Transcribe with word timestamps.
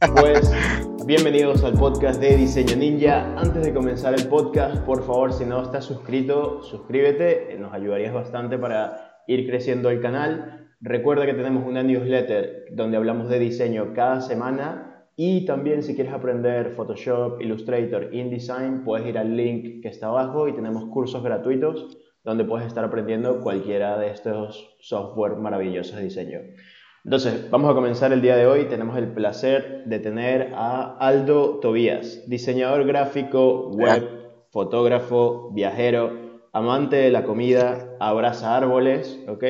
Pues 0.00 0.52
bienvenidos 1.06 1.64
al 1.64 1.72
podcast 1.72 2.20
de 2.20 2.36
Diseño 2.36 2.76
Ninja. 2.76 3.34
Antes 3.36 3.64
de 3.64 3.74
comenzar 3.74 4.14
el 4.14 4.28
podcast, 4.28 4.76
por 4.84 5.02
favor, 5.02 5.32
si 5.32 5.44
no 5.44 5.60
estás 5.60 5.86
suscrito, 5.86 6.62
suscríbete, 6.62 7.56
nos 7.58 7.72
ayudarías 7.72 8.14
bastante 8.14 8.58
para 8.58 9.22
ir 9.26 9.48
creciendo 9.48 9.90
el 9.90 10.00
canal. 10.00 10.68
Recuerda 10.80 11.26
que 11.26 11.34
tenemos 11.34 11.66
una 11.66 11.82
newsletter 11.82 12.66
donde 12.70 12.96
hablamos 12.96 13.28
de 13.28 13.40
diseño 13.40 13.92
cada 13.92 14.20
semana 14.20 15.08
y 15.16 15.44
también 15.46 15.82
si 15.82 15.96
quieres 15.96 16.12
aprender 16.12 16.70
Photoshop, 16.70 17.40
Illustrator, 17.40 18.14
InDesign, 18.14 18.84
puedes 18.84 19.04
ir 19.04 19.18
al 19.18 19.36
link 19.36 19.82
que 19.82 19.88
está 19.88 20.06
abajo 20.06 20.46
y 20.46 20.54
tenemos 20.54 20.84
cursos 20.84 21.24
gratuitos 21.24 21.98
donde 22.22 22.44
puedes 22.44 22.68
estar 22.68 22.84
aprendiendo 22.84 23.40
cualquiera 23.40 23.98
de 23.98 24.10
estos 24.10 24.76
software 24.80 25.36
maravillosos 25.36 25.96
de 25.96 26.04
diseño. 26.04 26.38
Entonces, 27.08 27.50
vamos 27.50 27.70
a 27.70 27.74
comenzar 27.74 28.12
el 28.12 28.20
día 28.20 28.36
de 28.36 28.46
hoy. 28.46 28.66
Tenemos 28.66 28.98
el 28.98 29.08
placer 29.08 29.84
de 29.86 29.98
tener 29.98 30.52
a 30.54 30.94
Aldo 30.98 31.58
Tobías, 31.58 32.22
diseñador 32.26 32.84
gráfico, 32.84 33.70
web, 33.70 34.06
fotógrafo, 34.50 35.50
viajero, 35.54 36.42
amante 36.52 36.96
de 36.96 37.10
la 37.10 37.24
comida, 37.24 37.96
abraza 37.98 38.54
árboles, 38.54 39.18
¿ok? 39.26 39.42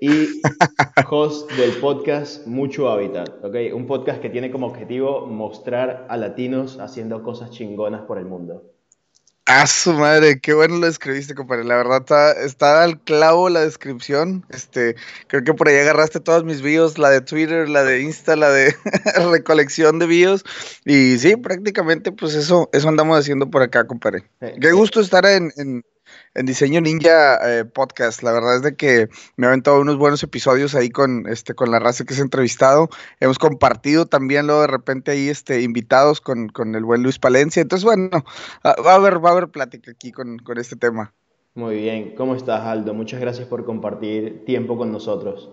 Y 0.00 0.10
host 1.08 1.48
del 1.52 1.74
podcast 1.80 2.44
Mucho 2.48 2.90
Hábitat, 2.90 3.28
¿ok? 3.44 3.54
Un 3.72 3.86
podcast 3.86 4.20
que 4.20 4.28
tiene 4.28 4.50
como 4.50 4.66
objetivo 4.66 5.26
mostrar 5.26 6.06
a 6.08 6.16
latinos 6.16 6.80
haciendo 6.80 7.22
cosas 7.22 7.52
chingonas 7.52 8.02
por 8.02 8.18
el 8.18 8.24
mundo. 8.24 8.64
A 9.48 9.68
su 9.68 9.92
madre, 9.92 10.40
qué 10.40 10.54
bueno 10.54 10.78
lo 10.78 10.88
escribiste, 10.88 11.36
compadre. 11.36 11.62
La 11.62 11.76
verdad 11.76 11.98
está, 12.00 12.32
está 12.32 12.82
al 12.82 13.00
clavo 13.00 13.48
la 13.48 13.60
descripción. 13.60 14.44
Este, 14.48 14.96
creo 15.28 15.44
que 15.44 15.54
por 15.54 15.68
ahí 15.68 15.76
agarraste 15.76 16.18
todas 16.18 16.42
mis 16.42 16.62
bios, 16.62 16.98
la 16.98 17.10
de 17.10 17.20
Twitter, 17.20 17.68
la 17.68 17.84
de 17.84 18.02
Insta, 18.02 18.34
la 18.34 18.50
de 18.50 18.74
recolección 19.30 20.00
de 20.00 20.06
bios. 20.06 20.44
Y 20.84 21.18
sí, 21.18 21.36
prácticamente, 21.36 22.10
pues 22.10 22.34
eso, 22.34 22.68
eso 22.72 22.88
andamos 22.88 23.20
haciendo 23.20 23.48
por 23.48 23.62
acá, 23.62 23.86
compadre. 23.86 24.24
Eh, 24.40 24.56
qué 24.60 24.72
gusto 24.72 25.00
estar 25.00 25.24
en, 25.24 25.52
en 25.56 25.84
Diseño 26.44 26.80
Ninja 26.80 27.38
eh, 27.42 27.64
Podcast. 27.64 28.22
La 28.22 28.32
verdad 28.32 28.56
es 28.56 28.62
de 28.62 28.76
que 28.76 29.08
me 29.36 29.46
ha 29.46 29.50
aventado 29.50 29.80
unos 29.80 29.96
buenos 29.96 30.22
episodios 30.22 30.74
ahí 30.74 30.90
con, 30.90 31.26
este, 31.28 31.54
con 31.54 31.70
la 31.70 31.78
raza 31.78 32.04
que 32.04 32.14
se 32.14 32.20
ha 32.20 32.24
entrevistado. 32.24 32.88
Hemos 33.20 33.38
compartido 33.38 34.06
también 34.06 34.46
luego 34.46 34.60
de 34.60 34.66
repente 34.66 35.12
ahí 35.12 35.28
este, 35.28 35.62
invitados 35.62 36.20
con, 36.20 36.48
con 36.48 36.74
el 36.74 36.84
buen 36.84 37.02
Luis 37.02 37.18
Palencia. 37.18 37.62
Entonces, 37.62 37.84
bueno, 37.84 38.10
va 38.64 38.92
a 38.92 38.96
haber, 38.96 39.24
va 39.24 39.30
a 39.30 39.32
haber 39.32 39.48
plática 39.48 39.90
aquí 39.92 40.12
con, 40.12 40.38
con 40.38 40.58
este 40.58 40.76
tema. 40.76 41.14
Muy 41.54 41.76
bien. 41.76 42.14
¿Cómo 42.14 42.34
estás, 42.34 42.66
Aldo? 42.66 42.92
Muchas 42.92 43.18
gracias 43.18 43.48
por 43.48 43.64
compartir 43.64 44.44
tiempo 44.44 44.76
con 44.76 44.92
nosotros. 44.92 45.48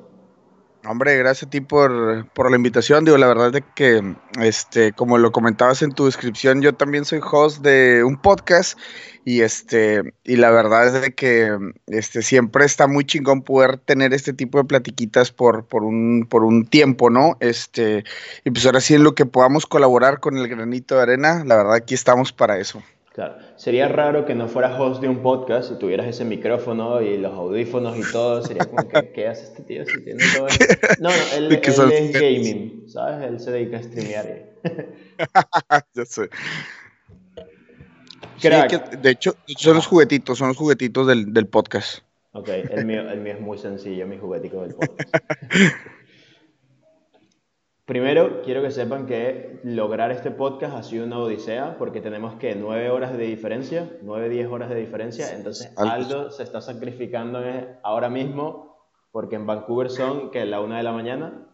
Hombre, 0.85 1.15
gracias 1.17 1.47
a 1.47 1.49
ti 1.49 1.61
por, 1.61 1.91
la 1.91 2.55
invitación. 2.57 3.05
Digo, 3.05 3.17
la 3.17 3.27
verdad 3.27 3.55
es 3.55 3.63
que, 3.73 4.15
este, 4.41 4.91
como 4.91 5.17
lo 5.17 5.31
comentabas 5.31 5.81
en 5.81 5.93
tu 5.93 6.05
descripción, 6.05 6.61
yo 6.61 6.75
también 6.75 7.05
soy 7.05 7.21
host 7.23 7.61
de 7.63 8.03
un 8.03 8.17
podcast 8.17 8.77
y 9.23 9.41
este, 9.41 10.13
y 10.25 10.35
la 10.35 10.49
verdad 10.51 10.87
es 10.87 11.01
de 11.01 11.15
que 11.15 11.57
este, 11.87 12.21
siempre 12.21 12.65
está 12.65 12.87
muy 12.87 13.05
chingón 13.05 13.43
poder 13.43 13.77
tener 13.77 14.13
este 14.13 14.33
tipo 14.33 14.57
de 14.57 14.65
platiquitas 14.65 15.31
por, 15.31 15.65
por, 15.67 15.83
un, 15.83 16.27
por 16.29 16.43
un 16.43 16.65
tiempo, 16.65 17.09
¿no? 17.09 17.37
Este, 17.39 18.03
y 18.43 18.51
pues 18.51 18.65
ahora 18.65 18.81
sí 18.81 18.93
en 18.93 19.03
lo 19.03 19.15
que 19.15 19.25
podamos 19.25 19.65
colaborar 19.65 20.19
con 20.19 20.37
el 20.37 20.49
granito 20.49 20.95
de 20.95 21.03
arena, 21.03 21.45
la 21.45 21.55
verdad 21.55 21.75
aquí 21.75 21.93
estamos 21.93 22.33
para 22.33 22.57
eso. 22.57 22.83
Claro. 23.13 23.35
Sería 23.57 23.87
raro 23.87 24.25
que 24.25 24.33
no 24.33 24.47
fueras 24.47 24.79
host 24.79 24.99
de 24.99 25.07
un 25.07 25.21
podcast 25.21 25.71
y 25.71 25.77
tuvieras 25.77 26.07
ese 26.07 26.25
micrófono 26.25 26.99
y 26.99 27.19
los 27.19 27.31
audífonos 27.31 27.95
y 27.95 28.11
todo. 28.11 28.41
Sería 28.41 28.65
como 28.65 28.87
que, 28.87 29.11
¿qué 29.11 29.27
hace 29.27 29.43
este 29.43 29.61
tío 29.61 29.85
si 29.85 30.03
tiene 30.03 30.23
todo 30.35 30.47
eso? 30.47 30.57
No, 30.99 31.09
no, 31.09 31.15
él, 31.37 31.51
es 31.53 32.11
gaming, 32.11 32.85
¿sabes? 32.87 33.29
Él 33.29 33.39
se 33.39 33.51
dedica 33.51 33.77
a 33.77 33.83
streamear. 33.83 34.49
ya 35.93 36.05
sé. 36.05 36.29
de 39.01 39.09
hecho, 39.11 39.35
son 39.57 39.75
los 39.75 39.85
juguetitos, 39.85 40.39
son 40.39 40.47
los 40.47 40.57
juguetitos 40.57 41.05
del, 41.05 41.31
del 41.31 41.45
podcast. 41.45 41.99
Ok, 42.31 42.49
el 42.49 42.85
mío, 42.85 43.07
el 43.11 43.19
mío 43.19 43.33
es 43.33 43.41
muy 43.41 43.59
sencillo, 43.59 44.07
mi 44.07 44.17
juguetico 44.17 44.61
del 44.61 44.73
podcast. 44.73 45.15
Primero, 47.85 48.41
quiero 48.43 48.61
que 48.61 48.71
sepan 48.71 49.05
que 49.05 49.59
lograr 49.63 50.09
este 50.11 50.31
podcast 50.31 50.73
ha 50.73 50.83
sido 50.83 51.05
una 51.05 51.19
odisea 51.19 51.77
porque 51.77 51.99
tenemos 51.99 52.35
que 52.35 52.55
nueve 52.55 52.89
horas 52.89 53.17
de 53.17 53.25
diferencia, 53.25 53.91
nueve, 54.01 54.29
diez 54.29 54.47
horas 54.47 54.69
de 54.69 54.75
diferencia. 54.75 55.35
Entonces, 55.35 55.73
Aldo 55.75 56.31
se 56.31 56.43
está 56.43 56.61
sacrificando 56.61 57.41
ahora 57.83 58.09
mismo 58.09 58.73
porque 59.11 59.35
en 59.35 59.45
Vancouver 59.45 59.89
son 59.89 60.31
que 60.31 60.45
la 60.45 60.61
una 60.61 60.77
de 60.77 60.83
la 60.83 60.93
mañana. 60.93 61.49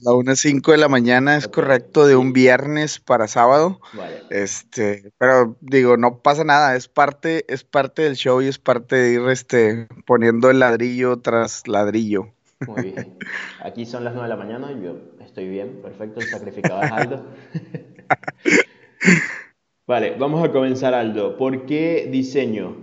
La 0.00 0.14
una 0.14 0.34
cinco 0.34 0.72
de 0.72 0.78
la 0.78 0.88
mañana 0.88 1.36
es 1.36 1.48
correcto, 1.48 2.06
de 2.06 2.16
un 2.16 2.32
viernes 2.32 2.98
para 2.98 3.28
sábado. 3.28 3.78
Vale. 3.92 4.22
Este, 4.30 5.12
pero 5.18 5.58
digo, 5.60 5.98
no 5.98 6.22
pasa 6.22 6.44
nada, 6.44 6.76
es 6.76 6.88
parte, 6.88 7.44
es 7.52 7.62
parte 7.62 8.02
del 8.02 8.16
show 8.16 8.40
y 8.40 8.48
es 8.48 8.58
parte 8.58 8.96
de 8.96 9.12
ir 9.12 9.28
este, 9.28 9.86
poniendo 10.06 10.48
el 10.48 10.60
ladrillo 10.60 11.20
tras 11.20 11.68
ladrillo. 11.68 12.33
Muy 12.66 12.82
bien. 12.82 13.18
Aquí 13.62 13.86
son 13.86 14.04
las 14.04 14.14
nueve 14.14 14.28
de 14.28 14.36
la 14.36 14.42
mañana 14.42 14.72
y 14.72 14.82
yo 14.82 14.96
estoy 15.20 15.48
bien, 15.48 15.80
perfecto, 15.82 16.20
sacrificado 16.20 16.80
a 16.80 16.86
Aldo. 16.86 17.26
vale, 19.86 20.16
vamos 20.18 20.44
a 20.44 20.52
comenzar, 20.52 20.94
Aldo. 20.94 21.36
¿Por 21.36 21.66
qué 21.66 22.08
diseño? 22.10 22.76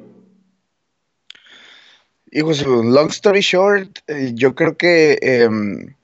Hijos, 2.32 2.66
long 2.66 3.10
story 3.10 3.42
short, 3.42 4.00
eh, 4.08 4.32
yo 4.34 4.56
creo 4.56 4.78
que 4.78 5.18
em, 5.22 5.96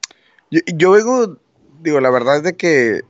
yo, 0.50 0.92
vengo, 0.92 1.38
digo, 1.82 2.02
la 2.02 2.10
verdad 2.10 2.38
es 2.38 2.44
de 2.44 2.58
que 2.58 3.02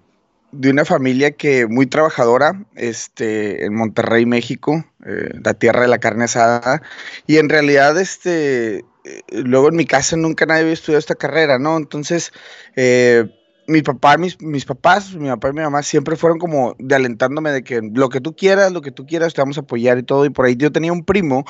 de 0.52 0.70
una 0.70 0.86
familia 0.86 1.32
que 1.32 1.68
muy 1.68 1.88
trabajadora, 1.88 2.64
este, 2.76 3.66
en 3.66 3.76
Monterrey, 3.76 4.26
México, 4.26 4.86
eh, 5.06 5.30
la 5.44 5.56
tierra 5.56 5.82
de 5.82 5.88
la 5.88 5.98
carne 5.98 6.26
asada, 6.26 6.82
y 7.26 7.38
en 7.38 7.50
realidad, 7.50 8.00
este, 8.00 8.86
luego 9.32 9.70
en 9.70 9.76
mi 9.76 9.86
casa 9.86 10.16
nunca 10.18 10.46
nadie 10.46 10.62
había 10.62 10.74
estudiado 10.74 11.00
esta 11.00 11.16
carrera, 11.16 11.60
¿no? 11.60 11.78
Entonces, 11.78 12.32
eh, 12.76 13.26
mi 13.68 13.82
papá, 13.82 14.18
mis, 14.18 14.42
mis 14.42 14.64
papás, 14.64 15.14
mi 15.14 15.28
papá 15.28 15.50
y 15.50 15.54
mi 15.54 15.62
mamá 15.62 15.84
siempre 15.84 16.16
fueron 16.16 16.40
como 16.40 16.74
de 16.80 16.96
alentándome 16.96 17.52
de 17.52 17.64
que 17.64 17.82
lo 17.94 18.08
que 18.08 18.22
tú 18.22 18.34
quieras, 18.34 18.72
lo 18.72 18.82
que 18.82 18.92
tú 18.92 19.06
quieras, 19.06 19.34
te 19.34 19.42
vamos 19.42 19.58
a 19.58 19.62
apoyar 19.62 19.98
y 19.98 20.04
todo. 20.04 20.24
Y 20.26 20.30
por 20.30 20.46
ahí 20.46 20.56
yo 20.56 20.72
tenía 20.72 20.94
un 20.94 21.04
primo 21.04 21.44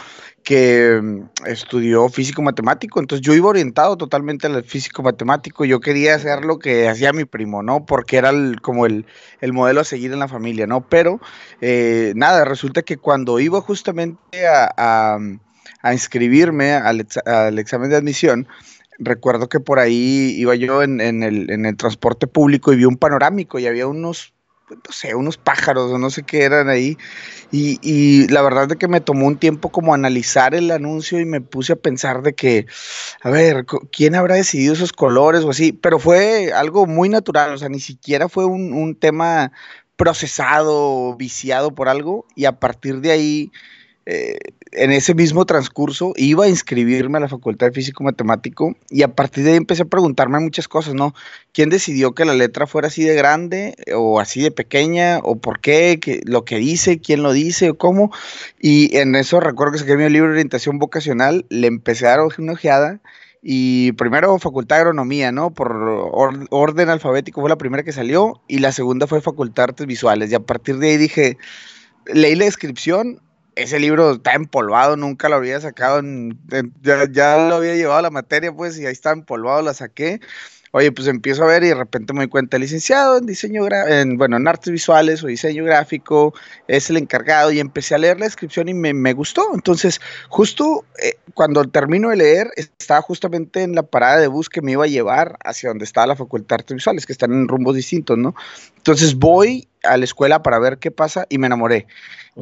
que 0.43 0.99
mm, 1.01 1.45
estudió 1.45 2.09
físico 2.09 2.41
matemático, 2.41 2.99
entonces 2.99 3.25
yo 3.25 3.35
iba 3.35 3.47
orientado 3.47 3.97
totalmente 3.97 4.47
al 4.47 4.63
físico 4.63 5.03
matemático. 5.03 5.63
Yo 5.63 5.79
quería 5.79 6.15
hacer 6.15 6.43
lo 6.43 6.57
que 6.57 6.89
hacía 6.89 7.13
mi 7.13 7.25
primo, 7.25 7.61
¿no? 7.61 7.85
Porque 7.85 8.17
era 8.17 8.31
como 8.63 8.87
el, 8.87 9.05
modelo 9.53 9.81
a 9.81 9.83
seguir 9.83 10.11
en 10.11 10.19
la 10.19 10.27
familia, 10.27 10.65
¿no? 10.65 10.89
Pero 10.89 11.19
eh, 11.61 12.13
nada, 12.15 12.45
resulta 12.45 12.81
que 12.81 12.97
cuando 12.97 13.39
iba 13.39 13.61
justamente 13.61 14.47
a 14.47 15.19
inscribirme 15.83 16.73
al, 16.73 16.99
examen 17.59 17.89
de 17.89 17.95
admisión, 17.95 18.47
recuerdo 18.99 19.49
que 19.49 19.59
por 19.59 19.79
ahí 19.79 20.35
iba 20.37 20.55
yo 20.55 20.83
en, 20.83 21.01
el, 21.01 21.77
transporte 21.77 22.27
público 22.27 22.73
y 22.73 22.77
vi 22.77 22.85
un 22.85 22.97
panorámico 22.97 23.59
y 23.59 23.67
había 23.67 23.87
unos, 23.87 24.33
no 24.69 24.91
sé, 24.91 25.15
unos 25.15 25.37
pájaros 25.37 25.91
o 25.91 25.97
no 25.97 26.09
sé 26.09 26.23
qué 26.23 26.43
eran 26.43 26.69
ahí. 26.69 26.97
Y, 27.51 28.27
la 28.27 28.41
verdad 28.41 28.71
es 28.71 28.77
que 28.77 28.87
me 28.87 29.01
tomó 29.01 29.27
un 29.27 29.37
tiempo 29.37 29.69
como 29.69 29.93
analizar 29.93 30.55
el 30.55 30.71
anuncio 30.71 31.19
y 31.19 31.25
me 31.25 31.41
puse 31.41 31.73
a 31.73 31.77
pensar 31.77 32.21
de 32.21 32.33
que, 32.33 32.65
a 33.21 33.29
ver, 33.29 33.65
¿quién 33.91 34.15
habrá 34.15 34.35
decidido 34.35 34.73
esos 34.73 34.91
colores 34.91 35.43
o 35.43 35.51
así? 35.51 35.71
Pero 35.71 35.99
fue 35.99 36.51
algo 36.53 36.85
muy 36.85 37.09
natural, 37.09 37.53
o 37.53 37.57
sea, 37.57 37.69
ni 37.69 37.79
siquiera 37.79 38.29
fue 38.29 38.45
un, 38.45 38.73
un 38.73 38.95
tema 38.95 39.51
procesado, 39.97 41.15
viciado 41.15 41.73
por 41.73 41.89
algo 41.89 42.25
y 42.35 42.45
a 42.45 42.59
partir 42.59 43.01
de 43.01 43.11
ahí 43.11 43.51
eh, 44.09 44.37
en 44.71 44.93
ese 44.93 45.13
mismo 45.13 45.45
transcurso 45.45 46.13
iba 46.15 46.45
a 46.45 46.47
inscribirme 46.47 47.17
a 47.17 47.21
la 47.21 47.27
Facultad 47.27 47.67
de 47.67 47.73
Físico 47.73 48.05
Matemático 48.05 48.73
y 48.89 49.03
a 49.03 49.13
partir 49.13 49.43
de 49.43 49.51
ahí 49.51 49.57
empecé 49.57 49.81
a 49.81 49.85
preguntarme 49.85 50.39
muchas 50.39 50.69
cosas, 50.69 50.93
¿no? 50.93 51.13
¿Quién 51.51 51.69
decidió 51.69 52.15
que 52.15 52.23
la 52.23 52.33
letra 52.33 52.67
fuera 52.67 52.87
así 52.87 53.03
de 53.03 53.15
grande 53.15 53.75
o 53.93 54.21
así 54.21 54.41
de 54.41 54.51
pequeña 54.51 55.19
o 55.23 55.35
por 55.35 55.59
qué? 55.59 55.99
¿Lo 56.23 56.45
que 56.45 56.55
dice? 56.55 57.01
¿Quién 57.01 57.21
lo 57.21 57.33
dice? 57.33 57.71
¿O 57.71 57.77
cómo? 57.77 58.13
Y 58.61 58.95
en 58.95 59.13
eso 59.15 59.41
recuerdo 59.41 59.73
que 59.73 59.79
saqué 59.79 59.97
mi 59.97 60.07
libro 60.09 60.29
de 60.29 60.35
orientación 60.35 60.79
vocacional, 60.79 61.45
le 61.49 61.67
empecé 61.67 62.07
a 62.07 62.11
dar 62.11 62.19
una 62.37 62.53
ojeada 62.53 63.01
y 63.41 63.91
primero 63.93 64.39
Facultad 64.39 64.77
de 64.77 64.81
Agronomía, 64.83 65.33
¿no? 65.33 65.53
Por 65.53 65.69
orden 66.49 66.87
alfabético 66.87 67.41
fue 67.41 67.49
la 67.49 67.57
primera 67.57 67.83
que 67.83 67.91
salió 67.91 68.41
y 68.47 68.59
la 68.59 68.71
segunda 68.71 69.05
fue 69.05 69.19
Facultad 69.19 69.63
de 69.63 69.71
Artes 69.71 69.87
Visuales 69.87 70.31
y 70.31 70.35
a 70.35 70.39
partir 70.39 70.77
de 70.77 70.91
ahí 70.91 70.97
dije, 70.97 71.37
leí 72.05 72.35
la 72.35 72.45
descripción 72.45 73.19
ese 73.57 73.79
libro 73.79 74.13
está 74.13 74.33
empolvado, 74.33 74.95
nunca 74.95 75.29
lo 75.29 75.35
había 75.35 75.59
sacado, 75.59 76.01
ya, 77.11 77.47
lo 77.49 77.55
había 77.55 77.75
llevado 77.75 77.99
a 77.99 78.03
la 78.03 78.11
materia, 78.11 78.53
pues, 78.53 78.77
y 78.77 78.85
ahí 78.85 78.93
está 78.93 79.11
empolvado, 79.11 79.61
la 79.61 79.73
saqué. 79.73 80.19
oye, 80.71 80.91
pues 80.91 81.07
empiezo 81.07 81.43
a 81.43 81.47
ver 81.47 81.63
y 81.63 81.69
de 81.69 81.75
repente 81.75 82.13
me 82.13 82.19
doy 82.19 82.27
cuenta, 82.27 82.59
licenciado 82.59 83.17
en 83.17 83.25
diseño, 83.25 83.67
en, 83.87 84.17
bueno, 84.17 84.37
en 84.37 84.47
artes 84.47 84.71
visuales 84.71 85.23
o 85.23 85.27
diseño 85.27 85.63
gráfico, 85.63 86.33
es 86.67 86.89
el 86.89 86.97
encargado 86.97 87.51
y 87.51 87.59
empecé 87.59 87.95
a 87.95 87.97
leer 87.97 88.19
la 88.19 88.25
descripción 88.25 88.69
y 88.69 88.73
me, 88.73 89.13
gustó. 89.13 89.43
Entonces, 89.55 89.99
justo 90.29 90.85
eh, 91.01 91.17
cuando 91.33 91.63
termino 91.65 92.09
de 92.09 92.17
leer, 92.17 92.51
estaba 92.55 93.01
justamente 93.01 93.63
en 93.63 93.73
la 93.73 93.83
parada 93.83 94.19
de 94.19 94.27
bus 94.27 94.49
que 94.49 94.61
me 94.61 94.73
iba 94.73 94.83
a 94.83 94.87
llevar 94.87 95.37
hacia 95.43 95.69
donde 95.69 95.85
estaba 95.85 96.05
la 96.05 96.15
Facultad 96.15 96.57
de 96.57 96.61
Artes 96.61 96.75
Visuales, 96.75 97.05
que 97.05 97.13
están 97.13 97.31
en 97.33 97.47
rumbos 97.47 97.75
distintos, 97.75 98.17
¿no? 98.17 98.35
Entonces 98.75 99.15
voy 99.15 99.67
a 99.83 99.97
la 99.97 100.03
escuela 100.03 100.43
para 100.43 100.59
ver 100.59 100.77
qué 100.77 100.91
pasa 100.91 101.25
y 101.29 101.37
me 101.37 101.47
enamoré. 101.47 101.87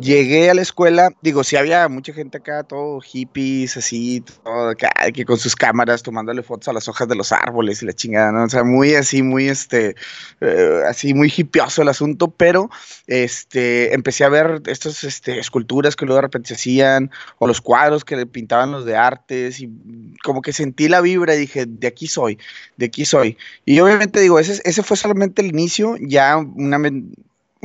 Llegué 0.02 0.50
a 0.50 0.54
la 0.54 0.62
escuela, 0.62 1.10
digo, 1.22 1.46
sí 1.46 1.56
había 1.56 1.88
mucha 1.88 2.12
gente 2.12 2.40
acá, 2.40 2.64
todo 2.64 3.00
hippies, 3.00 3.78
así, 3.78 4.22
todo 4.44 4.72
acá, 4.72 4.92
que 5.14 5.24
con 5.24 5.38
sus 5.38 5.56
cámaras 5.56 6.04
tomándole 6.04 6.44
fotos 6.44 6.68
a 6.68 6.74
las 6.74 6.90
hojas 6.90 7.08
de 7.08 7.16
los 7.16 7.32
árboles 7.32 7.82
y 7.82 7.86
la 7.86 7.94
chingada, 7.94 8.34
¿no? 8.34 8.44
O 8.44 8.50
sea, 8.50 8.66
muy 8.66 8.94
así, 8.96 9.24
muy, 9.24 9.48
este, 9.48 9.96
eh, 10.42 10.82
así, 10.86 11.14
muy 11.14 11.32
hippioso 11.34 11.82
el 11.82 11.88
asunto, 11.88 12.28
pero, 12.28 12.70
este, 13.08 13.94
empecé 13.94 14.26
a 14.26 14.30
ver 14.30 14.64
estas, 14.66 15.06
este, 15.06 15.40
esculturas 15.40 15.96
que 15.96 16.06
luego 16.06 16.18
de 16.18 16.24
repente 16.24 16.50
se 16.50 16.56
hacían, 16.56 17.10
o 17.38 17.48
los 17.48 17.62
cuadros 17.62 18.04
que 18.04 18.26
pintaban 18.26 18.74
los 18.74 18.84
de 18.84 18.98
artes, 18.98 19.62
y 19.62 19.70
como 20.24 20.42
que 20.42 20.52
sentí 20.52 20.90
la 20.90 21.00
vibra 21.00 21.36
y 21.36 21.40
dije, 21.40 21.66
de 21.68 21.88
aquí 21.88 22.08
soy, 22.08 22.38
de 22.76 22.88
aquí 22.88 23.06
soy. 23.06 23.38
Y 23.64 23.80
obviamente, 23.80 24.20
digo, 24.20 24.40
ese, 24.40 24.62
ese 24.66 24.84
fue 24.84 24.98
solamente 24.98 25.42
el 25.42 25.48
inicio, 25.48 25.96
ya 26.02 26.36
una 26.36 26.80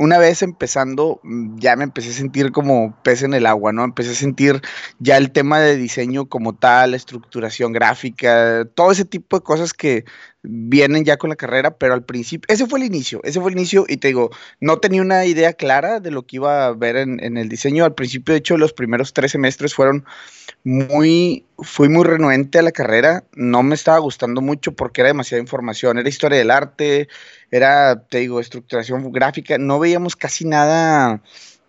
una 0.01 0.17
vez 0.17 0.41
empezando, 0.41 1.19
mm, 1.21 1.59
ya 1.59 1.75
me 1.75 1.83
empecé 1.83 2.09
a 2.09 2.13
sentir 2.13 2.51
como 2.51 2.97
pez 3.03 3.21
en 3.21 3.35
el 3.35 3.45
agua, 3.45 3.71
¿no? 3.71 3.83
Empecé 3.83 4.11
a 4.11 4.15
sentir 4.15 4.59
ya 4.97 5.15
el 5.15 5.31
tema 5.31 5.59
de 5.59 5.77
diseño 5.77 6.27
como 6.27 6.55
tal, 6.55 6.95
estructuración 6.95 7.71
gráfica, 7.71 8.65
todo 8.73 8.91
ese 8.91 9.05
tipo 9.05 9.37
de 9.37 9.43
cosas 9.43 9.73
que 9.73 10.05
vienen 10.43 11.05
ya 11.05 11.17
con 11.17 11.29
la 11.29 11.35
carrera, 11.35 11.77
pero 11.77 11.93
al 11.93 12.03
principio, 12.03 12.51
ese 12.53 12.65
fue 12.65 12.79
el 12.79 12.85
inicio, 12.85 13.21
ese 13.23 13.39
fue 13.39 13.51
el 13.51 13.57
inicio 13.57 13.85
y 13.87 13.97
te 13.97 14.07
digo, 14.07 14.31
no 14.59 14.77
tenía 14.79 15.01
una 15.01 15.25
idea 15.25 15.53
clara 15.53 15.99
de 15.99 16.11
lo 16.11 16.23
que 16.25 16.37
iba 16.37 16.65
a 16.65 16.73
ver 16.73 16.95
en, 16.95 17.37
el 17.37 17.49
diseño. 17.49 17.85
Al 17.85 17.93
principio, 17.93 18.33
de 18.33 18.39
hecho, 18.39 18.57
los 18.57 18.73
primeros 18.73 19.13
tres 19.13 19.31
semestres 19.31 19.75
fueron 19.75 20.05
muy, 20.63 21.45
fui 21.59 21.89
muy 21.89 22.03
renuente 22.03 22.59
a 22.59 22.63
la 22.63 22.71
carrera, 22.71 23.23
no 23.33 23.63
me 23.63 23.75
estaba 23.75 23.99
gustando 23.99 24.41
mucho 24.41 24.73
porque 24.73 25.01
era 25.01 25.09
demasiada 25.09 25.41
información, 25.41 25.97
era 25.97 26.09
historia 26.09 26.37
del 26.39 26.51
arte, 26.51 27.07
era, 27.51 28.03
te 28.07 28.19
digo, 28.19 28.39
estructuración 28.39 29.11
gráfica, 29.11 29.57
no 29.57 29.79
veíamos 29.79 30.15
casi 30.15 30.45
nada 30.45 31.21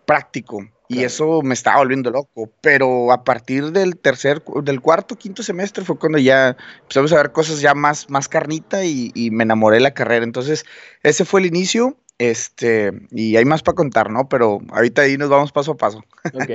práctico 0.05 0.67
y 0.93 1.03
eso 1.03 1.41
me 1.41 1.53
estaba 1.53 1.77
volviendo 1.77 2.11
loco, 2.11 2.49
pero 2.61 3.11
a 3.11 3.23
partir 3.23 3.71
del 3.71 3.97
tercer, 3.97 4.43
del 4.63 4.81
cuarto, 4.81 5.15
quinto 5.15 5.43
semestre 5.43 5.83
fue 5.83 5.97
cuando 5.97 6.17
ya 6.17 6.55
empezamos 6.81 7.13
a 7.13 7.17
ver 7.17 7.31
cosas 7.31 7.61
ya 7.61 7.73
más, 7.73 8.09
más 8.09 8.27
carnita 8.27 8.85
y, 8.85 9.11
y 9.15 9.31
me 9.31 9.43
enamoré 9.43 9.77
de 9.77 9.83
la 9.83 9.93
carrera, 9.93 10.23
entonces 10.23 10.65
ese 11.03 11.25
fue 11.25 11.41
el 11.41 11.47
inicio, 11.47 11.97
este, 12.17 12.91
y 13.11 13.35
hay 13.35 13.45
más 13.45 13.63
para 13.63 13.75
contar, 13.75 14.09
¿no? 14.09 14.29
Pero 14.29 14.59
ahorita 14.69 15.01
ahí 15.01 15.17
nos 15.17 15.29
vamos 15.29 15.51
paso 15.51 15.71
a 15.71 15.77
paso. 15.77 16.03
Ok. 16.33 16.51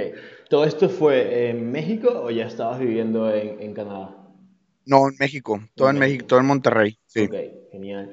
¿Todo 0.49 0.65
esto 0.65 0.89
fue 0.89 1.51
en 1.51 1.71
México 1.71 2.09
o 2.11 2.31
ya 2.31 2.47
estabas 2.47 2.79
viviendo 2.79 3.31
en, 3.35 3.75
Canadá? 3.75 4.17
No, 4.87 5.09
en 5.09 5.17
México. 5.19 5.61
Todo 5.75 5.91
en 5.91 5.99
México, 5.99 6.25
todo 6.27 6.41
en 6.41 6.47
Monterrey. 6.47 6.99
Sí. 7.07 7.25
Ok, 7.25 7.35
genial. 7.71 8.11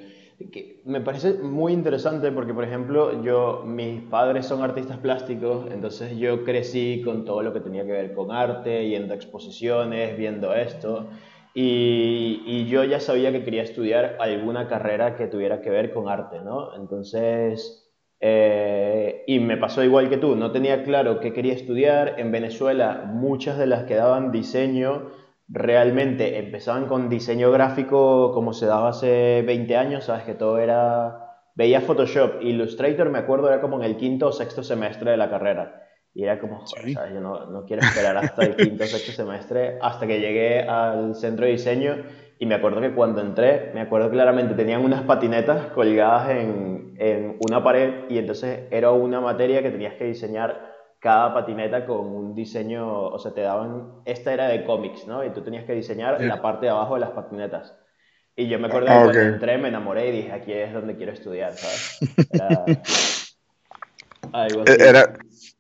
Me 0.86 1.02
parece 1.02 1.34
muy 1.34 1.74
interesante 1.74 2.32
porque, 2.32 2.54
por 2.54 2.64
ejemplo, 2.64 3.24
yo, 3.24 3.64
mis 3.66 4.02
padres 4.02 4.46
son 4.46 4.62
artistas 4.62 4.98
plásticos, 4.98 5.68
entonces 5.72 6.18
yo 6.18 6.44
crecí 6.44 7.02
con 7.04 7.26
todo 7.26 7.42
lo 7.42 7.54
que 7.54 7.62
tenía 7.62 7.86
que 7.86 7.92
ver 7.92 8.14
con 8.14 8.32
arte, 8.32 8.88
yendo 8.88 9.14
a 9.14 9.16
exposiciones, 9.16 10.18
viendo 10.18 10.54
esto. 10.54 11.08
Y, 11.54 12.44
y, 12.46 12.66
yo 12.68 12.84
ya 12.84 13.00
sabía 13.00 13.32
que 13.32 13.46
quería 13.46 13.64
estudiar 13.64 14.18
alguna 14.20 14.68
carrera 14.68 15.16
que 15.16 15.28
tuviera 15.28 15.62
que 15.62 15.70
ver 15.70 15.94
con 15.94 16.10
arte, 16.10 16.42
¿no? 16.42 16.76
Entonces, 16.76 17.86
eh, 18.20 19.24
y 19.28 19.40
me 19.40 19.56
pasó 19.56 19.84
igual 19.84 20.10
que 20.10 20.18
tú, 20.18 20.36
no 20.36 20.52
tenía 20.52 20.84
claro 20.84 21.20
qué 21.20 21.31
quería 21.31 21.54
estudiar. 21.54 22.16
En 22.18 22.31
Venezuela, 22.31 23.04
muchas 23.08 23.58
de 23.58 23.68
las 23.68 23.84
que 23.86 23.96
daban 23.96 24.31
diseño 24.31 25.12
realmente 25.47 26.39
empezaban 26.39 26.88
con 26.88 27.09
diseño 27.09 27.51
gráfico 27.51 28.31
como 28.33 28.53
se 28.53 28.65
daba 28.65 28.89
hace 28.89 29.44
20 29.45 29.77
años, 29.77 30.06
sabes 30.06 30.24
que 30.24 30.33
todo 30.33 30.57
era... 30.57 31.21
Veía 31.56 31.80
Photoshop, 31.80 32.42
Illustrator, 32.42 33.09
me 33.09 33.19
acuerdo, 33.19 33.47
era 33.47 33.62
como 33.62 33.77
en 33.77 33.83
el 33.83 33.95
quinto 33.95 34.27
o 34.27 34.31
sexto 34.33 34.62
semestre 34.62 35.12
de 35.12 35.18
la 35.18 35.30
carrera. 35.30 35.83
Y 36.13 36.24
era 36.24 36.39
como, 36.39 36.65
¿sabes? 36.68 36.95
yo 36.95 37.21
no, 37.21 37.45
no, 37.45 37.63
quiero 37.65 37.81
esperar 37.81 38.18
hasta 38.18 38.44
el 38.44 38.56
quinto 38.57 38.83
o 38.83 38.88
sexto 38.88 39.13
semestre, 39.13 39.77
hasta 39.81 40.06
que 40.06 40.19
llegué 40.19 40.63
al 40.63 41.15
centro 41.15 41.45
de 41.45 41.53
diseño. 41.53 41.95
Y 42.39 42.45
me 42.45 42.56
acuerdo 42.56 42.81
que 42.81 42.94
cuando 42.94 43.21
entré, 43.21 43.71
me 43.74 43.80
acuerdo 43.80 44.09
claramente, 44.09 44.53
tenían 44.53 44.83
unas 44.83 45.03
patinetas 45.03 45.68
colgadas 45.68 46.31
en, 46.31 46.95
en 46.97 47.38
una 47.39 47.63
pared 47.63 48.09
y 48.09 48.18
entonces 48.18 48.68
era 48.71 48.92
una 48.92 49.21
materia 49.21 49.62
que 49.62 49.71
tenías 49.71 49.94
que 49.94 50.06
diseñar 50.06 50.75
cada 51.00 51.33
patineta 51.33 51.86
con 51.86 52.07
un 52.07 52.36
diseño, 52.36 53.07
o 53.07 53.19
sea, 53.19 53.33
te 53.33 53.42
daban, 53.42 54.01
esta 54.06 54.33
era 54.33 54.47
de 54.47 54.65
cómics, 54.65 55.06
¿no? 55.07 55.24
Y 55.24 55.31
tú 55.31 55.44
tenías 55.44 55.65
que 55.65 55.74
diseñar 55.74 56.21
la 56.21 56.42
parte 56.42 56.65
de 56.65 56.71
abajo 56.71 56.95
de 56.95 57.01
las 57.01 57.12
patinetas. 57.12 57.75
Y 58.36 58.47
yo 58.47 58.59
me 58.59 58.68
acuerdo 58.68 58.88
que 58.88 58.94
ah, 58.94 59.03
cuando 59.03 59.21
entré 59.21 59.57
me 59.57 59.69
enamoré 59.69 60.09
y 60.09 60.12
dije, 60.12 60.31
aquí 60.31 60.51
es 60.51 60.74
donde 60.74 60.97
quiero 60.97 61.13
estudiar, 61.13 61.53
¿sabes? 61.53 62.00
Era, 62.31 62.65
algo 64.33 64.63
así. 64.63 64.74
Era, 64.77 65.13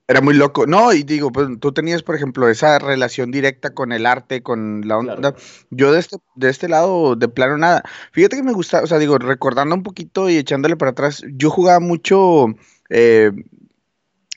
era 0.07 0.21
muy 0.21 0.33
loco. 0.33 0.67
No, 0.67 0.93
y 0.93 1.03
digo, 1.03 1.31
pues 1.31 1.47
tú 1.59 1.71
tenías, 1.71 2.03
por 2.03 2.15
ejemplo, 2.15 2.49
esa 2.49 2.77
relación 2.77 3.31
directa 3.31 3.73
con 3.73 3.91
el 3.91 4.05
arte, 4.05 4.43
con 4.43 4.87
la 4.87 4.97
onda. 4.97 5.33
Yo 5.71 5.91
de 5.91 5.99
este, 5.99 6.17
de 6.35 6.49
este 6.49 6.67
lado, 6.67 7.15
de 7.15 7.27
plano, 7.27 7.57
nada. 7.57 7.83
Fíjate 8.11 8.35
que 8.35 8.43
me 8.43 8.53
gusta, 8.53 8.83
o 8.83 8.87
sea, 8.87 8.99
digo, 8.99 9.17
recordando 9.17 9.73
un 9.73 9.83
poquito 9.83 10.29
y 10.29 10.37
echándole 10.37 10.75
para 10.75 10.91
atrás, 10.91 11.23
yo 11.33 11.49
jugaba 11.49 11.79
mucho 11.79 12.47
eh, 12.89 13.31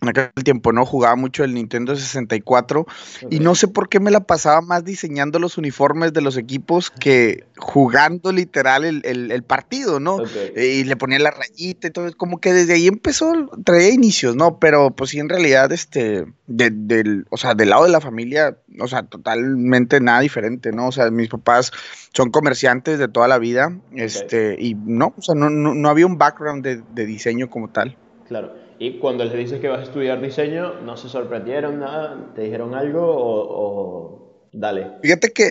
en 0.00 0.08
aquel 0.08 0.30
tiempo 0.44 0.72
no 0.72 0.86
jugaba 0.86 1.16
mucho 1.16 1.42
el 1.42 1.54
Nintendo 1.54 1.96
64 1.96 2.86
y 3.30 3.40
no 3.40 3.54
sé 3.56 3.66
por 3.66 3.88
qué 3.88 3.98
me 3.98 4.12
la 4.12 4.20
pasaba 4.20 4.60
más 4.60 4.84
diseñando 4.84 5.40
los 5.40 5.58
uniformes 5.58 6.12
de 6.12 6.20
los 6.20 6.36
equipos 6.36 6.90
que 6.90 7.44
jugando 7.56 8.30
literal 8.30 8.84
el, 8.84 9.42
partido, 9.42 9.98
¿no? 9.98 10.18
Y 10.56 10.84
le 10.84 10.96
ponía 10.96 11.18
la 11.18 11.30
rayita 11.30 11.88
y 11.88 11.90
todo, 11.90 12.12
como 12.16 12.38
que 12.40 12.52
desde 12.52 12.74
ahí 12.74 12.86
empezó, 12.86 13.32
traía 13.64 13.90
inicios, 13.90 14.36
¿no? 14.36 14.58
Pero 14.58 14.90
pues 14.90 15.10
sí, 15.10 15.18
en 15.18 15.28
realidad, 15.28 15.72
este, 15.72 16.26
del, 16.46 17.26
o 17.30 17.36
sea, 17.36 17.54
del 17.54 17.70
lado 17.70 17.84
de 17.84 17.90
la 17.90 18.00
familia, 18.00 18.56
o 18.78 18.86
sea, 18.86 19.02
totalmente 19.04 20.00
nada 20.00 20.20
diferente, 20.20 20.70
¿no? 20.70 20.88
O 20.88 20.92
sea, 20.92 21.10
mis 21.10 21.28
papás 21.28 21.72
son 22.12 22.30
comerciantes 22.30 22.98
de 22.98 23.08
toda 23.08 23.26
la 23.26 23.38
vida, 23.38 23.76
este, 23.94 24.56
y 24.58 24.74
no, 24.74 25.14
o 25.16 25.22
sea, 25.22 25.34
no, 25.34 25.50
no, 25.50 25.88
había 25.88 26.06
un 26.06 26.18
background 26.18 26.62
de, 26.62 26.82
de 26.94 27.06
diseño 27.06 27.50
como 27.50 27.70
tal. 27.70 27.96
Claro. 28.28 28.67
Y 28.78 28.98
cuando 28.98 29.24
les 29.24 29.34
dices 29.34 29.60
que 29.60 29.68
vas 29.68 29.80
a 29.80 29.82
estudiar 29.82 30.20
diseño, 30.20 30.80
¿no 30.82 30.96
se 30.96 31.08
sorprendieron 31.08 31.80
nada? 31.80 32.32
¿Te 32.34 32.42
dijeron 32.42 32.74
algo 32.74 33.02
o, 33.02 34.48
dale? 34.52 34.92
Fíjate 35.02 35.32
que 35.32 35.50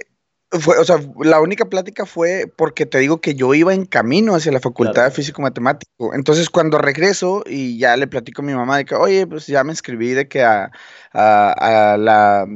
fue, 0.51 0.77
o 0.77 0.85
sea, 0.85 0.99
la 1.23 1.41
única 1.41 1.65
plática 1.65 2.05
fue 2.05 2.51
porque 2.55 2.85
te 2.85 2.99
digo 2.99 3.19
que 3.19 3.35
yo 3.35 3.53
iba 3.53 3.73
en 3.73 3.85
camino 3.85 4.33
hacia 4.33 4.51
la 4.51 4.61
facultad 4.61 5.03
de 5.03 5.11
físico 5.11 5.41
matemático. 5.41 6.13
Entonces, 6.13 6.49
cuando 6.49 6.77
regreso 6.77 7.43
y 7.45 7.77
ya 7.77 7.97
le 7.97 8.07
platico 8.07 8.41
a 8.41 8.45
mi 8.45 8.53
mamá 8.53 8.77
de 8.77 8.85
que, 8.85 8.95
oye, 8.95 9.27
pues 9.27 9.47
ya 9.47 9.65
me 9.65 9.73
inscribí 9.73 10.11
de 10.11 10.29
que 10.29 10.43
a, 10.43 10.71
la, 11.13 12.47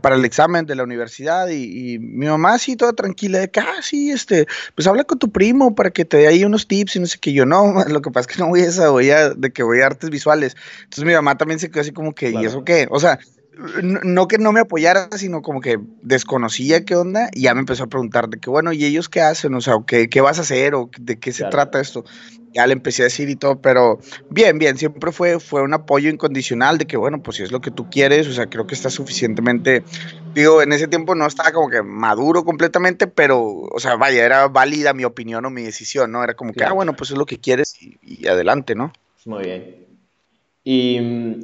para 0.00 0.16
el 0.16 0.24
examen 0.24 0.66
de 0.66 0.74
la 0.74 0.82
universidad 0.82 1.48
y, 1.48 1.98
mi 2.00 2.26
mamá 2.26 2.54
así 2.54 2.74
toda 2.74 2.92
tranquila 2.92 3.38
de 3.38 3.50
que, 3.50 3.60
ah, 3.60 3.82
sí, 3.82 4.10
este, 4.10 4.46
pues 4.74 4.88
habla 4.88 5.04
con 5.04 5.18
tu 5.18 5.30
primo 5.30 5.74
para 5.74 5.90
que 5.90 6.04
te 6.04 6.16
dé 6.16 6.26
ahí 6.26 6.44
unos 6.44 6.66
tips 6.66 6.96
y 6.96 7.00
no 7.00 7.06
sé 7.06 7.18
qué. 7.20 7.32
Yo 7.32 7.46
no, 7.46 7.84
lo 7.88 8.02
que 8.02 8.10
pasa 8.10 8.28
es 8.28 8.36
que 8.36 8.42
no 8.42 8.48
voy 8.48 8.62
a 8.62 8.66
esa, 8.66 8.90
voy 8.90 9.10
a, 9.10 9.30
de 9.30 9.52
que 9.52 9.62
voy 9.62 9.80
a 9.80 9.86
artes 9.86 10.10
visuales. 10.10 10.56
Entonces 10.82 11.04
mi 11.04 11.12
mamá 11.12 11.38
también 11.38 11.60
se 11.60 11.70
quedó 11.70 11.82
así 11.82 11.92
como 11.92 12.14
que, 12.14 12.30
¿y 12.30 12.44
eso 12.44 12.64
qué? 12.64 12.88
O 12.90 12.98
sea, 12.98 13.20
no, 13.82 14.28
que 14.28 14.38
no 14.38 14.52
me 14.52 14.60
apoyara, 14.60 15.08
sino 15.16 15.42
como 15.42 15.60
que 15.60 15.80
desconocía 16.02 16.84
qué 16.84 16.94
onda 16.94 17.28
y 17.32 17.42
ya 17.42 17.54
me 17.54 17.60
empezó 17.60 17.84
a 17.84 17.86
preguntar 17.88 18.28
de 18.28 18.38
que, 18.38 18.50
bueno, 18.50 18.72
¿y 18.72 18.84
ellos 18.84 19.08
qué 19.08 19.20
hacen? 19.20 19.54
O 19.54 19.60
sea, 19.60 19.74
¿qué, 19.86 20.08
qué 20.08 20.20
vas 20.20 20.38
a 20.38 20.42
hacer? 20.42 20.74
¿O 20.74 20.90
de 21.00 21.18
qué 21.18 21.32
se 21.32 21.44
trata 21.44 21.80
esto? 21.80 22.04
Ya 22.54 22.66
le 22.66 22.72
empecé 22.72 23.02
a 23.02 23.04
decir 23.06 23.28
y 23.28 23.36
todo, 23.36 23.60
pero 23.60 23.98
bien, 24.30 24.58
bien, 24.58 24.78
siempre 24.78 25.10
fue, 25.12 25.40
fue 25.40 25.62
un 25.62 25.74
apoyo 25.74 26.08
incondicional 26.08 26.78
de 26.78 26.86
que, 26.86 26.96
bueno, 26.96 27.20
pues 27.22 27.36
si 27.36 27.42
es 27.42 27.50
lo 27.50 27.60
que 27.60 27.70
tú 27.70 27.90
quieres, 27.90 28.28
o 28.28 28.32
sea, 28.32 28.46
creo 28.46 28.66
que 28.66 28.74
está 28.74 28.90
suficientemente, 28.90 29.82
digo, 30.34 30.62
en 30.62 30.72
ese 30.72 30.86
tiempo 30.86 31.14
no 31.14 31.26
estaba 31.26 31.52
como 31.52 31.68
que 31.68 31.82
maduro 31.82 32.44
completamente, 32.44 33.06
pero, 33.06 33.42
o 33.42 33.80
sea, 33.80 33.96
vaya, 33.96 34.24
era 34.24 34.46
válida 34.48 34.94
mi 34.94 35.04
opinión 35.04 35.44
o 35.44 35.50
mi 35.50 35.62
decisión, 35.62 36.12
¿no? 36.12 36.22
Era 36.22 36.34
como 36.34 36.52
que, 36.52 36.64
ah, 36.64 36.72
bueno, 36.72 36.94
pues 36.94 37.10
es 37.10 37.18
lo 37.18 37.26
que 37.26 37.38
quieres 37.38 37.74
y, 37.82 37.98
y 38.02 38.28
adelante, 38.28 38.74
¿no? 38.74 38.92
Muy 39.26 39.44
bien. 39.44 39.86
Y 40.64 41.00
mm, 41.00 41.40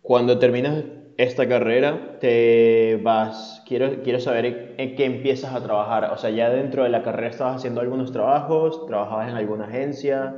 cuando 0.00 0.38
terminas 0.38 0.82
esta 1.18 1.48
carrera, 1.48 2.16
te 2.20 2.98
vas, 3.02 3.62
quiero, 3.66 4.02
quiero 4.04 4.20
saber 4.20 4.76
en 4.78 4.94
qué 4.94 5.04
empiezas 5.04 5.52
a 5.52 5.62
trabajar. 5.62 6.12
O 6.12 6.16
sea, 6.16 6.30
ya 6.30 6.48
dentro 6.48 6.84
de 6.84 6.90
la 6.90 7.02
carrera 7.02 7.28
estabas 7.28 7.56
haciendo 7.56 7.80
algunos 7.80 8.12
trabajos, 8.12 8.86
trabajabas 8.86 9.28
en 9.28 9.34
alguna 9.34 9.64
agencia. 9.64 10.36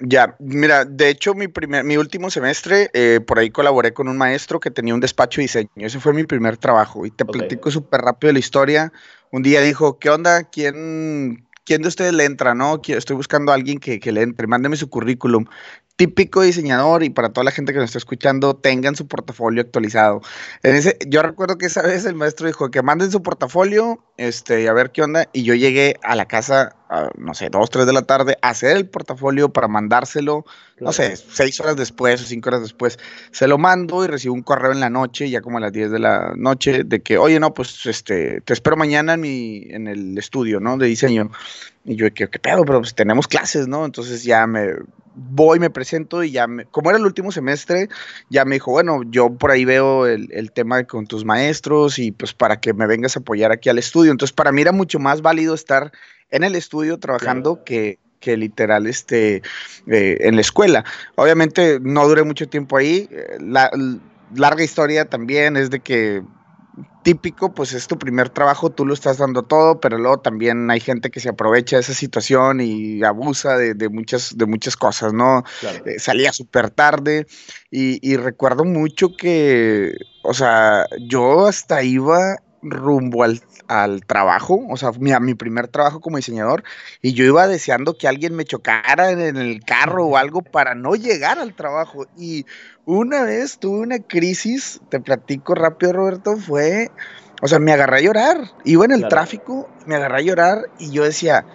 Ya, 0.00 0.36
mira, 0.38 0.84
de 0.84 1.08
hecho 1.08 1.34
mi 1.34 1.48
primer, 1.48 1.82
mi 1.82 1.96
último 1.96 2.28
semestre, 2.30 2.90
eh, 2.92 3.20
por 3.26 3.38
ahí 3.38 3.48
colaboré 3.48 3.94
con 3.94 4.08
un 4.08 4.18
maestro 4.18 4.60
que 4.60 4.70
tenía 4.70 4.92
un 4.92 5.00
despacho 5.00 5.40
de 5.40 5.44
diseño. 5.44 5.70
Ese 5.76 5.98
fue 5.98 6.12
mi 6.12 6.24
primer 6.24 6.58
trabajo 6.58 7.06
y 7.06 7.10
te 7.10 7.24
platico 7.24 7.70
súper 7.70 8.02
rápido 8.02 8.34
la 8.34 8.40
historia. 8.40 8.92
Un 9.30 9.42
día 9.42 9.62
dijo, 9.62 9.98
¿qué 9.98 10.10
onda? 10.10 10.44
¿Quién, 10.44 11.46
¿quién 11.64 11.80
de 11.80 11.88
ustedes 11.88 12.12
le 12.12 12.26
entra, 12.26 12.54
no? 12.54 12.82
Estoy 12.86 13.16
buscando 13.16 13.50
a 13.50 13.54
alguien 13.54 13.78
que, 13.78 13.98
que 13.98 14.12
le 14.12 14.22
entre, 14.22 14.46
mándeme 14.46 14.76
su 14.76 14.90
currículum 14.90 15.46
típico 15.96 16.42
diseñador 16.42 17.04
y 17.04 17.10
para 17.10 17.32
toda 17.32 17.44
la 17.44 17.52
gente 17.52 17.72
que 17.72 17.78
nos 17.78 17.86
está 17.86 17.98
escuchando, 17.98 18.56
tengan 18.56 18.96
su 18.96 19.06
portafolio 19.06 19.62
actualizado. 19.62 20.22
En 20.62 20.74
ese, 20.74 20.98
yo 21.06 21.22
recuerdo 21.22 21.56
que 21.56 21.66
esa 21.66 21.82
vez 21.82 22.04
el 22.04 22.16
maestro 22.16 22.48
dijo 22.48 22.70
que 22.70 22.82
manden 22.82 23.12
su 23.12 23.22
portafolio, 23.22 24.04
este, 24.16 24.68
a 24.68 24.72
ver 24.72 24.90
qué 24.90 25.02
onda, 25.02 25.28
y 25.32 25.44
yo 25.44 25.54
llegué 25.54 25.96
a 26.02 26.16
la 26.16 26.26
casa, 26.26 26.74
no 27.16 27.34
sé, 27.34 27.48
dos, 27.48 27.70
tres 27.70 27.86
de 27.86 27.92
la 27.92 28.02
tarde, 28.02 28.36
a 28.42 28.48
hacer 28.50 28.76
el 28.76 28.88
portafolio 28.88 29.50
para 29.50 29.68
mandárselo, 29.68 30.44
no 30.80 30.92
sé, 30.92 31.16
seis 31.16 31.60
horas 31.60 31.76
después 31.76 32.20
o 32.22 32.24
cinco 32.24 32.48
horas 32.48 32.62
después, 32.62 32.98
se 33.30 33.46
lo 33.46 33.56
mando 33.56 34.04
y 34.04 34.08
recibo 34.08 34.34
un 34.34 34.42
correo 34.42 34.72
en 34.72 34.80
la 34.80 34.90
noche, 34.90 35.30
ya 35.30 35.42
como 35.42 35.58
a 35.58 35.60
las 35.60 35.72
diez 35.72 35.92
de 35.92 36.00
la 36.00 36.32
noche, 36.36 36.82
de 36.84 37.02
que, 37.02 37.18
oye, 37.18 37.38
no, 37.38 37.54
pues, 37.54 37.86
este, 37.86 38.40
te 38.40 38.52
espero 38.52 38.76
mañana 38.76 39.14
en 39.14 39.20
mi, 39.20 39.62
en 39.70 39.86
el 39.86 40.18
estudio, 40.18 40.58
¿no? 40.58 40.76
De 40.76 40.86
diseño. 40.86 41.30
Y 41.84 41.96
yo, 41.96 42.12
¿qué, 42.12 42.28
qué 42.28 42.38
pedo? 42.38 42.64
Pero 42.64 42.80
pues 42.80 42.94
tenemos 42.94 43.28
clases, 43.28 43.68
¿no? 43.68 43.84
Entonces 43.84 44.24
ya 44.24 44.46
me 44.46 44.70
voy, 45.14 45.58
me 45.58 45.70
presento 45.70 46.22
y 46.22 46.30
ya, 46.32 46.46
me, 46.46 46.64
como 46.66 46.90
era 46.90 46.98
el 46.98 47.04
último 47.04 47.32
semestre, 47.32 47.88
ya 48.30 48.44
me 48.44 48.56
dijo, 48.56 48.70
bueno, 48.70 49.02
yo 49.04 49.30
por 49.30 49.50
ahí 49.50 49.64
veo 49.64 50.06
el, 50.06 50.28
el, 50.32 50.52
tema 50.52 50.84
con 50.84 51.06
tus 51.06 51.24
maestros 51.24 51.98
y 51.98 52.12
pues 52.12 52.34
para 52.34 52.60
que 52.60 52.72
me 52.72 52.86
vengas 52.86 53.16
a 53.16 53.20
apoyar 53.20 53.52
aquí 53.52 53.68
al 53.68 53.78
estudio. 53.78 54.10
Entonces 54.10 54.34
para 54.34 54.52
mí 54.52 54.62
era 54.62 54.72
mucho 54.72 54.98
más 54.98 55.22
válido 55.22 55.54
estar 55.54 55.92
en 56.30 56.44
el 56.44 56.56
estudio 56.56 56.98
trabajando 56.98 57.64
que, 57.64 57.98
que 58.20 58.36
literal 58.36 58.86
este, 58.86 59.42
eh, 59.86 60.18
en 60.20 60.34
la 60.34 60.40
escuela. 60.40 60.84
Obviamente 61.14 61.78
no 61.80 62.06
duré 62.08 62.24
mucho 62.24 62.48
tiempo 62.48 62.76
ahí. 62.76 63.08
La, 63.38 63.70
larga 64.34 64.64
historia 64.64 65.04
también 65.04 65.56
es 65.56 65.70
de 65.70 65.80
que 65.80 66.22
típico, 67.02 67.54
pues 67.54 67.72
es 67.72 67.86
tu 67.86 67.98
primer 67.98 68.30
trabajo, 68.30 68.70
tú 68.70 68.86
lo 68.86 68.94
estás 68.94 69.18
dando 69.18 69.42
todo, 69.42 69.80
pero 69.80 69.98
luego 69.98 70.20
también 70.20 70.70
hay 70.70 70.80
gente 70.80 71.10
que 71.10 71.20
se 71.20 71.28
aprovecha 71.28 71.76
de 71.76 71.80
esa 71.80 71.94
situación 71.94 72.60
y 72.60 73.02
abusa 73.04 73.56
de, 73.56 73.88
muchas, 73.88 74.36
de 74.36 74.46
muchas 74.46 74.76
cosas, 74.76 75.12
¿no? 75.12 75.44
Eh, 75.84 75.98
salía 75.98 76.32
súper 76.32 76.70
tarde 76.70 77.26
y, 77.70 77.98
y, 78.08 78.16
recuerdo 78.16 78.64
mucho 78.64 79.16
que, 79.16 79.94
o 80.22 80.34
sea, 80.34 80.86
yo 81.00 81.46
hasta 81.46 81.82
iba 81.82 82.38
rumbo 82.64 83.22
al, 83.22 83.40
al 83.68 84.04
trabajo, 84.06 84.64
o 84.68 84.76
sea, 84.76 84.92
mi, 84.98 85.12
a 85.12 85.20
mi 85.20 85.34
primer 85.34 85.68
trabajo 85.68 86.00
como 86.00 86.16
diseñador, 86.16 86.64
y 87.02 87.12
yo 87.12 87.24
iba 87.24 87.46
deseando 87.46 87.96
que 87.96 88.08
alguien 88.08 88.34
me 88.34 88.44
chocara 88.44 89.10
en 89.10 89.36
el 89.36 89.64
carro 89.64 90.06
o 90.06 90.16
algo 90.16 90.42
para 90.42 90.74
no 90.74 90.94
llegar 90.94 91.38
al 91.38 91.54
trabajo. 91.54 92.06
Y 92.16 92.46
una 92.84 93.24
vez 93.24 93.58
tuve 93.58 93.80
una 93.80 93.98
crisis, 93.98 94.80
te 94.88 95.00
platico 95.00 95.54
rápido, 95.54 95.92
Roberto, 95.92 96.36
fue, 96.36 96.90
o 97.42 97.48
sea, 97.48 97.58
me 97.58 97.72
agarré 97.72 97.98
a 97.98 98.02
llorar. 98.02 98.52
Iba 98.64 98.84
en 98.84 98.92
el 98.92 99.08
tráfico, 99.08 99.68
me 99.86 99.96
agarré 99.96 100.18
a 100.18 100.22
llorar 100.22 100.58
y 100.78 100.90
yo 100.90 101.04
decía, 101.04 101.46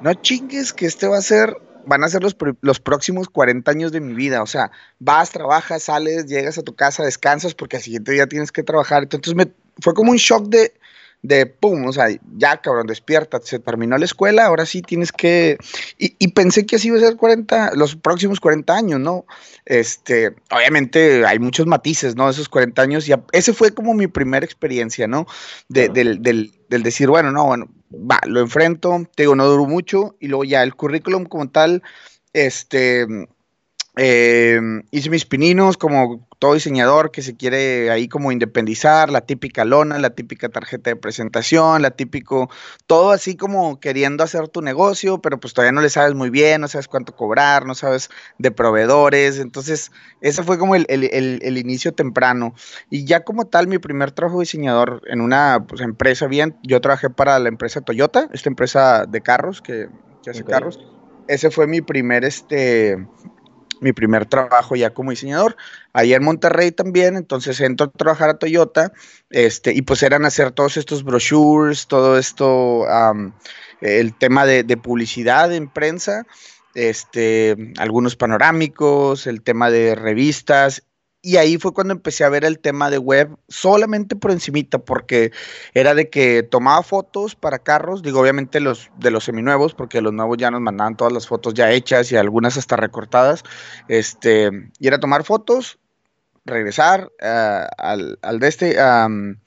no 0.00 0.14
chingues 0.14 0.72
que 0.72 0.86
este 0.86 1.06
va 1.06 1.18
a 1.18 1.22
ser, 1.22 1.56
van 1.86 2.04
a 2.04 2.08
ser 2.08 2.22
los, 2.22 2.36
los 2.60 2.80
próximos 2.80 3.28
40 3.28 3.70
años 3.70 3.92
de 3.92 4.00
mi 4.00 4.14
vida. 4.14 4.42
O 4.42 4.46
sea, 4.46 4.70
vas, 4.98 5.30
trabajas, 5.30 5.84
sales, 5.84 6.26
llegas 6.26 6.58
a 6.58 6.62
tu 6.62 6.74
casa, 6.74 7.04
descansas 7.04 7.54
porque 7.54 7.76
al 7.76 7.82
siguiente 7.82 8.12
día 8.12 8.26
tienes 8.26 8.52
que 8.52 8.62
trabajar. 8.62 9.04
Entonces 9.04 9.34
me, 9.34 9.52
fue 9.80 9.94
como 9.94 10.10
un 10.10 10.16
shock 10.16 10.48
de, 10.48 10.72
de 11.24 11.46
pum, 11.46 11.86
o 11.86 11.92
sea, 11.92 12.08
ya 12.36 12.58
cabrón, 12.58 12.86
despierta, 12.86 13.40
se 13.42 13.58
terminó 13.58 13.96
la 13.96 14.04
escuela, 14.04 14.44
ahora 14.44 14.66
sí 14.66 14.82
tienes 14.82 15.10
que. 15.10 15.56
Y, 15.96 16.28
pensé 16.28 16.66
que 16.66 16.76
así 16.76 16.88
iba 16.88 16.98
a 16.98 17.00
ser 17.00 17.16
40, 17.16 17.72
los 17.76 17.96
próximos 17.96 18.40
40 18.40 18.76
años, 18.76 19.00
¿no? 19.00 19.24
Este, 19.64 20.34
obviamente 20.50 21.24
hay 21.24 21.38
muchos 21.38 21.66
matices, 21.66 22.14
¿no? 22.14 22.28
Esos 22.28 22.50
40 22.50 22.82
años, 22.82 23.08
y 23.08 23.14
ese 23.32 23.54
fue 23.54 23.72
como 23.72 23.94
mi 23.94 24.06
primera 24.06 24.44
experiencia, 24.44 25.06
¿no? 25.08 25.26
De, 25.70 25.88
del, 25.88 26.22
del, 26.22 26.52
del, 26.68 26.82
decir, 26.82 27.08
bueno, 27.08 27.32
no, 27.32 27.46
bueno, 27.46 27.70
va, 27.90 28.20
lo 28.26 28.40
enfrento, 28.40 29.08
te 29.14 29.22
digo, 29.22 29.34
no 29.34 29.46
duró 29.46 29.64
mucho, 29.64 30.16
y 30.20 30.28
luego 30.28 30.44
ya 30.44 30.62
el 30.62 30.74
currículum 30.74 31.24
como 31.24 31.48
tal, 31.48 31.82
este 32.34 33.06
eh, 33.96 34.60
hice 34.90 35.08
mis 35.08 35.24
pininos 35.24 35.76
como 35.76 36.26
todo 36.40 36.54
diseñador 36.54 37.12
que 37.12 37.22
se 37.22 37.36
quiere 37.36 37.90
ahí 37.90 38.08
como 38.08 38.32
independizar, 38.32 39.10
la 39.10 39.20
típica 39.20 39.64
lona, 39.64 39.98
la 39.98 40.10
típica 40.10 40.48
tarjeta 40.48 40.90
de 40.90 40.96
presentación, 40.96 41.80
la 41.80 41.92
típico, 41.92 42.50
todo 42.86 43.12
así 43.12 43.36
como 43.36 43.78
queriendo 43.78 44.24
hacer 44.24 44.48
tu 44.48 44.60
negocio, 44.60 45.22
pero 45.22 45.38
pues 45.38 45.54
todavía 45.54 45.72
no 45.72 45.80
le 45.80 45.90
sabes 45.90 46.14
muy 46.14 46.30
bien, 46.30 46.60
no 46.60 46.68
sabes 46.68 46.88
cuánto 46.88 47.14
cobrar, 47.14 47.66
no 47.66 47.74
sabes 47.74 48.10
de 48.38 48.50
proveedores, 48.50 49.38
entonces 49.38 49.92
ese 50.20 50.42
fue 50.42 50.58
como 50.58 50.74
el, 50.74 50.86
el, 50.88 51.56
inicio 51.56 51.94
temprano. 51.94 52.54
Y 52.90 53.04
ya 53.04 53.24
como 53.24 53.46
tal, 53.46 53.68
mi 53.68 53.78
primer 53.78 54.10
trabajo 54.10 54.40
diseñador 54.40 55.02
en 55.06 55.20
una 55.20 55.64
pues, 55.68 55.80
empresa 55.80 56.26
bien, 56.26 56.56
yo 56.62 56.80
trabajé 56.80 57.10
para 57.10 57.38
la 57.38 57.48
empresa 57.48 57.80
Toyota, 57.80 58.28
esta 58.32 58.48
empresa 58.48 59.06
de 59.06 59.20
carros 59.20 59.62
que, 59.62 59.88
hace 60.28 60.44
carros. 60.44 60.80
Ese 61.26 61.50
fue 61.50 61.66
mi 61.66 61.80
primer, 61.80 62.24
este, 62.24 62.98
mi 63.80 63.92
primer 63.92 64.26
trabajo 64.26 64.76
ya 64.76 64.94
como 64.94 65.10
diseñador, 65.10 65.56
ahí 65.92 66.14
en 66.14 66.24
Monterrey 66.24 66.72
también, 66.72 67.16
entonces 67.16 67.60
entro 67.60 67.86
a 67.86 67.90
trabajar 67.90 68.30
a 68.30 68.38
Toyota, 68.38 68.92
este, 69.30 69.72
y 69.72 69.82
pues 69.82 70.02
eran 70.02 70.24
hacer 70.24 70.52
todos 70.52 70.76
estos 70.76 71.04
brochures, 71.04 71.86
todo 71.86 72.18
esto, 72.18 72.86
el 73.80 74.14
tema 74.16 74.46
de, 74.46 74.62
de, 74.62 74.76
publicidad 74.76 75.52
en 75.52 75.68
prensa, 75.68 76.26
este, 76.74 77.72
algunos 77.78 78.16
panorámicos, 78.16 79.26
el 79.26 79.42
tema 79.42 79.70
de 79.70 79.94
revistas, 79.94 80.82
y 81.24 81.38
ahí 81.38 81.56
fue 81.56 81.72
cuando 81.72 81.94
empecé 81.94 82.22
a 82.22 82.28
ver 82.28 82.44
el 82.44 82.58
tema 82.58 82.90
de 82.90 82.98
web 82.98 83.34
solamente 83.48 84.14
por 84.14 84.30
encimita, 84.30 84.78
porque 84.78 85.32
era 85.72 85.94
de 85.94 86.10
que 86.10 86.42
tomaba 86.42 86.82
fotos 86.82 87.34
para 87.34 87.58
carros, 87.58 88.02
digo 88.02 88.20
obviamente 88.20 88.60
los 88.60 88.90
de 88.98 89.10
los 89.10 89.24
seminuevos, 89.24 89.74
porque 89.74 90.02
los 90.02 90.12
nuevos 90.12 90.36
ya 90.36 90.50
nos 90.50 90.60
mandaban 90.60 90.96
todas 90.96 91.14
las 91.14 91.26
fotos 91.26 91.54
ya 91.54 91.72
hechas 91.72 92.12
y 92.12 92.16
algunas 92.16 92.58
hasta 92.58 92.76
recortadas, 92.76 93.42
este, 93.88 94.50
y 94.78 94.86
era 94.86 95.00
tomar 95.00 95.24
fotos, 95.24 95.78
regresar 96.44 97.10
uh, 97.22 97.66
al, 97.78 98.18
al, 98.20 98.38
de 98.38 98.48
este, 98.48 98.78
al, 98.78 99.38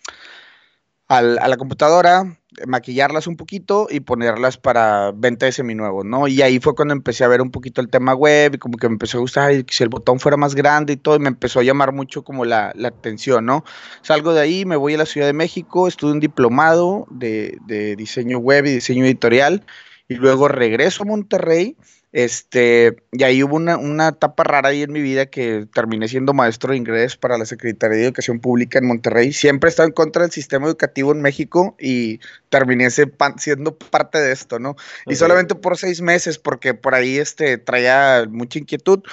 a 1.08 1.48
la 1.48 1.58
computadora, 1.58 2.37
maquillarlas 2.66 3.28
un 3.28 3.36
poquito 3.36 3.88
y 3.90 4.00
ponerlas 4.00 4.58
para 4.58 5.12
venta 5.12 5.46
de 5.46 5.52
seminuevos, 5.52 6.06
¿no? 6.06 6.28
Y 6.28 6.42
ahí 6.42 6.60
fue 6.60 6.76
cuando 6.76 6.94
empecé 6.94 7.24
a 7.24 7.28
ver 7.28 7.42
un 7.42 7.52
poquito 7.52 7.82
el 7.82 7.90
tema 7.90 8.16
web 8.16 8.56
y 8.56 8.58
como 8.58 8.78
que 8.78 8.88
me 8.88 8.94
empezó 8.94 9.18
a 9.18 9.22
gustar, 9.22 9.54
y 9.54 9.66
si 9.70 9.84
el 9.84 9.90
botón 9.90 10.20
fuera 10.20 10.38
más 10.38 10.56
grande 10.56 10.94
y 10.94 10.98
todo, 10.98 11.16
y 11.16 11.20
me 11.20 11.28
empezó 11.28 11.60
a 11.60 11.64
llamar 11.64 11.94
mucho 11.94 12.24
como 12.24 12.46
la, 12.46 12.72
la, 12.76 12.88
atención, 12.88 13.46
¿no? 13.46 13.64
Salgo 14.02 14.34
de 14.34 14.42
ahí, 14.42 14.66
me 14.66 14.76
voy 14.76 14.96
a 14.96 14.98
la 14.98 15.06
Ciudad 15.06 15.28
de 15.28 15.34
México, 15.34 15.88
estudio 15.88 16.14
un 16.14 16.20
diplomado 16.20 17.06
de, 17.12 17.58
de 17.66 17.96
diseño 17.96 18.40
web 18.40 18.66
y 18.66 18.72
diseño 18.72 19.06
editorial, 19.06 19.66
y 20.08 20.16
luego 20.16 20.48
regreso 20.48 21.04
a 21.04 21.06
Monterrey 21.06 21.76
este, 22.14 22.96
y 23.12 23.24
ahí 23.24 23.44
hubo 23.44 23.58
una, 23.58 23.78
una, 23.78 24.08
etapa 24.10 24.44
rara 24.44 24.70
ahí 24.70 24.82
en 24.82 24.94
mi 24.94 25.02
vida 25.02 25.26
que 25.26 25.68
terminé 25.74 26.08
siendo 26.08 26.34
maestro 26.34 26.72
de 26.72 26.78
inglés 26.78 27.18
para 27.18 27.38
la 27.38 27.46
Secretaría 27.46 27.98
de 27.98 28.06
Educación 28.06 28.40
Pública 28.40 28.80
en 28.80 28.88
Monterrey. 28.88 29.34
Siempre 29.34 29.68
he 29.68 29.72
estado 29.72 29.88
en 29.88 29.94
contra 29.94 30.22
del 30.22 30.32
sistema 30.32 30.68
educativo 30.68 31.12
en 31.12 31.22
México 31.22 31.76
y 31.80 32.20
terminé 32.50 32.90
siendo 32.90 33.78
parte 33.78 34.20
de 34.20 34.32
esto, 34.32 34.58
¿no? 34.58 34.78
Y 35.06 35.16
solamente 35.16 35.56
por 35.56 35.78
seis 35.78 36.02
meses, 36.02 36.40
porque 36.40 36.74
por 36.74 36.96
ahí 36.96 37.18
este, 37.18 37.58
traía 37.58 38.26
mucha 38.30 38.60
inquietud. 38.60 39.04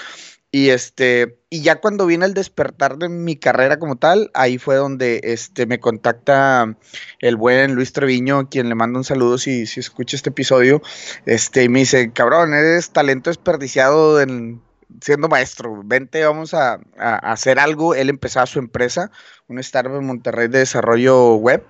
Y 0.55 0.71
este, 0.71 1.41
y 1.51 1.63
ya 1.63 1.81
cuando 1.81 2.07
viene 2.07 2.27
el 2.27 2.33
despertar 2.33 2.97
de 2.97 3.09
mi 3.09 3.35
carrera 3.35 3.81
como 3.81 3.97
tal, 3.97 4.31
ahí 4.35 4.57
fue 4.57 4.77
donde 4.77 5.21
este 5.25 5.67
me 5.67 5.81
contacta 5.81 6.77
el 7.19 7.35
buen 7.35 7.75
Luis 7.75 7.93
Treviño, 7.93 8.49
quien 8.49 8.69
le 8.69 8.77
mando 8.77 9.01
un 9.01 9.05
saludo 9.05 9.37
si, 9.37 9.67
si 9.67 9.81
escucha 9.81 10.15
este 10.15 10.31
episodio. 10.31 10.81
Este, 11.27 11.65
y 11.65 11.69
me 11.69 11.81
dice, 11.81 12.13
cabrón, 12.13 12.55
eres 12.55 12.91
talento 12.91 13.31
desperdiciado 13.31 14.21
en, 14.21 14.63
siendo 15.01 15.29
maestro. 15.29 15.83
Vente, 15.85 16.25
vamos 16.25 16.55
a, 16.55 16.79
hacer 16.97 17.59
algo. 17.59 17.97
Él 17.97 18.09
empezaba 18.09 18.47
su 18.47 18.61
empresa, 18.61 19.11
un 19.49 19.59
startup 19.59 19.97
en 19.97 20.07
Monterrey 20.07 20.47
de 20.47 20.61
desarrollo 20.61 21.35
web. 21.35 21.67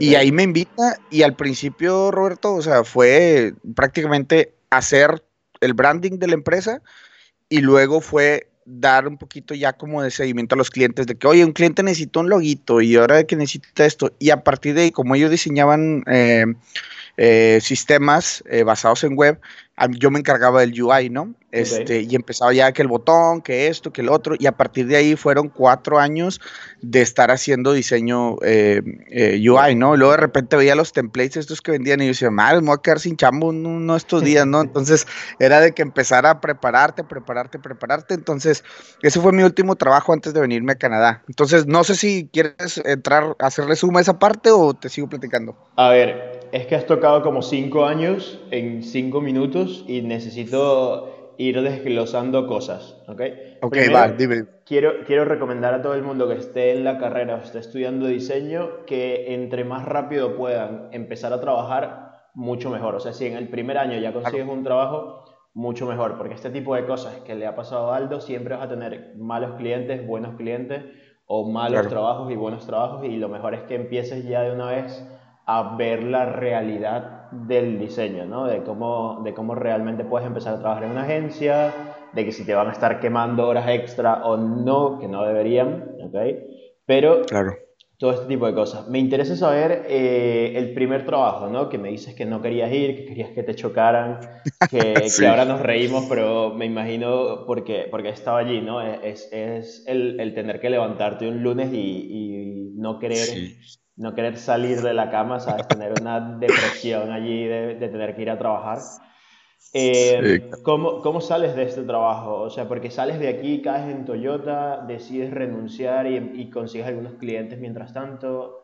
Y 0.00 0.16
ahí 0.16 0.32
me 0.32 0.42
invita. 0.42 0.98
Y 1.08 1.22
al 1.22 1.36
principio, 1.36 2.10
Roberto, 2.10 2.52
o 2.52 2.62
sea, 2.62 2.82
fue 2.82 3.54
prácticamente 3.76 4.56
hacer 4.70 5.24
el 5.60 5.72
branding 5.72 6.18
de 6.18 6.26
la 6.26 6.34
empresa 6.34 6.82
y 7.54 7.60
luego 7.60 8.00
fue 8.00 8.48
dar 8.64 9.06
un 9.06 9.16
poquito 9.16 9.54
ya 9.54 9.74
como 9.74 10.02
de 10.02 10.10
seguimiento 10.10 10.56
a 10.56 10.58
los 10.58 10.70
clientes 10.70 11.06
de 11.06 11.14
que, 11.14 11.28
oye, 11.28 11.44
un 11.44 11.52
cliente 11.52 11.84
necesita 11.84 12.18
un 12.18 12.28
loguito 12.28 12.80
y 12.80 12.96
ahora 12.96 13.22
que 13.22 13.36
necesita 13.36 13.86
esto. 13.86 14.12
Y 14.18 14.30
a 14.30 14.42
partir 14.42 14.74
de 14.74 14.82
ahí, 14.82 14.90
como 14.90 15.14
ellos 15.14 15.30
diseñaban 15.30 16.02
eh, 16.08 16.46
eh, 17.16 17.58
sistemas 17.62 18.42
eh, 18.48 18.62
basados 18.62 19.04
en 19.04 19.16
web, 19.16 19.40
yo 19.90 20.10
me 20.10 20.20
encargaba 20.20 20.60
del 20.60 20.80
UI, 20.80 21.10
¿no? 21.10 21.34
Este, 21.50 22.02
Y 22.02 22.14
empezaba 22.16 22.52
ya 22.52 22.72
que 22.72 22.82
el 22.82 22.88
botón, 22.88 23.40
que 23.40 23.68
esto, 23.68 23.92
que 23.92 24.00
el 24.00 24.08
otro, 24.08 24.34
y 24.38 24.46
a 24.46 24.52
partir 24.52 24.86
de 24.86 24.96
ahí 24.96 25.16
fueron 25.16 25.48
cuatro 25.48 25.98
años 25.98 26.40
de 26.80 27.00
estar 27.00 27.30
haciendo 27.30 27.72
diseño 27.72 28.36
eh, 28.42 28.82
eh, 29.10 29.40
UI, 29.48 29.74
¿no? 29.76 29.94
Y 29.94 29.98
luego 29.98 30.12
de 30.12 30.18
repente 30.18 30.56
veía 30.56 30.74
los 30.74 30.92
templates 30.92 31.38
estos 31.38 31.60
que 31.60 31.72
vendían 31.72 32.00
y 32.00 32.06
yo 32.06 32.08
decía, 32.08 32.30
madre, 32.30 32.60
me 32.60 32.68
voy 32.68 32.76
a 32.76 32.82
quedar 32.82 32.98
sin 33.00 33.16
chambo 33.16 33.48
uno 33.48 33.96
estos 33.96 34.22
días, 34.22 34.46
¿no? 34.46 34.60
Entonces 34.62 35.06
era 35.38 35.60
de 35.60 35.72
que 35.72 35.82
empezara 35.82 36.30
a 36.30 36.40
prepararte, 36.40 37.04
prepararte, 37.04 37.58
prepararte. 37.58 38.14
Entonces, 38.14 38.64
ese 39.02 39.20
fue 39.20 39.32
mi 39.32 39.42
último 39.42 39.76
trabajo 39.76 40.12
antes 40.12 40.34
de 40.34 40.40
venirme 40.40 40.72
a 40.72 40.76
Canadá. 40.76 41.22
Entonces, 41.28 41.66
no 41.66 41.84
sé 41.84 41.94
si 41.94 42.28
quieres 42.32 42.80
entrar 42.84 43.36
hacerle 43.38 43.76
suma 43.76 44.00
a 44.00 44.02
esa 44.02 44.18
parte 44.18 44.50
o 44.50 44.74
te 44.74 44.88
sigo 44.88 45.08
platicando. 45.08 45.56
A 45.76 45.88
ver, 45.88 46.43
es 46.54 46.68
que 46.68 46.76
has 46.76 46.86
tocado 46.86 47.22
como 47.22 47.42
cinco 47.42 47.84
años 47.84 48.40
en 48.52 48.84
cinco 48.84 49.20
minutos 49.20 49.84
y 49.88 50.02
necesito 50.02 51.34
ir 51.36 51.60
desglosando 51.60 52.46
cosas, 52.46 53.02
¿ok? 53.08 53.20
Ok, 53.62 53.76
va, 53.92 54.06
dime. 54.12 54.44
Quiero, 54.64 55.04
quiero 55.04 55.24
recomendar 55.24 55.74
a 55.74 55.82
todo 55.82 55.94
el 55.94 56.04
mundo 56.04 56.28
que 56.28 56.34
esté 56.34 56.70
en 56.70 56.84
la 56.84 56.96
carrera 56.96 57.34
o 57.34 57.38
esté 57.38 57.58
estudiando 57.58 58.06
diseño 58.06 58.84
que 58.86 59.34
entre 59.34 59.64
más 59.64 59.84
rápido 59.84 60.36
puedan 60.36 60.90
empezar 60.92 61.32
a 61.32 61.40
trabajar, 61.40 62.28
mucho 62.34 62.70
mejor. 62.70 62.94
O 62.94 63.00
sea, 63.00 63.12
si 63.12 63.26
en 63.26 63.34
el 63.34 63.48
primer 63.48 63.76
año 63.76 63.98
ya 63.98 64.12
consigues 64.12 64.46
un 64.46 64.62
trabajo, 64.62 65.24
mucho 65.54 65.86
mejor, 65.86 66.16
porque 66.16 66.34
este 66.34 66.50
tipo 66.50 66.76
de 66.76 66.86
cosas 66.86 67.16
que 67.26 67.34
le 67.34 67.48
ha 67.48 67.56
pasado 67.56 67.92
a 67.92 67.96
Aldo, 67.96 68.20
siempre 68.20 68.54
vas 68.54 68.66
a 68.66 68.68
tener 68.68 69.14
malos 69.16 69.56
clientes, 69.56 70.06
buenos 70.06 70.36
clientes, 70.36 70.84
o 71.26 71.50
malos 71.50 71.88
trabajos 71.88 72.30
y 72.30 72.36
buenos 72.36 72.64
trabajos, 72.64 73.04
y 73.04 73.16
lo 73.16 73.28
mejor 73.28 73.54
es 73.54 73.62
que 73.62 73.74
empieces 73.74 74.24
ya 74.24 74.42
de 74.42 74.52
una 74.52 74.66
vez 74.66 75.04
a 75.46 75.76
ver 75.76 76.02
la 76.02 76.26
realidad 76.26 77.30
del 77.30 77.78
diseño, 77.78 78.26
¿no? 78.26 78.46
De 78.46 78.62
cómo, 78.62 79.20
de 79.24 79.34
cómo 79.34 79.54
realmente 79.54 80.04
puedes 80.04 80.26
empezar 80.26 80.54
a 80.54 80.60
trabajar 80.60 80.84
en 80.84 80.90
una 80.92 81.02
agencia, 81.02 81.72
de 82.12 82.24
que 82.24 82.32
si 82.32 82.44
te 82.44 82.54
van 82.54 82.68
a 82.68 82.72
estar 82.72 83.00
quemando 83.00 83.46
horas 83.48 83.68
extra 83.68 84.24
o 84.24 84.36
no, 84.36 84.98
que 84.98 85.08
no 85.08 85.24
deberían, 85.24 85.96
¿ok? 86.02 86.16
Pero 86.86 87.22
claro 87.22 87.54
todo 87.98 88.12
este 88.12 88.26
tipo 88.26 88.46
de 88.46 88.54
cosas. 88.54 88.88
Me 88.88 88.98
interesa 88.98 89.36
saber 89.36 89.86
eh, 89.88 90.52
el 90.56 90.74
primer 90.74 91.06
trabajo, 91.06 91.48
¿no? 91.48 91.68
Que 91.68 91.78
me 91.78 91.90
dices 91.90 92.14
que 92.14 92.26
no 92.26 92.42
querías 92.42 92.72
ir, 92.72 92.96
que 92.96 93.04
querías 93.06 93.30
que 93.30 93.42
te 93.42 93.54
chocaran, 93.54 94.18
que, 94.70 95.26
ahora 95.26 95.44
nos 95.44 95.60
reímos, 95.60 96.04
pero 96.08 96.52
me 96.54 96.66
imagino 96.66 97.46
porque, 97.46 97.86
porque 97.90 98.08
estaba 98.08 98.40
allí, 98.40 98.60
¿no? 98.60 98.82
Es, 98.82 99.32
es 99.32 99.84
el, 99.86 100.18
el, 100.20 100.34
tener 100.34 100.60
que 100.60 100.70
levantarte 100.70 101.28
un 101.28 101.42
lunes 101.42 101.72
y, 101.72 101.78
y 101.78 102.72
no, 102.74 102.98
querer, 102.98 103.26
no 103.96 104.14
querer 104.14 104.36
salir 104.36 104.80
de 104.82 104.94
la 104.94 105.10
cama, 105.10 105.40
¿sabes? 105.40 105.68
Tener 105.68 105.92
una 106.00 106.20
depresión 106.38 107.10
allí 107.12 107.44
de, 107.44 107.74
de 107.76 107.88
tener 107.88 108.14
que 108.16 108.22
ir 108.22 108.30
a 108.30 108.38
trabajar. 108.38 108.78
Eh, 109.72 110.50
¿cómo, 110.62 111.00
¿cómo, 111.00 111.20
sales 111.20 111.56
de 111.56 111.64
este 111.64 111.82
trabajo? 111.82 112.42
O 112.42 112.50
sea, 112.50 112.68
porque 112.68 112.90
sales 112.90 113.18
de 113.18 113.28
aquí, 113.28 113.60
caes 113.60 113.90
en 113.90 114.04
Toyota, 114.04 114.84
decides 114.86 115.32
renunciar 115.32 116.06
y, 116.06 116.16
y 116.16 116.50
consigues 116.50 116.86
algunos 116.86 117.14
clientes 117.14 117.58
mientras 117.58 117.92
tanto. 117.92 118.60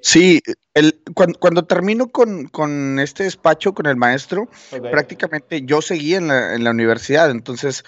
Sí, 0.00 0.40
el, 0.72 1.02
cuando, 1.14 1.38
cuando, 1.38 1.64
termino 1.66 2.08
con, 2.08 2.46
con, 2.48 2.98
este 2.98 3.24
despacho, 3.24 3.74
con 3.74 3.86
el 3.86 3.96
maestro, 3.96 4.48
prácticamente 4.90 5.62
yo 5.62 5.82
seguí 5.82 6.14
en 6.14 6.28
la, 6.28 6.54
en 6.54 6.64
la, 6.64 6.70
universidad, 6.70 7.30
entonces, 7.30 7.84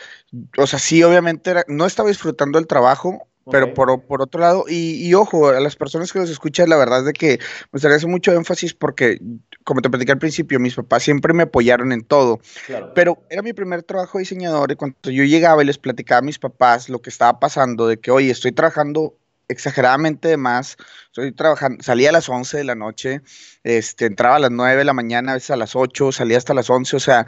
o 0.58 0.66
sea, 0.66 0.78
sí, 0.78 1.02
obviamente 1.02 1.54
no 1.68 1.86
estaba 1.86 2.10
disfrutando 2.10 2.58
el 2.58 2.66
trabajo, 2.66 3.26
pero 3.50 3.75
por, 3.75 4.02
por, 4.02 4.22
otro 4.22 4.40
lado, 4.40 4.64
y, 4.68 5.06
y, 5.06 5.14
ojo, 5.14 5.49
a 5.49 5.61
las 5.61 5.76
personas 5.76 6.12
que 6.12 6.18
nos 6.18 6.30
escuchan, 6.30 6.68
la 6.68 6.76
verdad 6.76 7.00
es 7.00 7.06
de 7.06 7.12
que 7.12 7.38
me 7.38 7.68
gustaría 7.72 7.96
hacer 7.96 8.08
mucho 8.08 8.32
énfasis 8.32 8.75
porque, 8.75 9.20
como 9.64 9.80
te 9.80 9.90
platicé 9.90 10.12
al 10.12 10.18
principio, 10.18 10.61
mis 10.61 10.75
papás 10.75 11.02
siempre 11.02 11.32
me 11.32 11.44
apoyaron 11.44 11.92
en 11.92 12.04
todo. 12.04 12.40
Pero 12.94 13.22
era 13.30 13.42
mi 13.42 13.52
primer 13.52 13.82
trabajo 13.82 14.18
de 14.18 14.22
diseñador 14.22 14.70
y 14.72 14.76
cuando 14.76 15.11
yo 15.11 15.25
llegaba 15.25 15.62
y 15.62 15.66
les 15.66 15.78
platicaba 15.78 16.20
a 16.20 16.22
mis 16.22 16.38
papás 16.38 16.88
lo 16.88 17.00
que 17.00 17.11
estaba 17.11 17.40
pasando, 17.40 17.87
de 17.87 17.99
que, 17.99 18.11
oye, 18.11 18.30
estoy 18.30 18.52
trabajando 18.52 19.16
exageradamente 19.49 20.28
de 20.28 20.37
más, 20.37 20.76
estoy 21.06 21.32
trabajando, 21.32 21.82
salía 21.82 22.08
a 22.08 22.12
las 22.12 22.28
11 22.28 22.58
de 22.58 22.64
la 22.64 22.75
noche, 22.75 23.22
este, 23.62 24.06
entraba 24.06 24.37
a 24.37 24.40
las 24.40 24.50
9 24.50 24.78
de 24.78 24.84
la 24.84 24.94
mañana, 24.94 25.32
a 25.32 25.34
veces 25.34 25.50
a 25.50 25.56
las 25.56 25.76
8, 25.76 26.12
salía 26.12 26.38
hasta 26.38 26.54
las 26.54 26.70
11, 26.70 26.96
o 26.96 27.00
sea, 27.00 27.26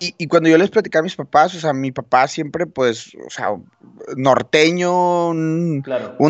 y, 0.00 0.28
cuando 0.28 0.48
yo 0.48 0.58
les 0.58 0.70
platicaba 0.70 1.00
a 1.00 1.02
mis 1.02 1.16
papás, 1.16 1.56
o 1.56 1.60
sea, 1.60 1.72
mi 1.72 1.90
papá 1.90 2.28
siempre, 2.28 2.66
pues, 2.66 3.16
o 3.26 3.30
sea, 3.30 3.56
norteño, 4.16 5.30
un, 5.30 5.82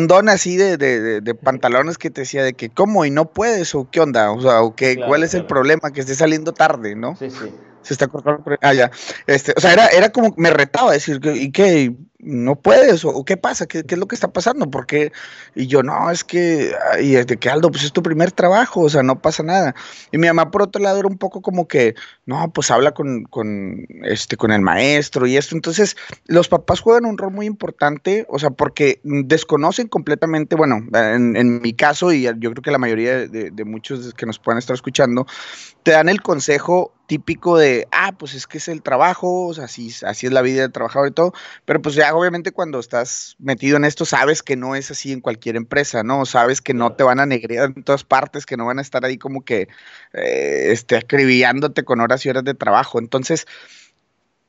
don 0.07 0.29
así 0.29 0.57
de, 0.57 0.77
de, 0.77 1.21
de, 1.21 1.35
pantalones 1.35 1.99
que 1.99 2.09
te 2.09 2.21
decía 2.21 2.43
de 2.43 2.53
que, 2.53 2.69
¿cómo? 2.69 3.05
¿Y 3.05 3.11
no 3.11 3.31
puedes? 3.31 3.75
¿O 3.75 3.87
qué 3.91 3.99
onda? 3.99 4.31
O 4.31 4.41
sea, 4.41 4.63
¿o 4.63 4.75
qué, 4.75 4.97
¿cuál 5.05 5.21
es 5.21 5.35
el 5.35 5.45
problema? 5.45 5.91
Que 5.91 5.99
esté 5.99 6.15
saliendo 6.15 6.51
tarde, 6.51 6.95
¿no? 6.95 7.15
Sí, 7.15 7.29
sí. 7.29 7.53
Se 7.83 7.93
está 7.93 8.07
cortando. 8.07 8.43
Ah, 8.61 8.73
ya. 8.73 8.89
Este, 9.27 9.53
o 9.55 9.59
sea, 9.61 9.73
era, 9.73 9.87
era 9.87 10.09
como, 10.09 10.33
me 10.35 10.49
retaba 10.49 10.91
decir, 10.91 11.21
¿y 11.23 11.51
qué? 11.51 11.95
No 12.19 12.55
puedes, 12.57 13.05
o, 13.05 13.23
qué 13.23 13.37
pasa, 13.37 13.65
¿Qué, 13.65 13.83
es 13.87 13.97
lo 13.97 14.07
que 14.07 14.15
está 14.15 14.31
pasando, 14.31 14.69
porque, 14.69 15.11
y 15.55 15.67
yo, 15.67 15.83
no, 15.83 16.11
es 16.11 16.23
que, 16.23 16.73
y 17.01 17.11
de 17.11 17.37
que 17.37 17.49
Aldo, 17.49 17.71
pues 17.71 17.85
es 17.85 17.93
tu 17.93 18.03
primer 18.03 18.31
trabajo, 18.31 18.81
o 18.81 18.89
sea, 18.89 19.03
no 19.03 19.21
pasa 19.21 19.41
nada. 19.41 19.73
Y 20.11 20.17
mi 20.17 20.27
mamá, 20.27 20.51
por 20.51 20.61
otro 20.61 20.81
lado, 20.81 20.99
era 20.99 21.07
un 21.07 21.17
poco 21.17 21.41
como 21.41 21.67
que, 21.67 21.95
no, 22.25 22.51
pues 22.51 22.71
habla 22.71 22.91
con, 22.91 23.23
con, 23.23 23.85
este, 24.03 24.35
con 24.35 24.51
el 24.51 24.61
maestro 24.61 25.27
y 25.27 25.37
esto. 25.37 25.55
Entonces, 25.55 25.95
los 26.25 26.49
papás 26.49 26.81
juegan 26.81 27.05
un 27.05 27.17
rol 27.17 27.31
muy 27.31 27.45
importante, 27.45 28.25
o 28.29 28.37
sea, 28.37 28.49
porque 28.49 28.99
desconocen 29.03 29.87
completamente, 29.87 30.55
bueno, 30.55 30.85
en, 30.93 31.61
mi 31.61 31.73
caso, 31.73 32.11
y 32.11 32.23
yo 32.23 32.51
creo 32.51 32.61
que 32.61 32.71
la 32.71 32.77
mayoría 32.77 33.27
de, 33.27 33.51
de 33.51 33.65
muchos 33.65 34.13
que 34.13 34.25
nos 34.25 34.39
puedan 34.39 34.59
estar 34.59 34.73
escuchando, 34.73 35.25
te 35.83 35.91
dan 35.91 36.09
el 36.09 36.21
consejo 36.21 36.93
típico 37.09 37.57
de, 37.57 37.87
ah, 37.91 38.11
pues 38.11 38.35
es 38.35 38.45
que 38.45 38.59
es 38.59 38.67
el 38.67 38.83
trabajo, 38.83 39.47
o 39.47 39.53
sea, 39.55 39.65
así, 39.65 39.91
así 40.05 40.27
es 40.27 40.31
la 40.31 40.43
vida 40.43 40.61
del 40.61 40.71
trabajador 40.71 41.09
y 41.09 41.11
todo, 41.11 41.33
pero 41.65 41.81
pues 41.81 41.95
ya 41.95 42.08
obviamente 42.13 42.51
cuando 42.51 42.79
estás 42.79 43.35
metido 43.39 43.77
en 43.77 43.85
esto 43.85 44.05
sabes 44.05 44.43
que 44.43 44.55
no 44.55 44.75
es 44.75 44.91
así 44.91 45.11
en 45.11 45.21
cualquier 45.21 45.55
empresa, 45.55 46.03
¿no? 46.03 46.25
Sabes 46.25 46.61
que 46.61 46.73
no 46.73 46.93
te 46.93 47.03
van 47.03 47.19
a 47.19 47.25
negrear 47.25 47.73
en 47.75 47.83
todas 47.83 48.03
partes, 48.03 48.45
que 48.45 48.57
no 48.57 48.65
van 48.65 48.79
a 48.79 48.81
estar 48.81 49.05
ahí 49.05 49.17
como 49.17 49.43
que 49.43 49.67
eh, 50.13 50.67
este, 50.71 50.97
acribillándote 50.97 51.83
con 51.83 52.01
horas 52.01 52.25
y 52.25 52.29
horas 52.29 52.43
de 52.43 52.53
trabajo. 52.53 52.99
Entonces, 52.99 53.45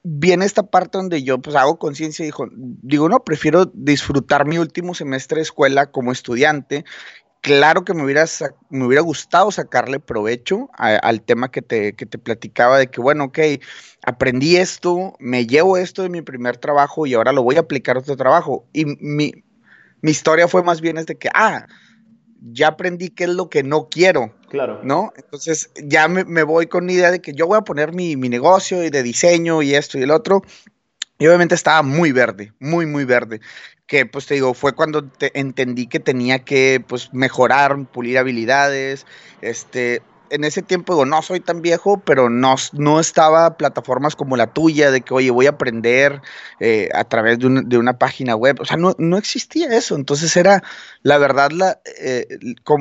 viene 0.03 0.45
esta 0.47 0.63
parte 0.63 0.99
donde 0.99 1.23
yo 1.23 1.39
pues 1.39 1.57
hago 1.57 1.79
conciencia 1.79 2.23
y 2.23 2.27
digo, 2.27 2.49
digo, 2.53 3.09
no, 3.09 3.23
prefiero 3.23 3.67
disfrutar 3.67 4.47
mi 4.47 4.59
último 4.59 4.95
semestre 4.95 5.37
de 5.37 5.43
escuela 5.43 5.91
como 5.91 6.13
estudiante 6.13 6.85
claro 7.41 7.85
que 7.85 7.95
me 7.95 8.05
hubiera, 8.05 8.25
me 8.69 8.85
hubiera 8.85 9.03
gustado 9.03 9.51
sacarle 9.51 9.99
provecho 9.99 10.69
al 10.75 11.23
tema 11.23 11.51
que 11.51 11.63
te, 11.63 11.95
que 11.95 12.07
te 12.07 12.19
platicaba 12.19 12.79
de 12.79 12.89
que, 12.89 13.01
bueno, 13.01 13.25
ok, 13.25 13.39
aprendí 14.03 14.57
esto, 14.57 15.15
me 15.19 15.47
llevo 15.47 15.77
esto 15.77 16.03
de 16.03 16.09
mi 16.09 16.23
primer 16.23 16.57
trabajo 16.59 17.07
y 17.07 17.15
ahora 17.15 17.33
lo 17.33 17.43
voy 17.43 17.57
a 17.57 17.61
aplicar 17.61 17.97
a 17.97 18.01
otro 18.01 18.17
trabajo. 18.17 18.67
Y 18.73 18.85
mi, 18.85 19.33
mi 20.03 20.11
historia 20.11 20.49
fue 20.49 20.63
más 20.63 20.81
bien 20.81 20.99
es 20.99 21.07
de 21.07 21.17
que, 21.17 21.29
ah, 21.35 21.67
ya 22.43 22.69
aprendí 22.69 23.11
qué 23.11 23.25
es 23.25 23.31
lo 23.31 23.51
que 23.51 23.63
no 23.63 23.89
quiero. 23.91 24.35
Claro. 24.49 24.81
¿No? 24.83 25.13
Entonces 25.17 25.71
ya 25.83 26.09
me, 26.09 26.25
me 26.25 26.43
voy 26.43 26.67
con 26.67 26.87
la 26.87 26.93
idea 26.93 27.11
de 27.11 27.21
que 27.21 27.33
yo 27.33 27.47
voy 27.47 27.59
a 27.59 27.63
poner 27.63 27.93
mi, 27.93 28.17
mi 28.17 28.29
negocio 28.29 28.83
y 28.85 28.91
de 28.91 29.03
diseño 29.03 29.63
y 29.63 29.75
esto 29.75 29.99
y 29.99 30.03
el 30.03 30.11
otro. 30.11 30.43
Y 31.19 31.27
obviamente 31.27 31.55
estaba 31.55 31.83
muy 31.83 32.13
verde, 32.13 32.53
muy, 32.59 32.87
muy 32.87 33.05
verde 33.05 33.41
que 33.91 34.07
pues 34.07 34.27
te 34.27 34.35
digo, 34.35 34.55
fue 34.55 34.73
cuando 34.73 35.03
te 35.03 35.37
entendí 35.39 35.89
que 35.89 35.99
tenía 35.99 36.45
que 36.45 36.81
pues 36.87 37.13
mejorar, 37.13 37.87
pulir 37.87 38.19
habilidades, 38.19 39.05
este, 39.43 40.01
en 40.31 40.45
ese 40.45 40.63
tiempo 40.63 40.93
digo, 40.93 41.07
no 41.07 41.21
soy 41.23 41.41
tan 41.41 41.61
viejo, 41.61 41.99
pero 41.99 42.31
no, 42.31 42.55
no 42.73 43.01
estaba 43.01 43.57
plataformas 43.57 44.15
como 44.15 44.37
la 44.37 44.53
tuya, 44.53 44.93
de 44.93 45.01
que, 45.01 45.13
oye, 45.13 45.33
voy 45.33 45.47
a 45.47 45.51
aprender 45.51 46.23
eh, 46.61 46.89
a 46.95 47.03
través 47.03 47.41
de, 47.41 47.79
una 47.79 47.99
página 47.99 48.37
web, 48.37 48.61
o 48.61 48.65
sea, 48.65 48.77
no, 48.77 48.95
no, 48.99 49.19
existía 49.19 49.77
eso, 49.77 49.97
entonces 49.97 50.37
era, 50.37 50.63
la 51.03 51.19
verdad, 51.19 51.51
la, 51.51 51.81
eh, 52.01 52.29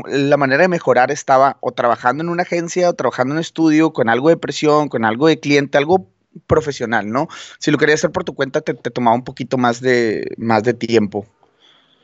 la 0.06 0.38
manera 0.38 0.62
de 0.62 0.68
mejorar 0.68 1.10
estaba 1.10 1.58
o 1.62 1.72
trabajando 1.72 2.22
en 2.22 2.30
una 2.30 2.44
agencia, 2.44 2.88
o 2.88 2.94
trabajando 2.94 3.34
en 3.34 3.38
un 3.38 3.42
estudio, 3.42 3.94
con 3.94 4.10
algo 4.10 4.30
de 4.30 4.38
presión, 4.38 4.90
con 4.90 5.06
algo 5.06 5.26
de 5.26 5.40
cliente, 5.40 5.80
algo 5.80 6.08
profesional, 6.46 7.10
¿no? 7.10 7.28
Si 7.60 7.72
lo 7.72 7.78
querías 7.78 8.00
hacer 8.00 8.12
por 8.12 8.24
tu 8.24 8.34
cuenta, 8.34 8.62
te, 8.62 8.74
tomaba 8.74 9.16
un 9.16 9.24
poquito 9.24 9.58
más 9.58 9.82
de, 9.82 10.34
más 10.38 10.64
de 10.64 10.74
tiempo. 10.74 11.26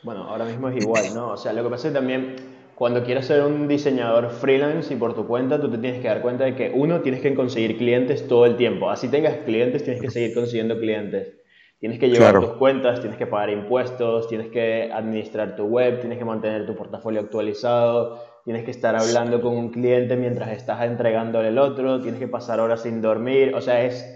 Bueno, 0.04 0.24
ahora 0.24 0.46
mismo 0.46 0.70
es 0.70 0.84
igual, 0.84 1.14
¿no? 1.14 1.30
O 1.30 1.38
sea, 1.38 1.54
lo 1.54 1.64
que 1.64 1.70
pasa 1.70 1.88
es 1.88 1.94
que 1.94 2.00
también 2.00 2.36
cuando 2.76 3.04
quieres 3.04 3.26
ser 3.26 3.42
un 3.42 3.68
diseñador 3.68 4.30
freelance 4.30 4.94
y 4.94 4.98
por 4.98 5.16
tu 5.16 5.26
cuenta, 5.26 5.60
tú 5.60 5.72
te 5.72 5.78
tienes 5.78 6.02
que 6.02 6.08
dar 6.08 6.22
cuenta 6.22 6.44
de 6.44 6.56
que 6.56 6.72
uno, 6.76 7.02
tienes 7.02 7.22
que 7.22 7.34
conseguir 7.34 7.78
clientes 7.78 8.28
todo 8.28 8.46
el 8.46 8.58
tiempo. 8.58 8.90
Así 8.90 9.08
tengas 9.08 9.38
clientes, 9.46 9.84
tienes 9.84 10.02
que 10.02 10.12
seguir 10.12 10.34
consiguiendo 10.34 10.78
clientes. 10.78 11.34
Tienes 11.80 12.00
que 12.00 12.10
llevar 12.10 12.40
tus 12.40 12.52
cuentas, 12.54 13.00
tienes 13.00 13.18
que 13.18 13.28
pagar 13.28 13.50
impuestos, 13.50 14.28
tienes 14.28 14.48
que 14.48 14.90
administrar 14.92 15.56
tu 15.56 15.66
web, 15.66 16.00
tienes 16.00 16.18
que 16.18 16.26
mantener 16.26 16.66
tu 16.66 16.76
portafolio 16.76 17.20
actualizado, 17.20 18.24
tienes 18.44 18.64
que 18.64 18.72
estar 18.72 18.96
hablando 18.96 19.42
con 19.42 19.56
un 19.58 19.70
cliente 19.70 20.16
mientras 20.16 20.52
estás 20.52 20.84
entregándole 20.84 21.50
el 21.50 21.58
otro, 21.58 22.02
tienes 22.02 22.20
que 22.20 22.28
pasar 22.28 22.60
horas 22.60 22.84
sin 22.84 23.02
dormir, 23.02 23.54
o 23.56 23.62
sea, 23.62 23.84
es 23.84 24.15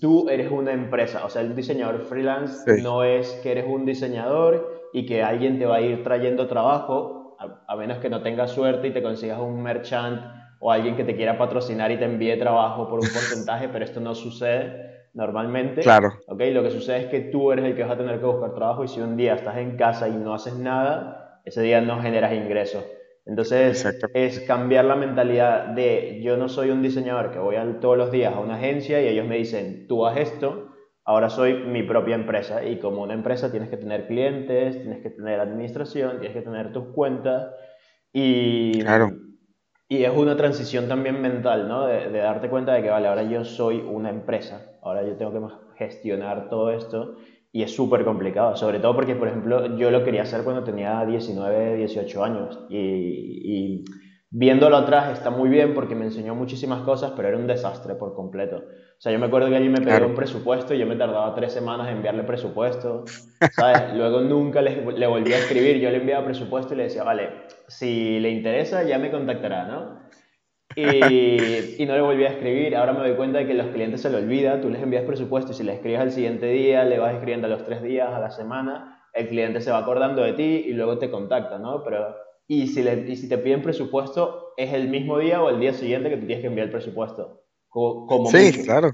tú 0.00 0.28
eres 0.28 0.50
una 0.50 0.72
empresa, 0.72 1.24
o 1.24 1.30
sea, 1.30 1.42
el 1.42 1.54
diseñador 1.54 2.02
freelance 2.02 2.82
no 2.82 3.04
es 3.04 3.30
que 3.42 3.52
eres 3.52 3.66
un 3.68 3.84
diseñador 3.84 4.88
y 4.92 5.06
que 5.06 5.22
alguien 5.22 5.58
te 5.58 5.66
va 5.66 5.76
a 5.76 5.80
ir 5.80 6.02
trayendo 6.02 6.46
trabajo, 6.46 7.36
a, 7.66 7.76
menos 7.76 7.98
que 7.98 8.08
no 8.08 8.22
tengas 8.22 8.52
suerte 8.52 8.88
y 8.88 8.92
te 8.92 9.02
consigas 9.02 9.40
un 9.40 9.62
merchant 9.62 10.20
o 10.60 10.70
alguien 10.70 10.94
que 10.94 11.04
te 11.04 11.16
quiera 11.16 11.36
patrocinar 11.36 11.90
y 11.90 11.96
te 11.96 12.04
envíe 12.04 12.36
trabajo 12.38 12.88
por 12.88 13.00
un 13.00 13.08
porcentaje, 13.12 13.68
pero 13.68 13.84
esto 13.84 14.00
no 14.00 14.14
sucede 14.14 15.08
normalmente. 15.14 15.80
Claro. 15.82 16.12
¿okay? 16.28 16.52
Lo 16.52 16.62
que 16.62 16.70
sucede 16.70 17.00
es 17.00 17.06
que 17.06 17.20
tú 17.20 17.50
eres 17.50 17.64
el 17.64 17.74
que 17.74 17.82
vas 17.82 17.92
a 17.92 17.96
tener 17.96 18.20
que 18.20 18.26
buscar 18.26 18.54
trabajo 18.54 18.84
y 18.84 18.88
si 18.88 19.00
un 19.00 19.16
día 19.16 19.34
estás 19.34 19.56
en 19.56 19.76
casa 19.76 20.08
y 20.08 20.12
no 20.12 20.34
haces 20.34 20.54
nada, 20.54 21.40
ese 21.44 21.62
día 21.62 21.80
no 21.80 22.00
generas 22.00 22.32
ingresos. 22.32 22.84
Entonces 23.24 23.84
es 24.14 24.40
cambiar 24.40 24.84
la 24.84 24.96
mentalidad 24.96 25.66
de 25.66 26.20
yo 26.22 26.36
no 26.36 26.48
soy 26.48 26.70
un 26.70 26.82
diseñador 26.82 27.30
que 27.30 27.38
voy 27.38 27.56
todos 27.80 27.96
los 27.96 28.10
días 28.10 28.34
a 28.34 28.40
una 28.40 28.56
agencia 28.56 29.00
y 29.00 29.06
ellos 29.06 29.26
me 29.26 29.36
dicen 29.36 29.86
tú 29.86 30.04
haz 30.06 30.16
esto, 30.16 30.70
ahora 31.04 31.30
soy 31.30 31.54
mi 31.54 31.84
propia 31.84 32.16
empresa 32.16 32.64
y 32.64 32.78
como 32.78 33.02
una 33.02 33.14
empresa 33.14 33.50
tienes 33.50 33.68
que 33.68 33.76
tener 33.76 34.06
clientes, 34.08 34.82
tienes 34.82 35.02
que 35.02 35.10
tener 35.10 35.38
administración, 35.38 36.18
tienes 36.18 36.36
que 36.36 36.42
tener 36.42 36.72
tus 36.72 36.86
cuentas. 36.94 37.52
Y, 38.12 38.82
Y 39.88 40.04
es 40.04 40.16
una 40.16 40.36
transición 40.36 40.88
también 40.88 41.20
mental, 41.20 41.68
¿no? 41.68 41.86
De, 41.86 42.08
de, 42.08 42.18
darte 42.18 42.48
cuenta 42.48 42.72
de 42.74 42.82
que, 42.82 42.90
vale, 42.90 43.08
ahora 43.08 43.22
yo 43.22 43.44
soy 43.44 43.78
una 43.78 44.10
empresa, 44.10 44.78
ahora 44.82 45.02
yo 45.04 45.16
tengo 45.16 45.32
que 45.32 45.54
gestionar 45.76 46.48
todo 46.48 46.70
esto 46.70 47.16
y 47.52 47.62
es 47.62 47.74
súper 47.74 48.04
complicado, 48.04 48.56
sobre 48.56 48.78
todo 48.78 48.94
porque, 48.94 49.14
por 49.14 49.28
ejemplo, 49.28 49.76
yo 49.76 49.90
lo 49.90 50.02
quería 50.02 50.22
hacer 50.22 50.42
cuando 50.42 50.64
tenía 50.64 51.04
19, 51.04 51.76
18 51.76 52.24
años 52.24 52.58
y, 52.70 52.78
y 52.78 53.84
viéndolo 54.30 54.78
atrás 54.78 55.12
está 55.12 55.28
muy 55.28 55.50
bien 55.50 55.74
porque 55.74 55.94
me 55.94 56.06
enseñó 56.06 56.34
muchísimas 56.34 56.80
cosas, 56.80 57.12
pero 57.14 57.28
era 57.28 57.36
un 57.36 57.46
desastre 57.46 57.94
por 57.94 58.14
completo. 58.14 58.56
O 58.56 59.00
sea, 59.02 59.12
yo 59.12 59.18
me 59.18 59.26
acuerdo 59.26 59.50
que 59.50 59.56
allí 59.56 59.68
me 59.68 59.82
pedía 59.82 60.06
un 60.06 60.14
presupuesto 60.14 60.72
y 60.72 60.78
yo 60.78 60.86
me 60.86 60.96
tardaba 60.96 61.34
tres 61.34 61.52
semanas 61.52 61.88
en 61.88 61.96
enviarle 61.96 62.22
presupuesto, 62.22 63.04
¿sabes? 63.50 63.82
Luego 63.94 64.22
nunca 64.22 64.62
le, 64.62 64.90
le 64.90 65.06
volví 65.06 65.34
a 65.34 65.38
escribir, 65.38 65.76
yo 65.78 65.90
le 65.90 65.98
enviaba 65.98 66.24
presupuesto 66.24 66.72
y 66.72 66.78
le 66.78 66.84
decía, 66.84 67.04
vale, 67.04 67.28
si 67.68 68.18
le 68.20 68.30
interesa 68.30 68.82
ya 68.84 68.98
me 68.98 69.10
contactará, 69.10 69.66
¿no? 69.66 70.02
Y, 70.76 71.82
y, 71.82 71.86
no 71.86 71.94
le 71.94 72.00
volví 72.00 72.24
a 72.24 72.30
escribir. 72.30 72.76
Ahora 72.76 72.92
me 72.92 73.00
doy 73.00 73.16
cuenta 73.16 73.38
de 73.38 73.46
que 73.46 73.54
los 73.54 73.68
clientes 73.68 74.00
se 74.02 74.10
lo 74.10 74.18
olvida. 74.18 74.60
Tú 74.60 74.70
les 74.70 74.82
envías 74.82 75.04
presupuesto 75.04 75.52
y 75.52 75.54
si 75.54 75.62
le 75.64 75.74
escribes 75.74 76.00
al 76.00 76.12
siguiente 76.12 76.46
día, 76.46 76.84
le 76.84 76.98
vas 76.98 77.14
escribiendo 77.14 77.46
a 77.46 77.50
los 77.50 77.64
tres 77.64 77.82
días, 77.82 78.08
a 78.12 78.20
la 78.20 78.30
semana, 78.30 79.02
el 79.12 79.28
cliente 79.28 79.60
se 79.60 79.70
va 79.70 79.78
acordando 79.78 80.22
de 80.22 80.32
ti 80.32 80.64
y 80.66 80.72
luego 80.72 80.98
te 80.98 81.10
contacta, 81.10 81.58
¿no? 81.58 81.82
Pero, 81.84 82.16
y 82.46 82.66
si, 82.68 82.82
le, 82.82 83.10
y 83.10 83.16
si 83.16 83.28
te 83.28 83.38
piden 83.38 83.62
presupuesto, 83.62 84.54
es 84.56 84.72
el 84.72 84.88
mismo 84.88 85.18
día 85.18 85.42
o 85.42 85.50
el 85.50 85.60
día 85.60 85.72
siguiente 85.72 86.10
que 86.10 86.16
tú 86.16 86.26
tienes 86.26 86.42
que 86.42 86.48
enviar 86.48 86.66
el 86.66 86.72
presupuesto. 86.72 87.42
Como, 87.68 88.26
sí, 88.26 88.64
claro. 88.64 88.92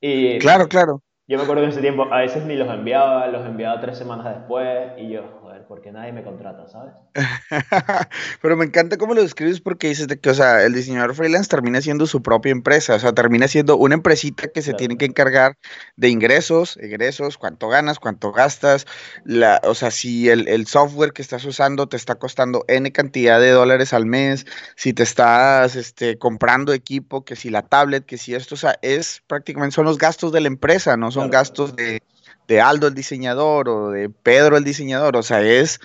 Y, 0.00 0.38
claro, 0.38 0.68
claro. 0.68 1.02
Yo 1.26 1.36
me 1.36 1.44
acuerdo 1.44 1.62
que 1.62 1.66
en 1.66 1.70
ese 1.72 1.80
tiempo 1.80 2.06
a 2.10 2.18
veces 2.18 2.44
ni 2.44 2.56
los 2.56 2.68
enviaba, 2.68 3.28
los 3.28 3.46
enviaba 3.46 3.80
tres 3.80 3.98
semanas 3.98 4.36
después 4.36 4.92
y 4.98 5.10
yo, 5.10 5.39
porque 5.70 5.92
nadie 5.92 6.10
me 6.10 6.24
contrata, 6.24 6.66
¿sabes? 6.66 6.94
Pero 8.42 8.56
me 8.56 8.64
encanta 8.64 8.98
cómo 8.98 9.14
lo 9.14 9.22
describes 9.22 9.60
porque 9.60 9.86
dices 9.86 10.08
de 10.08 10.18
que, 10.18 10.30
o 10.30 10.34
sea, 10.34 10.64
el 10.64 10.74
diseñador 10.74 11.14
freelance 11.14 11.48
termina 11.48 11.80
siendo 11.80 12.08
su 12.08 12.24
propia 12.24 12.50
empresa, 12.50 12.96
o 12.96 12.98
sea, 12.98 13.12
termina 13.12 13.46
siendo 13.46 13.76
una 13.76 13.94
empresita 13.94 14.48
que 14.48 14.62
se 14.62 14.74
tiene 14.74 14.96
que 14.96 15.04
encargar 15.04 15.56
de 15.94 16.08
ingresos, 16.08 16.76
egresos, 16.78 17.38
cuánto 17.38 17.68
ganas, 17.68 18.00
cuánto 18.00 18.32
gastas, 18.32 18.84
la, 19.24 19.60
o 19.62 19.76
sea, 19.76 19.92
si 19.92 20.28
el, 20.28 20.66
software 20.66 21.12
que 21.12 21.22
estás 21.22 21.44
usando 21.44 21.86
te 21.86 21.96
está 21.96 22.16
costando 22.16 22.64
N 22.66 22.90
cantidad 22.90 23.38
de 23.38 23.50
dólares 23.50 23.92
al 23.92 24.06
mes, 24.06 24.46
si 24.74 24.92
te 24.92 25.04
estás 25.04 25.76
este, 25.76 26.18
comprando 26.18 26.72
equipo, 26.72 27.24
que 27.24 27.36
si 27.36 27.48
la 27.48 27.62
tablet, 27.62 28.04
que 28.04 28.18
si 28.18 28.34
esto, 28.34 28.56
o 28.56 28.58
sea, 28.58 28.76
es 28.82 29.22
prácticamente 29.28 29.76
son 29.76 29.84
los 29.84 29.98
gastos 29.98 30.32
de 30.32 30.40
la 30.40 30.48
empresa, 30.48 30.96
no 30.96 31.12
son 31.12 31.30
gastos 31.30 31.76
de 31.76 32.02
de 32.50 32.60
Aldo 32.60 32.88
el 32.88 32.94
diseñador 32.94 33.68
o 33.68 33.90
de 33.90 34.10
Pedro 34.10 34.56
el 34.56 34.64
diseñador, 34.64 35.16
o 35.16 35.22
sea, 35.22 35.40
es, 35.40 35.80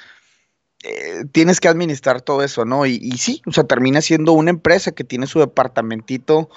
eh, 0.83 1.23
tienes 1.31 1.59
que 1.59 1.67
administrar 1.67 2.23
todo 2.23 2.41
eso, 2.41 2.65
¿no? 2.65 2.87
Y, 2.87 3.11
sí, 3.19 3.43
o 3.45 3.51
sea, 3.51 3.65
termina 3.65 4.01
siendo 4.01 4.31
una 4.31 4.49
empresa 4.49 4.91
que 4.91 5.03
tiene 5.03 5.27
su 5.27 5.39
departamentito 5.39 6.49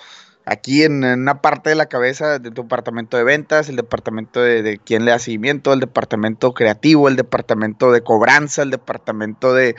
aquí 0.46 0.82
en, 0.82 1.04
una 1.04 1.42
parte 1.42 1.68
de 1.68 1.76
la 1.76 1.90
cabeza 1.90 2.38
de 2.38 2.50
tu 2.50 2.62
departamento 2.62 3.18
de 3.18 3.24
ventas, 3.24 3.68
el 3.68 3.76
departamento 3.76 4.40
de, 4.40 4.62
de 4.62 4.78
quién 4.78 5.04
le 5.04 5.10
da 5.10 5.18
seguimiento, 5.18 5.74
el 5.74 5.80
departamento 5.80 6.54
creativo, 6.54 7.08
el 7.08 7.16
departamento 7.16 7.92
de 7.92 8.00
cobranza, 8.00 8.62
el 8.62 8.70
departamento 8.70 9.52
de 9.52 9.76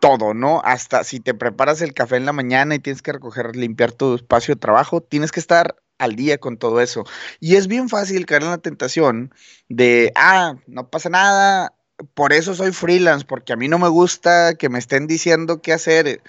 todo, 0.00 0.34
¿no? 0.34 0.62
Hasta 0.64 1.04
si 1.04 1.20
te 1.20 1.32
preparas 1.32 1.80
el 1.80 1.94
café 1.94 2.16
en 2.16 2.26
la 2.26 2.32
mañana 2.32 2.74
y 2.74 2.80
tienes 2.80 3.02
que 3.02 3.12
recoger, 3.12 3.54
limpiar 3.54 3.92
tu 3.92 4.16
espacio 4.16 4.56
de 4.56 4.60
trabajo, 4.60 5.00
tienes 5.00 5.30
que 5.30 5.38
estar 5.38 5.76
al 5.98 6.16
día 6.16 6.38
con 6.38 6.56
todo 6.56 6.80
eso. 6.80 7.04
Y 7.40 7.56
es 7.56 7.66
bien 7.66 7.88
fácil 7.88 8.26
caer 8.26 8.42
en 8.42 8.50
la 8.50 8.58
tentación 8.58 9.32
de, 9.68 10.12
ah, 10.16 10.54
no 10.66 10.88
pasa 10.88 11.08
nada, 11.08 11.72
por 12.14 12.32
eso 12.32 12.54
soy 12.54 12.72
freelance, 12.72 13.24
porque 13.24 13.52
a 13.52 13.56
mí 13.56 13.68
no 13.68 13.78
me 13.78 13.88
gusta 13.88 14.54
que 14.54 14.68
me 14.68 14.78
estén 14.78 15.06
diciendo 15.06 15.62
qué 15.62 15.72
hacer. 15.72 16.22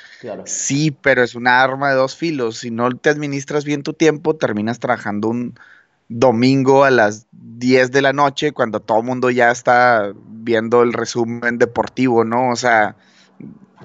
Sí, 0.45 0.91
pero 0.91 1.23
es 1.23 1.35
una 1.35 1.61
arma 1.61 1.89
de 1.89 1.95
dos 1.95 2.15
filos. 2.15 2.59
Si 2.59 2.71
no 2.71 2.89
te 2.91 3.09
administras 3.09 3.65
bien 3.65 3.83
tu 3.83 3.93
tiempo, 3.93 4.35
terminas 4.35 4.79
trabajando 4.79 5.29
un 5.29 5.59
domingo 6.07 6.83
a 6.83 6.91
las 6.91 7.25
10 7.31 7.91
de 7.91 8.01
la 8.01 8.13
noche 8.13 8.51
cuando 8.51 8.79
todo 8.79 8.99
el 8.99 9.05
mundo 9.05 9.31
ya 9.31 9.49
está 9.49 10.13
viendo 10.15 10.83
el 10.83 10.93
resumen 10.93 11.57
deportivo, 11.57 12.23
¿no? 12.23 12.51
O 12.51 12.55
sea, 12.55 12.95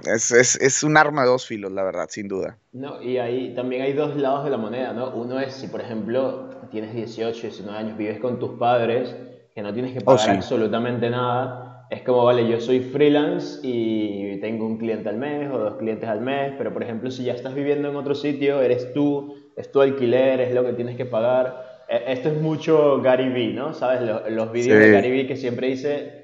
es, 0.04 0.30
es, 0.32 0.60
es, 0.60 0.82
un 0.82 0.96
arma 0.96 1.22
de 1.22 1.28
dos 1.28 1.46
filos, 1.46 1.72
la 1.72 1.82
verdad, 1.82 2.06
sin 2.08 2.28
duda. 2.28 2.56
No, 2.72 3.02
y 3.02 3.18
ahí 3.18 3.54
también 3.54 3.82
hay 3.82 3.92
dos 3.92 4.16
lados 4.16 4.44
de 4.44 4.50
la 4.50 4.56
moneda, 4.56 4.92
¿no? 4.92 5.10
Uno 5.10 5.38
es 5.40 5.54
si, 5.54 5.68
por 5.68 5.80
ejemplo, 5.80 6.50
tienes 6.70 6.94
18, 6.94 7.40
19 7.40 7.78
años, 7.78 7.98
vives 7.98 8.18
con 8.20 8.38
tus 8.38 8.58
padres, 8.58 9.14
que 9.54 9.62
no 9.62 9.72
tienes 9.72 9.92
que 9.92 9.98
oh, 10.00 10.04
pagar 10.04 10.30
absolutamente 10.30 11.10
nada. 11.10 11.86
Es 11.90 12.02
como, 12.02 12.24
vale, 12.24 12.48
yo 12.48 12.60
soy 12.60 12.80
freelance 12.80 13.58
y 13.62 14.38
tengo 14.40 14.64
un 14.64 14.78
cliente 14.78 15.08
al 15.08 15.16
mes 15.16 15.50
o 15.50 15.58
dos 15.58 15.76
clientes 15.76 16.08
al 16.08 16.20
mes, 16.20 16.52
pero 16.56 16.72
por 16.72 16.84
ejemplo, 16.84 17.10
si 17.10 17.24
ya 17.24 17.32
estás 17.32 17.54
viviendo 17.54 17.88
en 17.88 17.96
otro 17.96 18.14
sitio, 18.14 18.62
eres 18.62 18.92
tú, 18.92 19.34
es 19.56 19.72
tu 19.72 19.80
alquiler, 19.80 20.40
es 20.40 20.54
lo 20.54 20.64
que 20.64 20.72
tienes 20.74 20.96
que 20.96 21.04
pagar. 21.04 21.84
E, 21.88 22.12
esto 22.12 22.28
es 22.28 22.40
mucho 22.40 23.02
Gary 23.02 23.28
Vee, 23.28 23.52
¿no? 23.52 23.74
¿Sabes? 23.74 24.02
Los, 24.02 24.30
los 24.30 24.52
vídeos 24.52 24.78
de 24.78 24.92
Gary 24.92 25.10
Vee 25.10 25.26
que 25.26 25.36
siempre 25.36 25.66
dice, 25.66 26.19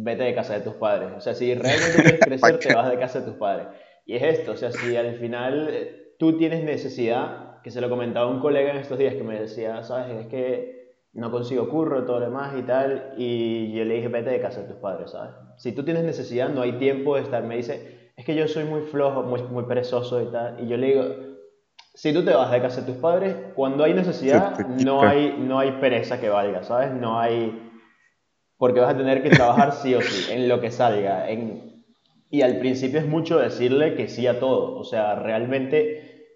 vete 0.00 0.22
de 0.22 0.34
casa 0.34 0.54
de 0.54 0.60
tus 0.60 0.74
padres. 0.74 1.10
O 1.16 1.20
sea, 1.20 1.34
si 1.34 1.54
realmente 1.54 2.02
quieres 2.02 2.20
crecer, 2.20 2.58
te 2.58 2.74
vas 2.74 2.90
de 2.90 2.98
casa 2.98 3.20
de 3.20 3.26
tus 3.26 3.34
padres. 3.34 3.66
Y 4.06 4.16
es 4.16 4.22
esto, 4.22 4.52
o 4.52 4.56
sea, 4.56 4.72
si 4.72 4.96
al 4.96 5.16
final 5.16 5.68
eh, 5.70 6.14
tú 6.18 6.38
tienes 6.38 6.64
necesidad, 6.64 7.60
que 7.62 7.70
se 7.70 7.80
lo 7.80 7.90
comentaba 7.90 8.30
un 8.30 8.40
colega 8.40 8.70
en 8.70 8.78
estos 8.78 8.98
días 8.98 9.14
que 9.14 9.22
me 9.22 9.38
decía, 9.38 9.82
sabes, 9.82 10.16
es 10.16 10.26
que 10.28 10.94
no 11.12 11.30
consigo 11.30 11.68
curro, 11.68 12.04
todo 12.04 12.20
lo 12.20 12.26
demás 12.26 12.54
y 12.56 12.62
tal, 12.62 13.14
y 13.18 13.72
yo 13.72 13.84
le 13.84 13.94
dije, 13.94 14.08
vete 14.08 14.30
de 14.30 14.40
casa 14.40 14.62
de 14.62 14.68
tus 14.68 14.76
padres, 14.76 15.10
¿sabes? 15.10 15.32
Si 15.56 15.72
tú 15.72 15.84
tienes 15.84 16.04
necesidad, 16.04 16.48
no 16.48 16.62
hay 16.62 16.72
tiempo 16.72 17.16
de 17.16 17.22
estar, 17.22 17.42
me 17.42 17.56
dice, 17.56 18.12
es 18.16 18.24
que 18.24 18.34
yo 18.34 18.46
soy 18.46 18.64
muy 18.64 18.82
flojo, 18.82 19.24
muy, 19.24 19.42
muy 19.42 19.64
perezoso 19.64 20.22
y 20.22 20.26
tal, 20.26 20.60
y 20.60 20.68
yo 20.68 20.76
le 20.76 20.86
digo, 20.86 21.04
si 21.92 22.12
tú 22.12 22.24
te 22.24 22.32
vas 22.32 22.50
de 22.52 22.62
casa 22.62 22.80
de 22.82 22.92
tus 22.92 22.96
padres, 23.02 23.34
cuando 23.56 23.82
hay 23.84 23.92
necesidad, 23.92 24.56
no 24.68 25.02
hay, 25.02 25.36
no 25.38 25.58
hay 25.58 25.72
pereza 25.72 26.20
que 26.20 26.28
valga, 26.28 26.62
¿sabes? 26.62 26.92
No 26.92 27.18
hay 27.18 27.67
porque 28.58 28.80
vas 28.80 28.94
a 28.94 28.98
tener 28.98 29.22
que 29.22 29.30
trabajar 29.30 29.72
sí 29.72 29.94
o 29.94 30.02
sí, 30.02 30.32
en 30.32 30.48
lo 30.48 30.60
que 30.60 30.70
salga. 30.70 31.30
En... 31.30 31.84
Y 32.28 32.42
al 32.42 32.58
principio 32.58 32.98
es 32.98 33.06
mucho 33.06 33.38
decirle 33.38 33.94
que 33.94 34.08
sí 34.08 34.26
a 34.26 34.38
todo. 34.38 34.76
O 34.76 34.84
sea, 34.84 35.14
realmente 35.14 36.26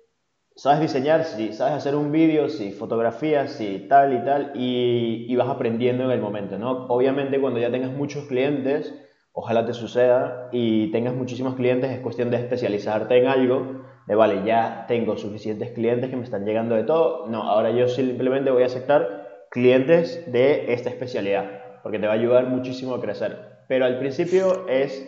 sabes 0.54 0.80
diseñar, 0.80 1.24
sí, 1.24 1.52
sabes 1.52 1.74
hacer 1.74 1.96
un 1.96 2.12
vídeo, 2.12 2.48
sí, 2.48 2.70
fotografías, 2.70 3.52
sí, 3.52 3.86
tal 3.88 4.14
y 4.14 4.24
tal, 4.24 4.52
y, 4.54 5.26
y, 5.28 5.36
vas 5.36 5.48
aprendiendo 5.48 6.04
en 6.04 6.10
el 6.10 6.20
momento, 6.20 6.58
¿no? 6.58 6.86
Obviamente 6.88 7.40
cuando 7.40 7.58
ya 7.58 7.70
tengas 7.70 7.90
muchos 7.90 8.26
clientes, 8.26 8.94
ojalá 9.32 9.64
te 9.64 9.72
suceda, 9.72 10.50
y 10.52 10.90
tengas 10.92 11.14
muchísimos 11.14 11.54
clientes, 11.54 11.90
es 11.90 12.00
cuestión 12.00 12.30
de 12.30 12.36
especializarte 12.36 13.16
en 13.16 13.28
algo, 13.28 13.82
de 14.06 14.14
vale, 14.14 14.42
ya 14.44 14.84
tengo 14.88 15.16
suficientes 15.16 15.70
clientes 15.70 16.10
que 16.10 16.16
me 16.16 16.24
están 16.24 16.44
llegando 16.44 16.74
de 16.74 16.84
todo, 16.84 17.28
no, 17.28 17.44
ahora 17.44 17.70
yo 17.70 17.88
simplemente 17.88 18.50
voy 18.50 18.62
a 18.62 18.66
aceptar 18.66 19.46
clientes 19.50 20.30
de 20.30 20.74
esta 20.74 20.90
especialidad 20.90 21.61
porque 21.82 21.98
te 21.98 22.06
va 22.06 22.12
a 22.12 22.16
ayudar 22.16 22.46
muchísimo 22.46 22.94
a 22.94 23.00
crecer. 23.00 23.64
Pero 23.68 23.84
al 23.84 23.98
principio 23.98 24.68
es 24.68 25.04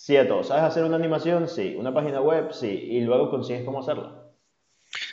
cierto, 0.00 0.42
¿Sabes 0.42 0.64
hacer 0.64 0.84
una 0.84 0.96
animación? 0.96 1.46
Sí. 1.48 1.76
¿Una 1.78 1.92
página 1.92 2.20
web? 2.20 2.52
Sí. 2.52 2.68
Y 2.68 3.00
luego 3.02 3.30
consigues 3.30 3.64
cómo 3.64 3.80
hacerla. 3.80 4.20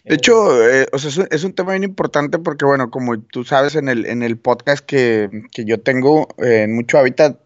De 0.06 0.16
hecho, 0.16 0.68
eh, 0.68 0.88
o 0.92 0.98
sea, 0.98 1.28
es, 1.30 1.44
un, 1.44 1.54
tema 1.54 1.74
bien 1.74 1.84
importante 1.84 2.40
porque, 2.40 2.66
bueno, 2.66 2.90
como 2.90 3.20
tú 3.20 3.44
sabes 3.44 3.76
en 3.76 3.90
el, 3.90 4.06
en 4.06 4.24
el 4.24 4.38
podcast 4.38 4.84
que, 4.84 5.30
que 5.52 5.66
yo 5.66 5.80
tengo 5.80 6.30
eh, 6.38 6.64
en 6.64 6.76
mucho 6.76 6.98
hábitat, 6.98 7.40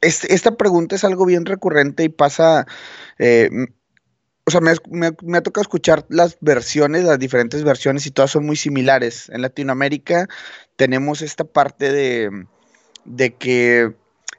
esta 0.00 0.56
pregunta 0.56 0.94
es 0.94 1.04
algo 1.04 1.26
bien 1.26 1.44
recurrente 1.44 2.04
y 2.04 2.08
pasa, 2.08 2.66
eh, 3.18 3.50
o 4.46 4.50
sea, 4.50 4.62
me, 4.62 4.72
me, 4.90 5.10
me, 5.22 5.38
ha 5.38 5.42
tocado 5.42 5.62
escuchar 5.62 6.06
las 6.08 6.38
versiones, 6.40 7.04
las 7.04 7.18
diferentes 7.18 7.62
versiones 7.62 8.06
y 8.06 8.10
todas 8.10 8.30
son 8.30 8.46
muy 8.46 8.56
similares. 8.56 9.28
En 9.28 9.42
Latinoamérica 9.42 10.28
tenemos 10.76 11.20
esta 11.20 11.44
parte 11.44 11.92
de 11.92 12.30
de 13.04 13.34
que 13.34 13.94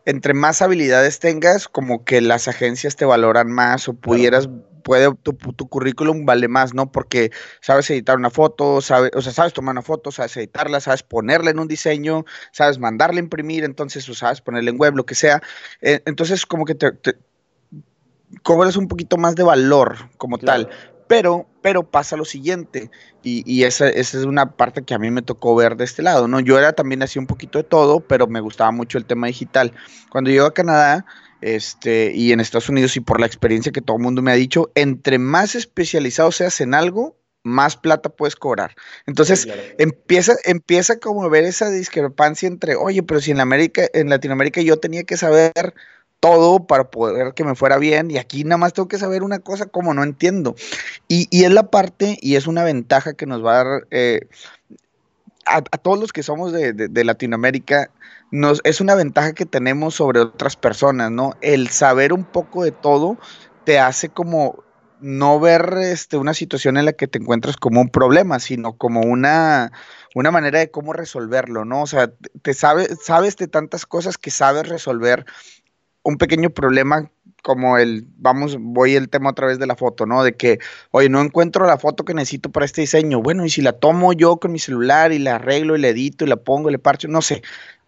entre 0.05 0.33
más 0.33 0.61
habilidades 0.61 1.19
tengas, 1.19 1.67
como 1.67 2.03
que 2.03 2.21
las 2.21 2.47
agencias 2.47 2.95
te 2.95 3.05
valoran 3.05 3.51
más 3.51 3.87
o 3.87 3.93
pudieras, 3.93 4.49
puede, 4.83 5.13
tu, 5.23 5.37
currículum 5.69 6.25
vale 6.25 6.47
más, 6.47 6.73
¿no? 6.73 6.91
Porque 6.91 7.31
sabes 7.61 7.89
editar 7.91 8.17
una 8.17 8.29
foto, 8.29 8.81
sabes, 8.81 9.11
o 9.13 9.21
sea, 9.21 9.31
sabes 9.31 9.53
tomar 9.53 9.73
una 9.73 9.83
foto, 9.83 10.11
sabes 10.11 10.35
editarla, 10.37 10.79
sabes 10.79 11.03
ponerla 11.03 11.51
en 11.51 11.59
un 11.59 11.67
diseño, 11.67 12.25
sabes 12.51 12.79
mandarla 12.79 13.19
a 13.19 13.23
imprimir, 13.23 13.63
entonces, 13.63 14.07
o 14.09 14.13
sabes 14.13 14.41
ponerla 14.41 14.71
en 14.71 14.77
web, 14.77 14.95
lo 14.95 15.05
que 15.05 15.15
sea. 15.15 15.41
Eh, 15.81 16.01
entonces, 16.05 16.45
como 16.45 16.65
que 16.65 16.75
te, 16.75 16.91
cobras 18.43 18.75
un 18.75 18.87
poquito 18.87 19.17
más 19.17 19.35
de 19.35 19.43
valor 19.43 19.97
como 20.17 20.37
tal. 20.37 20.69
Pero, 21.11 21.45
pero 21.61 21.83
pasa 21.83 22.15
lo 22.15 22.23
siguiente, 22.23 22.89
y, 23.21 23.63
esa, 23.63 23.89
es 23.89 24.13
una 24.13 24.55
parte 24.55 24.83
que 24.83 24.93
a 24.93 24.97
mí 24.97 25.11
me 25.11 25.21
tocó 25.21 25.53
ver 25.53 25.75
de 25.75 25.83
este 25.83 26.01
lado, 26.01 26.29
¿no? 26.29 26.39
Yo 26.39 26.57
era 26.57 26.71
también 26.71 27.03
así 27.03 27.19
un 27.19 27.27
poquito 27.27 27.57
de 27.57 27.65
todo, 27.65 27.99
pero 27.99 28.27
me 28.27 28.39
gustaba 28.39 28.71
mucho 28.71 28.97
el 28.97 29.03
tema 29.03 29.27
digital. 29.27 29.73
Cuando 30.09 30.29
llego 30.29 30.45
a 30.45 30.53
Canadá, 30.53 31.05
este, 31.41 32.13
y 32.15 32.31
en 32.31 32.39
Estados 32.39 32.69
Unidos, 32.69 32.95
y 32.95 33.01
por 33.01 33.19
la 33.19 33.25
experiencia 33.25 33.73
que 33.73 33.81
todo 33.81 33.97
el 33.97 34.03
mundo 34.03 34.21
me 34.21 34.31
ha 34.31 34.35
dicho, 34.35 34.71
entre 34.73 35.19
más 35.19 35.53
especializado 35.53 36.31
seas 36.31 36.61
en 36.61 36.73
algo, 36.73 37.17
más 37.43 37.75
plata 37.75 38.07
puedes 38.07 38.37
cobrar. 38.37 38.77
Entonces, 39.05 39.49
empieza, 39.79 40.35
empieza 40.45 40.97
como 40.97 41.25
a 41.25 41.29
ver 41.29 41.43
esa 41.43 41.69
discrepancia 41.69 42.47
entre, 42.47 42.77
oye, 42.77 43.03
pero 43.03 43.19
si 43.19 43.31
en 43.31 43.41
América, 43.41 43.81
en 43.93 44.09
Latinoamérica 44.09 44.61
yo 44.61 44.79
tenía 44.79 45.03
que 45.03 45.17
saber 45.17 45.73
todo 46.21 46.67
para 46.67 46.85
poder 46.85 47.33
que 47.33 47.43
me 47.43 47.55
fuera 47.55 47.77
bien 47.77 48.11
y 48.11 48.17
aquí 48.17 48.43
nada 48.43 48.57
más 48.57 48.73
tengo 48.73 48.87
que 48.87 48.99
saber 48.99 49.23
una 49.23 49.39
cosa 49.39 49.65
como 49.65 49.93
no 49.93 50.03
entiendo. 50.03 50.55
Y, 51.09 51.27
es 51.43 51.51
la 51.51 51.69
parte 51.69 52.17
y 52.21 52.35
es 52.35 52.47
una 52.47 52.63
ventaja 52.63 53.15
que 53.15 53.25
nos 53.25 53.43
va 53.43 53.53
a 53.53 53.63
dar 53.63 53.87
eh, 53.89 54.27
a, 55.45 55.61
todos 55.61 55.99
los 55.99 56.13
que 56.13 56.23
somos 56.23 56.53
de, 56.53 57.03
Latinoamérica, 57.03 57.89
nos, 58.29 58.61
es 58.63 58.79
una 58.79 58.95
ventaja 58.95 59.33
que 59.33 59.45
tenemos 59.45 59.95
sobre 59.95 60.19
otras 60.19 60.55
personas, 60.55 61.11
¿no? 61.11 61.33
El 61.41 61.69
saber 61.69 62.13
un 62.13 62.23
poco 62.23 62.63
de 62.63 62.71
todo 62.71 63.17
te 63.65 63.79
hace 63.79 64.09
como 64.09 64.63
no 65.01 65.39
ver 65.39 65.73
este, 65.79 66.17
una 66.17 66.35
situación 66.35 66.77
en 66.77 66.85
la 66.85 66.93
que 66.93 67.07
te 67.07 67.17
encuentras 67.17 67.57
como 67.57 67.81
un 67.81 67.89
problema, 67.89 68.39
sino 68.39 68.73
como 68.73 69.01
una, 69.01 69.71
una 70.13 70.29
manera 70.29 70.59
de 70.59 70.69
cómo 70.69 70.93
resolverlo, 70.93 71.65
¿no? 71.65 71.81
O 71.81 71.87
sea, 71.87 72.11
te 72.43 72.53
sabes, 72.53 72.99
sabes 73.03 73.35
de 73.37 73.47
tantas 73.47 73.87
cosas 73.87 74.19
que 74.19 74.29
sabes 74.29 74.69
resolver 74.69 75.25
un 76.03 76.17
pequeño 76.17 76.49
problema 76.49 77.09
como 77.43 77.77
el, 77.77 78.05
vamos, 78.17 78.57
voy 78.59 78.95
el 78.95 79.09
tema 79.09 79.31
otra 79.31 79.47
vez 79.47 79.59
de 79.59 79.65
la 79.65 79.75
foto, 79.75 80.05
¿no? 80.05 80.23
De 80.23 80.35
que, 80.35 80.59
oye, 80.91 81.09
no 81.09 81.21
encuentro 81.21 81.65
la 81.65 81.77
foto 81.77 82.05
que 82.05 82.13
necesito 82.13 82.51
para 82.51 82.65
este 82.65 82.81
diseño. 82.81 83.21
Bueno, 83.21 83.45
y 83.45 83.49
si 83.49 83.61
la 83.61 83.73
tomo 83.73 84.13
yo 84.13 84.37
con 84.37 84.51
mi 84.51 84.59
celular 84.59 85.11
y 85.11 85.19
la 85.19 85.35
arreglo 85.35 85.75
y 85.75 85.81
la 85.81 85.87
edito 85.89 86.25
y 86.25 86.27
la 86.27 86.37
pongo 86.37 86.69
y 86.69 86.73
le 86.73 86.79
parcho, 86.79 87.07
no 87.07 87.21
sé, 87.21 87.41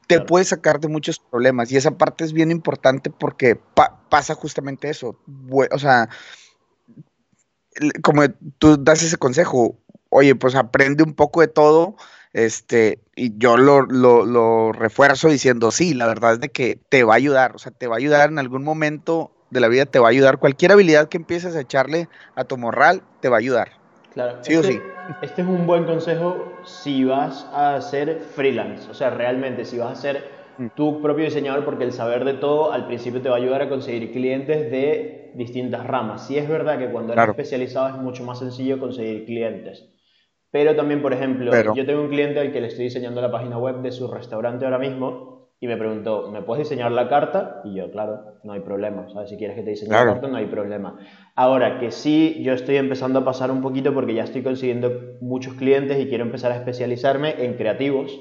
te 0.07 0.21
puede 0.21 0.45
sacar 0.45 0.79
de 0.79 0.87
muchos 0.87 1.19
problemas. 1.19 1.71
Y 1.71 1.77
esa 1.77 1.91
parte 1.91 2.23
es 2.23 2.33
bien 2.33 2.51
importante 2.51 3.09
porque 3.09 3.59
pasa 4.09 4.35
justamente 4.35 4.89
eso. 4.89 5.19
O 5.71 5.79
sea, 5.79 6.09
como 8.01 8.23
tú 8.57 8.77
das 8.77 9.03
ese 9.03 9.17
consejo, 9.17 9.77
oye, 10.09 10.35
pues 10.35 10.55
aprende 10.55 11.03
un 11.03 11.13
poco 11.13 11.41
de 11.41 11.47
todo 11.47 11.95
este, 12.33 12.99
y 13.15 13.37
yo 13.37 13.57
lo, 13.57 13.83
lo, 13.83 14.71
refuerzo 14.71 15.29
diciendo, 15.29 15.69
sí, 15.71 15.93
la 15.93 16.07
verdad 16.07 16.33
es 16.33 16.39
de 16.39 16.49
que 16.49 16.79
te 16.89 17.03
va 17.03 17.13
a 17.13 17.17
ayudar, 17.17 17.55
o 17.55 17.59
sea, 17.59 17.71
te 17.71 17.87
va 17.87 17.95
a 17.95 17.99
ayudar 17.99 18.29
en 18.29 18.39
algún 18.39 18.63
momento 18.63 19.31
de 19.51 19.59
la 19.59 19.67
vida, 19.67 19.85
te 19.85 19.99
va 19.99 20.07
a 20.07 20.09
ayudar. 20.09 20.39
Cualquier 20.39 20.71
habilidad 20.71 21.09
que 21.09 21.17
empieces 21.17 21.55
a 21.55 21.61
echarle 21.61 22.09
a 22.35 22.43
tu 22.43 22.57
morral, 22.57 23.03
te 23.21 23.29
va 23.29 23.37
a 23.37 23.39
ayudar. 23.39 23.69
Claro. 24.13 24.39
Sí 24.41 24.55
o 24.55 24.61
este 24.61 24.73
sí. 24.73 24.81
Este 25.21 25.41
es 25.43 25.47
un 25.47 25.67
buen 25.67 25.85
consejo 25.85 26.53
si 26.65 27.03
vas 27.03 27.47
a 27.53 27.79
ser 27.81 28.19
freelance, 28.35 28.89
o 28.89 28.93
sea, 28.93 29.11
realmente, 29.11 29.63
si 29.65 29.77
vas 29.77 29.91
a 29.91 30.01
ser 30.01 30.23
mm. 30.57 30.67
tu 30.75 31.01
propio 31.01 31.25
diseñador, 31.25 31.65
porque 31.65 31.83
el 31.83 31.91
saber 31.91 32.25
de 32.25 32.33
todo 32.33 32.71
al 32.71 32.87
principio 32.87 33.21
te 33.21 33.29
va 33.29 33.35
a 33.35 33.39
ayudar 33.39 33.61
a 33.61 33.69
conseguir 33.69 34.11
clientes 34.11 34.71
de 34.71 35.31
distintas 35.35 35.85
ramas. 35.85 36.25
Sí 36.27 36.37
es 36.37 36.49
verdad 36.49 36.79
que 36.79 36.89
cuando 36.89 37.13
eres 37.13 37.29
especializado 37.29 37.89
es 37.89 37.95
mucho 37.95 38.23
más 38.23 38.39
sencillo 38.39 38.79
conseguir 38.79 39.25
clientes. 39.25 39.92
Pero 40.53 40.75
también, 40.75 41.01
por 41.01 41.13
ejemplo, 41.13 41.51
yo 41.73 41.83
tengo 41.83 42.03
un 42.03 42.09
cliente 42.09 42.39
al 42.39 42.51
que 42.51 42.61
le 42.61 42.67
estoy 42.67 42.83
diseñando 42.83 43.19
la 43.21 43.31
página 43.31 43.57
web 43.57 43.77
de 43.81 43.91
su 43.91 44.07
restaurante 44.07 44.65
ahora 44.65 44.77
mismo 44.77 45.49
y 45.59 45.65
me 45.65 45.77
preguntó, 45.77 46.29
¿me 46.31 46.43
puedes 46.43 46.69
diseñar 46.69 46.91
la 46.91 47.09
carta? 47.09 47.61
Y 47.63 47.73
yo, 47.73 47.89
claro, 47.89 48.35
no 48.43 48.53
hay 48.53 48.59
problema. 48.59 49.09
¿sabes? 49.11 49.31
Si 49.31 49.37
quieres 49.37 49.55
que 49.55 49.63
te 49.63 49.71
diseñe 49.71 49.89
la 49.89 50.05
carta, 50.05 50.27
no 50.27 50.37
hay 50.37 50.45
problema. 50.45 50.99
Ahora, 51.35 51.79
que 51.79 51.89
sí, 51.89 52.39
yo 52.43 52.53
estoy 52.53 52.75
empezando 52.75 53.17
a 53.17 53.25
pasar 53.25 53.49
un 53.49 53.63
poquito 53.63 53.95
porque 53.95 54.13
ya 54.13 54.25
estoy 54.25 54.43
consiguiendo 54.43 54.91
muchos 55.21 55.55
clientes 55.55 55.99
y 55.99 56.07
quiero 56.07 56.23
empezar 56.23 56.51
a 56.51 56.57
especializarme 56.57 57.43
en 57.45 57.55
creativos. 57.55 58.15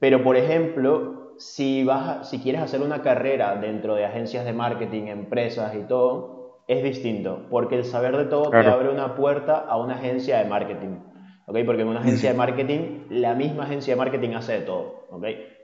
Pero, 0.00 0.24
por 0.24 0.36
ejemplo, 0.36 1.36
si, 1.38 1.84
vas 1.84 2.28
si 2.28 2.40
quieres 2.40 2.62
hacer 2.62 2.82
una 2.82 3.00
carrera 3.00 3.54
dentro 3.54 3.94
de 3.94 4.06
agencias 4.06 4.44
de 4.44 4.54
marketing, 4.54 5.04
empresas 5.04 5.72
y 5.76 5.86
todo, 5.86 6.64
es 6.66 6.82
distinto, 6.82 7.46
porque 7.48 7.76
el 7.76 7.84
saber 7.84 8.16
de 8.16 8.24
todo 8.24 8.50
te 8.50 8.56
abre 8.56 8.88
una 8.88 9.14
puerta 9.14 9.56
a 9.56 9.76
una 9.76 9.94
agencia 9.94 10.38
de 10.38 10.46
marketing. 10.46 11.13
Porque 11.46 11.82
en 11.82 11.88
una 11.88 12.00
agencia 12.00 12.30
de 12.30 12.36
marketing, 12.36 13.06
la 13.10 13.34
misma 13.34 13.64
agencia 13.64 13.94
de 13.94 13.98
marketing 13.98 14.30
hace 14.30 14.52
de 14.52 14.60
todo, 14.60 15.08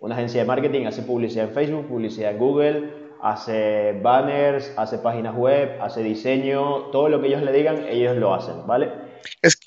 Una 0.00 0.14
agencia 0.14 0.42
de 0.42 0.46
marketing 0.46 0.86
hace 0.86 1.02
publicidad 1.02 1.48
en 1.48 1.54
Facebook, 1.54 1.88
publicidad 1.88 2.32
en 2.32 2.38
Google, 2.38 2.90
hace 3.22 3.98
banners, 4.02 4.72
hace 4.76 4.98
páginas 4.98 5.34
web, 5.36 5.80
hace 5.80 6.02
diseño, 6.02 6.90
todo 6.90 7.08
lo 7.08 7.20
que 7.20 7.28
ellos 7.28 7.42
le 7.42 7.52
digan, 7.52 7.84
ellos 7.88 8.16
lo 8.16 8.34
hacen, 8.34 8.66
¿vale? 8.66 8.90
Es 9.42 9.58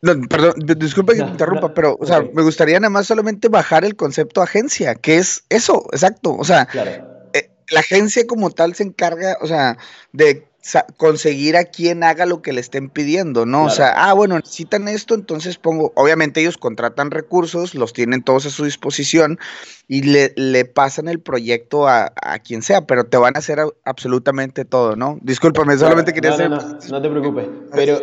perdón, 0.00 0.54
disculpe 0.78 1.14
que 1.14 1.20
interrumpa, 1.20 1.74
pero, 1.74 1.96
o 2.00 2.06
sea, 2.06 2.22
me 2.22 2.42
gustaría 2.42 2.80
nada 2.80 2.90
más 2.90 3.06
solamente 3.06 3.48
bajar 3.48 3.84
el 3.84 3.96
concepto 3.96 4.40
agencia, 4.40 4.94
que 4.94 5.18
es 5.18 5.44
eso, 5.50 5.86
exacto, 5.92 6.34
o 6.34 6.44
sea, 6.44 6.66
eh, 7.34 7.50
la 7.70 7.80
agencia 7.80 8.26
como 8.26 8.50
tal 8.50 8.74
se 8.74 8.84
encarga, 8.84 9.36
o 9.42 9.46
sea, 9.46 9.76
de 10.12 10.49
conseguir 10.96 11.56
a 11.56 11.64
quien 11.64 12.02
haga 12.04 12.26
lo 12.26 12.42
que 12.42 12.52
le 12.52 12.60
estén 12.60 12.90
pidiendo, 12.90 13.46
¿no? 13.46 13.64
O 13.64 13.70
sea, 13.70 13.94
ah, 13.96 14.12
bueno, 14.12 14.36
necesitan 14.36 14.88
esto, 14.88 15.14
entonces 15.14 15.56
pongo, 15.56 15.92
obviamente 15.96 16.40
ellos 16.40 16.58
contratan 16.58 17.10
recursos, 17.10 17.74
los 17.74 17.94
tienen 17.94 18.22
todos 18.22 18.44
a 18.46 18.50
su 18.50 18.64
disposición 18.64 19.38
y 19.88 20.02
le, 20.02 20.34
le 20.36 20.66
pasan 20.66 21.08
el 21.08 21.20
proyecto 21.20 21.88
a, 21.88 22.12
quien 22.44 22.62
sea, 22.62 22.86
pero 22.86 23.04
te 23.04 23.16
van 23.16 23.36
a 23.36 23.38
hacer 23.38 23.60
absolutamente 23.84 24.64
todo, 24.64 24.96
¿no? 24.96 25.18
Discúlpame, 25.22 25.76
solamente 25.78 26.12
quería 26.12 26.32
hacer... 26.32 26.50
No, 26.50 26.58
no, 26.58 27.02
te 27.02 27.08
preocupes, 27.08 27.48
pero, 27.72 27.98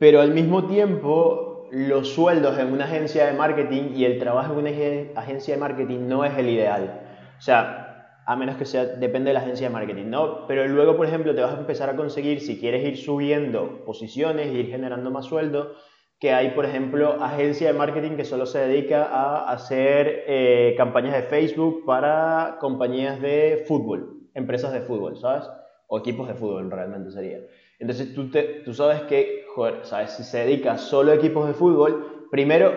pero 0.00 0.20
al 0.20 0.34
mismo 0.34 0.66
tiempo 0.66 1.68
los 1.70 2.08
sueldos 2.08 2.58
en 2.58 2.72
una 2.72 2.84
agencia 2.84 3.26
de 3.26 3.32
marketing 3.34 3.94
y 3.94 4.04
el 4.04 4.18
trabajo 4.18 4.52
en 4.52 4.58
una 4.58 5.20
agencia 5.20 5.54
de 5.54 5.60
marketing 5.60 6.08
no 6.08 6.24
es 6.24 6.36
el 6.36 6.48
ideal. 6.48 7.02
O 7.38 7.42
sea, 7.42 7.83
a 8.26 8.36
menos 8.36 8.56
que 8.56 8.64
sea, 8.64 8.84
depende 8.84 9.30
de 9.30 9.34
la 9.34 9.40
agencia 9.40 9.68
de 9.68 9.72
marketing, 9.72 10.06
¿no? 10.06 10.46
Pero 10.46 10.66
luego, 10.66 10.96
por 10.96 11.06
ejemplo, 11.06 11.34
te 11.34 11.42
vas 11.42 11.54
a 11.54 11.58
empezar 11.58 11.90
a 11.90 11.96
conseguir, 11.96 12.40
si 12.40 12.58
quieres 12.58 12.84
ir 12.84 12.96
subiendo 12.96 13.84
posiciones, 13.84 14.52
ir 14.52 14.68
generando 14.68 15.10
más 15.10 15.26
sueldo, 15.26 15.74
que 16.18 16.32
hay, 16.32 16.52
por 16.52 16.64
ejemplo, 16.64 17.22
agencia 17.22 17.66
de 17.66 17.74
marketing 17.74 18.16
que 18.16 18.24
solo 18.24 18.46
se 18.46 18.58
dedica 18.60 19.04
a 19.04 19.50
hacer 19.52 20.24
eh, 20.26 20.74
campañas 20.76 21.14
de 21.14 21.22
Facebook 21.22 21.84
para 21.84 22.56
compañías 22.60 23.20
de 23.20 23.64
fútbol, 23.66 24.22
empresas 24.32 24.72
de 24.72 24.80
fútbol, 24.80 25.18
¿sabes? 25.18 25.44
O 25.86 25.98
equipos 25.98 26.26
de 26.28 26.34
fútbol 26.34 26.70
realmente 26.70 27.10
sería. 27.10 27.40
Entonces 27.78 28.14
tú, 28.14 28.30
te, 28.30 28.62
tú 28.64 28.72
sabes 28.72 29.02
que, 29.02 29.44
joder, 29.54 29.80
¿sabes? 29.82 30.12
Si 30.12 30.22
se 30.22 30.38
dedica 30.38 30.78
solo 30.78 31.12
a 31.12 31.16
equipos 31.16 31.46
de 31.46 31.52
fútbol, 31.52 32.28
primero 32.30 32.72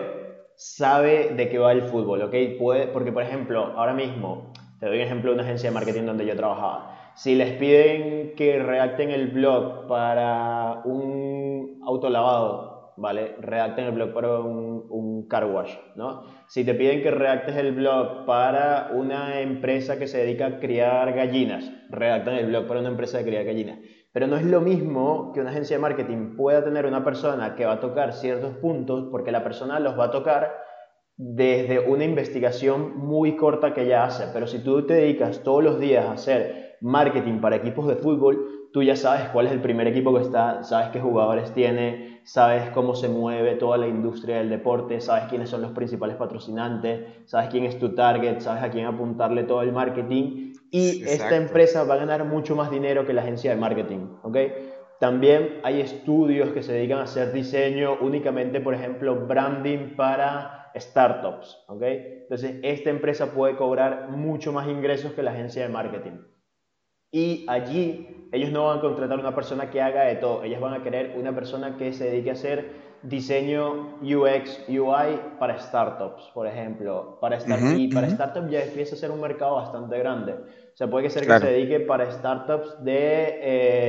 sabe 0.56 1.32
de 1.34 1.48
qué 1.48 1.58
va 1.58 1.72
el 1.72 1.84
fútbol, 1.84 2.20
¿ok? 2.22 2.34
Puede, 2.58 2.88
porque, 2.88 3.12
por 3.12 3.22
ejemplo, 3.22 3.62
ahora 3.76 3.94
mismo 3.94 4.52
te 4.78 4.86
doy 4.86 4.96
un 4.98 5.02
ejemplo 5.02 5.30
de 5.30 5.34
una 5.34 5.44
agencia 5.44 5.70
de 5.70 5.74
marketing 5.74 6.02
donde 6.02 6.26
yo 6.26 6.36
trabajaba. 6.36 7.12
Si 7.14 7.34
les 7.34 7.52
piden 7.54 8.34
que 8.36 8.58
redacten 8.60 9.10
el 9.10 9.28
blog 9.28 9.88
para 9.88 10.82
un 10.84 11.80
autolavado, 11.84 12.94
¿vale? 12.96 13.36
Redacten 13.40 13.86
el 13.86 13.92
blog 13.92 14.12
para 14.12 14.38
un, 14.40 14.86
un, 14.88 15.28
car 15.28 15.46
wash, 15.46 15.74
¿no? 15.96 16.22
Si 16.46 16.64
te 16.64 16.74
piden 16.74 17.02
que 17.02 17.10
redactes 17.10 17.56
el 17.56 17.72
blog 17.72 18.24
para 18.24 18.90
una 18.94 19.40
empresa 19.40 19.98
que 19.98 20.06
se 20.06 20.18
dedica 20.18 20.46
a 20.46 20.58
criar 20.60 21.12
gallinas, 21.12 21.70
redacten 21.90 22.34
el 22.34 22.46
blog 22.46 22.66
para 22.66 22.80
una 22.80 22.90
empresa 22.90 23.18
de 23.18 23.24
criar 23.24 23.44
gallinas. 23.44 23.78
Pero 24.12 24.26
no 24.26 24.36
es 24.36 24.44
lo 24.44 24.60
mismo 24.60 25.32
que 25.32 25.40
una 25.40 25.50
agencia 25.50 25.76
de 25.76 25.82
marketing 25.82 26.36
pueda 26.36 26.64
tener 26.64 26.86
una 26.86 27.04
persona 27.04 27.54
que 27.56 27.66
va 27.66 27.74
a 27.74 27.80
tocar 27.80 28.12
ciertos 28.12 28.56
puntos 28.56 29.08
porque 29.10 29.32
la 29.32 29.44
persona 29.44 29.80
los 29.80 29.98
va 29.98 30.06
a 30.06 30.10
tocar 30.10 30.67
desde 31.18 31.80
una 31.80 32.04
investigación 32.04 32.96
muy 32.96 33.36
corta 33.36 33.74
que 33.74 33.82
ella 33.82 34.04
hace, 34.04 34.28
pero 34.32 34.46
si 34.46 34.60
tú 34.60 34.86
te 34.86 34.94
dedicas 34.94 35.42
todos 35.42 35.64
los 35.64 35.80
días 35.80 36.06
a 36.06 36.12
hacer 36.12 36.76
marketing 36.80 37.40
para 37.40 37.56
equipos 37.56 37.88
de 37.88 37.96
fútbol, 37.96 38.68
tú 38.72 38.84
ya 38.84 38.94
sabes 38.94 39.28
cuál 39.30 39.46
es 39.46 39.52
el 39.52 39.60
primer 39.60 39.88
equipo 39.88 40.14
que 40.14 40.22
está, 40.22 40.62
sabes 40.62 40.90
qué 40.90 41.00
jugadores 41.00 41.52
tiene, 41.52 42.20
sabes 42.22 42.70
cómo 42.70 42.94
se 42.94 43.08
mueve 43.08 43.56
toda 43.56 43.78
la 43.78 43.88
industria 43.88 44.36
del 44.36 44.48
deporte, 44.48 45.00
sabes 45.00 45.24
quiénes 45.24 45.50
son 45.50 45.60
los 45.60 45.72
principales 45.72 46.14
patrocinantes, 46.14 47.00
sabes 47.24 47.48
quién 47.48 47.64
es 47.64 47.80
tu 47.80 47.96
target, 47.96 48.38
sabes 48.38 48.62
a 48.62 48.70
quién 48.70 48.86
apuntarle 48.86 49.42
todo 49.42 49.62
el 49.62 49.72
marketing. 49.72 50.52
Y 50.70 51.02
esta 51.02 51.34
empresa 51.34 51.82
va 51.82 51.94
a 51.94 51.98
ganar 51.98 52.26
mucho 52.26 52.54
más 52.54 52.70
dinero 52.70 53.04
que 53.04 53.12
la 53.12 53.22
agencia 53.22 53.50
de 53.50 53.56
marketing, 53.56 54.06
¿ok? 54.22 54.36
También 55.00 55.60
hay 55.64 55.80
estudios 55.80 56.50
que 56.50 56.62
se 56.62 56.74
dedican 56.74 56.98
a 56.98 57.04
hacer 57.04 57.32
diseño 57.32 57.96
únicamente, 58.00 58.60
por 58.60 58.74
ejemplo, 58.74 59.26
branding 59.26 59.96
para 59.96 60.57
startups, 60.76 61.64
¿ok? 61.68 61.82
Entonces, 61.82 62.56
esta 62.62 62.90
empresa 62.90 63.32
puede 63.32 63.56
cobrar 63.56 64.10
mucho 64.10 64.52
más 64.52 64.68
ingresos 64.68 65.12
que 65.12 65.22
la 65.22 65.32
agencia 65.32 65.62
de 65.62 65.68
marketing. 65.68 66.18
Y 67.10 67.46
allí 67.48 68.28
ellos 68.32 68.50
no 68.52 68.66
van 68.66 68.78
a 68.78 68.80
contratar 68.80 69.18
una 69.18 69.34
persona 69.34 69.70
que 69.70 69.80
haga 69.80 70.04
de 70.04 70.16
todo, 70.16 70.44
ellos 70.44 70.60
van 70.60 70.74
a 70.74 70.82
querer 70.82 71.14
una 71.16 71.34
persona 71.34 71.76
que 71.78 71.92
se 71.92 72.04
dedique 72.04 72.30
a 72.30 72.34
hacer 72.34 72.88
diseño 73.02 73.98
UX, 74.02 74.68
UI 74.68 75.20
para 75.38 75.58
startups, 75.58 76.30
por 76.34 76.46
ejemplo. 76.46 77.18
Para 77.20 77.38
y 77.76 77.88
para 77.88 78.10
startups 78.10 78.50
ya 78.50 78.62
empieza 78.62 78.94
a 78.94 78.98
ser 78.98 79.10
un 79.10 79.20
mercado 79.20 79.56
bastante 79.56 79.98
grande. 79.98 80.32
O 80.32 80.76
sea, 80.76 80.88
puede 80.88 81.08
ser 81.10 81.26
que 81.26 81.38
se 81.38 81.46
dedique 81.46 81.80
para 81.80 82.10
startups 82.10 82.84
de 82.84 83.38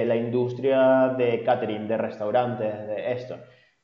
eh, 0.02 0.06
la 0.06 0.16
industria 0.16 1.14
de 1.18 1.44
catering, 1.44 1.88
de 1.88 1.98
restaurantes, 1.98 2.88
de 2.88 3.12
esto. 3.12 3.36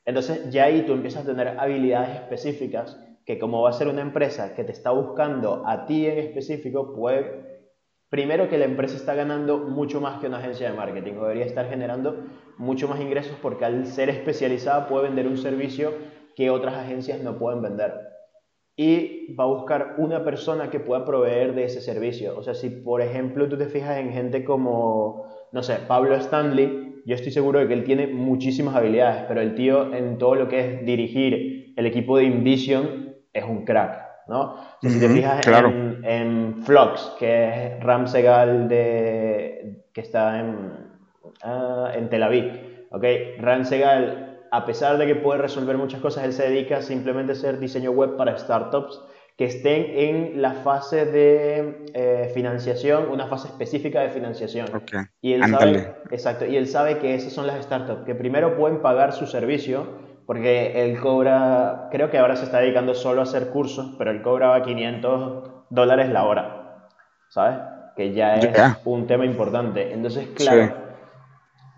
Entonces 0.06 0.50
ya 0.52 0.66
ahí 0.66 0.84
tú 0.84 0.94
empiezas 0.94 1.24
a 1.24 1.26
tener 1.26 1.60
habilidades 1.60 2.16
específicas 2.16 3.00
que 3.26 3.40
como 3.40 3.64
va 3.64 3.72
a 3.72 3.74
ser 3.74 3.88
una 3.88 4.02
empresa 4.02 4.54
que 4.54 4.64
te 4.64 4.72
está 4.72 4.92
buscando 4.92 5.64
a 5.66 5.88
ti 5.88 6.06
en 6.06 6.20
específico, 6.20 6.94
puede, 6.94 7.66
primero 8.10 8.48
que 8.48 8.60
la 8.60 8.66
empresa 8.66 8.96
está 8.96 9.16
ganando 9.16 9.58
mucho 9.58 10.00
más 10.00 10.20
que 10.20 10.28
una 10.28 10.38
agencia 10.38 10.70
de 10.70 10.78
marketing, 10.78 11.14
debería 11.14 11.46
estar 11.46 11.68
generando 11.68 12.24
mucho 12.58 12.88
más 12.88 13.02
ingresos 13.02 13.36
porque 13.42 13.66
al 13.66 13.88
ser 13.88 14.10
especializada 14.10 14.88
puede 14.88 15.06
vender 15.08 15.28
un 15.28 15.38
servicio 15.38 15.92
que 16.36 16.52
otras 16.52 16.76
agencias 16.76 17.22
no 17.22 17.38
pueden 17.40 17.62
vender. 17.62 17.94
y 18.78 19.34
va 19.36 19.46
a 19.46 19.48
buscar 19.48 19.96
una 19.98 20.24
persona 20.26 20.70
que 20.70 20.82
pueda 20.82 21.06
proveer 21.06 21.56
de 21.56 21.64
ese 21.64 21.82
servicio. 21.82 22.38
O 22.38 22.44
sea, 22.44 22.54
si 22.54 22.70
por 22.70 23.02
ejemplo 23.02 23.48
tú 23.48 23.58
te 23.58 23.68
fijas 23.68 23.98
en 23.98 24.12
gente 24.12 24.44
como, 24.44 25.26
no 25.54 25.64
sé, 25.64 25.78
Pablo 25.88 26.14
Stanley, 26.16 26.95
yo 27.06 27.16
estoy 27.16 27.32
seguro 27.32 27.60
de 27.60 27.68
que 27.68 27.74
él 27.74 27.84
tiene 27.84 28.08
muchísimas 28.08 28.76
habilidades, 28.76 29.24
pero 29.28 29.42
el 29.42 29.56
tío 29.56 29.94
en 29.94 30.18
todo 30.18 30.36
lo 30.36 30.48
que 30.48 30.60
es 30.60 30.86
dirigir 30.86 31.74
el 31.78 31.86
equipo 31.86 32.18
de 32.18 32.24
Invision 32.24 33.16
es 33.32 33.44
un 33.44 33.64
crack. 33.64 34.06
¿no? 34.28 34.56
si 34.82 35.00
te 35.00 35.08
fijas 35.08 35.46
en, 35.46 36.04
en, 36.04 36.64
Flux, 36.64 37.14
que 37.20 37.48
es 37.48 37.84
Ram 37.84 38.08
Segal 38.08 38.68
de, 38.68 39.84
que 39.94 40.02
está 40.02 40.40
en, 40.40 40.72
ah, 41.44 41.92
en 41.94 42.10
Tel 42.10 42.24
Aviv, 42.24 42.88
¿ok? 42.90 43.04
Ram 43.38 43.66
Segal 43.66 44.26
a 44.52 44.66
pesar 44.66 44.98
de 44.98 45.06
que 45.06 45.16
puede 45.16 45.42
resolver 45.42 45.78
muchas 45.78 46.02
cosas, 46.02 46.24
él 46.24 46.34
se 46.34 46.50
dedica 46.50 46.82
simplemente 46.82 47.34
a 47.34 47.36
hacer 47.36 47.60
diseño 47.60 47.92
web 47.92 48.16
para 48.16 48.38
startups 48.38 49.02
que 49.38 49.46
estén 49.46 49.86
en 49.98 50.42
la 50.42 50.54
fase 50.54 51.06
de 51.06 51.86
eh, 51.94 52.32
financiación, 52.34 53.10
una 53.10 53.28
fase 53.28 53.48
específica 53.48 54.02
de 54.02 54.10
financiación. 54.10 54.68
Y 55.22 55.34
él 55.34 55.44
sabe, 55.46 55.96
exacto, 56.12 56.46
y 56.46 56.56
él 56.56 56.68
sabe 56.68 57.00
que 57.00 57.16
esas 57.16 57.34
son 57.34 57.46
las 57.46 57.62
startups 57.64 58.06
que 58.06 58.16
primero 58.16 58.56
pueden 58.56 58.82
pagar 58.82 59.12
su 59.12 59.28
servicio, 59.28 59.88
porque 60.26 60.84
él 60.84 61.00
cobra, 61.00 61.90
creo 61.92 62.10
que 62.10 62.18
ahora 62.18 62.36
se 62.38 62.46
está 62.46 62.60
dedicando 62.60 62.96
solo 62.96 63.22
a 63.22 63.24
hacer 63.24 63.50
cursos, 63.50 63.96
pero 63.98 64.12
él 64.12 64.22
cobraba 64.22 64.64
500 64.64 65.52
dólares 65.70 66.10
la 66.10 66.24
hora, 66.24 66.88
¿sabes? 67.30 67.58
Que 67.98 68.14
ya 68.14 68.36
es 68.36 68.78
un 68.86 69.06
tema 69.06 69.26
importante. 69.26 69.92
Entonces, 69.92 70.30
claro 70.36 70.85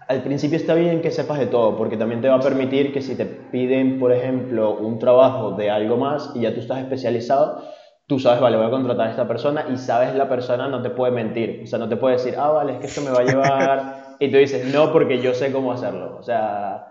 al 0.08 0.24
principio 0.24 0.58
está 0.58 0.74
bien 0.74 1.02
que 1.02 1.12
sepas 1.12 1.38
de 1.38 1.48
todo, 1.48 1.76
porque 1.76 1.98
también 1.98 2.22
te 2.22 2.30
va 2.30 2.36
a 2.36 2.39
permitir 2.39 2.93
que 2.93 3.02
si 3.02 3.15
te 3.15 3.26
piden, 3.26 4.00
por 4.00 4.13
ejemplo, 4.13 4.78
un 4.78 5.00
trabajo 5.00 5.52
de 5.52 5.70
algo 5.70 5.98
más 5.98 6.32
y 6.34 6.41
ya 6.41 6.54
tú 6.54 6.62
estás 6.62 6.80
especializado, 6.80 7.63
tú 8.08 8.20
sabes, 8.20 8.39
vale, 8.39 8.56
voy 8.56 8.67
a 8.67 8.70
contratar 8.70 9.08
a 9.08 9.12
esta 9.12 9.28
persona 9.28 9.65
y 9.70 9.78
sabes 9.78 10.15
la 10.15 10.30
persona 10.30 10.70
no 10.70 10.82
te 10.82 10.91
puede 10.91 11.12
mentir. 11.12 11.62
O 11.63 11.67
sea, 11.67 11.78
no 11.78 11.89
te 11.89 11.98
puede 11.98 12.15
decir, 12.15 12.36
ah, 12.38 12.50
vale, 12.50 12.74
es 12.74 12.80
que 12.80 12.88
esto 12.88 13.02
me 13.02 13.12
va 13.12 13.20
a 13.20 13.24
llevar. 13.24 14.15
y 14.20 14.32
tú 14.32 14.38
dices, 14.38 14.74
no, 14.74 14.93
porque 14.93 15.20
yo 15.20 15.34
sé 15.34 15.52
cómo 15.52 15.74
hacerlo. 15.74 16.17
O 16.17 16.24
sea. 16.24 16.86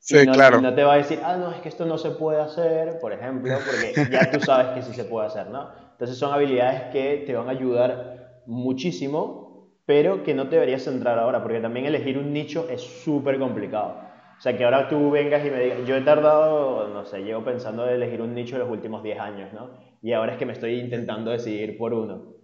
Sí, 0.00 0.26
no, 0.26 0.32
claro. 0.32 0.60
no 0.60 0.74
te 0.74 0.82
va 0.82 0.94
a 0.94 0.96
decir, 0.96 1.20
ah, 1.24 1.36
no, 1.36 1.52
es 1.52 1.60
que 1.60 1.68
esto 1.68 1.84
no 1.84 1.98
se 1.98 2.10
puede 2.10 2.40
hacer, 2.40 2.98
por 3.00 3.12
ejemplo, 3.12 3.54
porque 3.64 4.10
ya 4.10 4.30
tú 4.30 4.40
sabes 4.40 4.68
que 4.68 4.82
sí 4.82 4.94
se 4.94 5.04
puede 5.04 5.26
hacer, 5.26 5.48
¿no? 5.48 5.68
Entonces 5.92 6.16
son 6.16 6.32
habilidades 6.32 6.82
que 6.92 7.24
te 7.26 7.34
van 7.34 7.48
a 7.48 7.50
ayudar 7.50 8.42
muchísimo 8.46 9.47
pero 9.88 10.22
que 10.22 10.34
no 10.34 10.50
te 10.50 10.56
deberías 10.56 10.82
centrar 10.82 11.18
ahora, 11.18 11.42
porque 11.42 11.60
también 11.60 11.86
elegir 11.86 12.18
un 12.18 12.30
nicho 12.30 12.68
es 12.68 12.82
súper 12.82 13.38
complicado. 13.38 13.98
O 14.36 14.40
sea, 14.40 14.54
que 14.54 14.62
ahora 14.62 14.86
tú 14.86 15.10
vengas 15.10 15.42
y 15.46 15.50
me 15.50 15.60
digas, 15.60 15.78
yo 15.86 15.96
he 15.96 16.02
tardado, 16.02 16.88
no 16.88 17.06
sé, 17.06 17.20
llevo 17.20 17.42
pensando 17.42 17.86
de 17.86 17.94
elegir 17.94 18.20
un 18.20 18.34
nicho 18.34 18.58
los 18.58 18.68
últimos 18.68 19.02
10 19.02 19.18
años, 19.18 19.52
¿no? 19.54 19.70
Y 20.02 20.12
ahora 20.12 20.32
es 20.32 20.38
que 20.38 20.44
me 20.44 20.52
estoy 20.52 20.78
intentando 20.78 21.30
decidir 21.30 21.78
por 21.78 21.94
uno. 21.94 22.34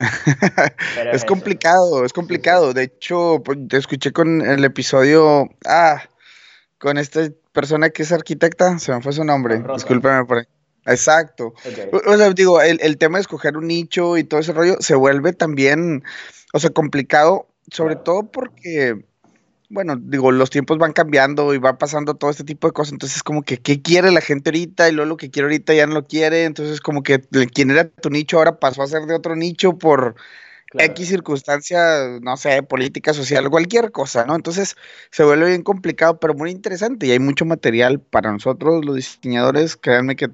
es, 1.12 1.26
complicado, 1.26 2.02
es 2.02 2.14
complicado. 2.14 2.72
De 2.72 2.84
hecho, 2.84 3.42
pues, 3.44 3.58
te 3.68 3.76
escuché 3.76 4.12
con 4.12 4.40
el 4.40 4.64
episodio, 4.64 5.50
ah, 5.66 6.02
con 6.78 6.96
esta 6.96 7.28
persona 7.52 7.90
que 7.90 8.04
es 8.04 8.12
arquitecta, 8.12 8.78
se 8.78 8.94
me 8.94 9.02
fue 9.02 9.12
su 9.12 9.22
nombre, 9.22 9.62
discúlpame 9.74 10.24
por 10.24 10.38
ahí. 10.38 10.44
Exacto. 10.86 11.52
O, 12.06 12.16
sea, 12.16 12.30
digo, 12.30 12.62
el, 12.62 12.78
el, 12.80 12.96
tema 12.96 13.18
de 13.18 13.22
escoger 13.22 13.58
un 13.58 13.66
nicho 13.66 14.16
y 14.16 14.24
todo 14.24 14.40
ese 14.40 14.52
rollo 14.52 14.76
se 14.78 14.94
vuelve 14.94 15.32
también 15.32 16.04
o 16.56 16.60
sea, 16.60 16.70
complicado, 16.70 17.46
sobre 17.70 17.96
todo 17.96 18.30
porque, 18.30 19.04
bueno, 19.68 19.96
digo, 19.96 20.32
los 20.32 20.50
tiempos 20.50 20.78
van 20.78 20.92
cambiando 20.92 21.54
y 21.54 21.58
va 21.58 21.78
pasando 21.78 22.14
todo 22.14 22.30
este 22.30 22.44
tipo 22.44 22.66
de 22.66 22.72
cosas, 22.72 22.92
entonces 22.92 23.22
como 23.22 23.42
que, 23.42 23.58
¿qué 23.58 23.82
quiere 23.82 24.10
la 24.10 24.20
gente 24.20 24.50
ahorita? 24.50 24.88
Y 24.88 24.92
luego 24.92 25.10
lo 25.10 25.16
que 25.16 25.30
quiere 25.30 25.46
ahorita 25.46 25.74
ya 25.74 25.86
no 25.86 25.94
lo 25.94 26.06
quiere, 26.06 26.44
entonces 26.44 26.80
como 26.80 27.02
que 27.02 27.20
quien 27.52 27.70
era 27.70 27.88
tu 27.88 28.10
nicho 28.10 28.38
ahora 28.38 28.58
pasó 28.58 28.82
a 28.82 28.86
ser 28.86 29.02
de 29.02 29.14
otro 29.14 29.36
nicho 29.36 29.78
por 29.78 30.16
X 30.78 31.08
circunstancia, 31.08 32.18
no 32.20 32.36
sé, 32.36 32.62
política, 32.62 33.14
social, 33.14 33.48
cualquier 33.50 33.92
cosa, 33.92 34.24
¿no? 34.26 34.34
Entonces 34.34 34.76
se 35.10 35.24
vuelve 35.24 35.46
bien 35.46 35.62
complicado, 35.62 36.18
pero 36.18 36.34
muy 36.34 36.50
interesante 36.50 37.06
y 37.06 37.10
hay 37.12 37.18
mucho 37.18 37.44
material 37.44 38.00
para 38.00 38.32
nosotros, 38.32 38.84
los 38.84 38.96
diseñadores, 38.96 39.76
créanme 39.76 40.16
que 40.16 40.28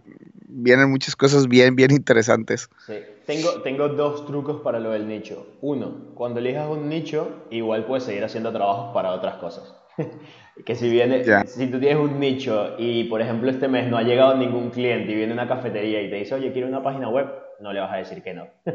vienen 0.49 0.91
muchas 0.91 1.17
cosas 1.17 1.49
bien, 1.49 1.77
bien 1.77 1.91
interesantes. 1.91 2.69
Sí. 2.87 2.95
Tengo, 3.27 3.63
tengo 3.63 3.89
dos 3.89 4.27
trucos 4.27 4.63
para 4.63 4.81
lo 4.81 4.91
del 4.91 5.07
nicho. 5.07 5.47
Uno, 5.61 6.13
cuando 6.15 6.41
elijas 6.41 6.69
un 6.69 6.89
nicho, 6.89 7.47
igual 7.51 7.87
puedes 7.87 8.05
seguir 8.05 8.25
haciendo 8.25 8.53
trabajos 8.53 8.93
para 8.93 9.13
otras 9.13 9.37
cosas. 9.37 9.75
que 10.67 10.75
si 10.75 10.89
viene, 10.89 11.25
si 11.47 11.67
tú 11.69 11.79
tienes 11.79 11.99
un 11.99 12.19
nicho 12.19 12.75
y 12.79 13.05
por 13.05 13.21
ejemplo 13.21 13.51
este 13.51 13.69
mes 13.69 13.89
no 13.91 13.97
ha 13.97 14.03
llegado 14.03 14.37
ningún 14.37 14.71
cliente 14.71 15.13
y 15.13 15.15
viene 15.15 15.33
una 15.33 15.49
cafetería 15.49 16.03
y 16.03 16.11
te 16.11 16.17
dice, 16.17 16.35
oye, 16.35 16.53
quiero 16.53 16.69
una 16.69 16.83
página 16.83 17.09
web, 17.09 17.27
no 17.61 17.73
le 17.73 17.81
vas 17.81 17.93
a 17.93 17.97
decir 17.97 18.23
que 18.23 18.35
no. 18.35 18.49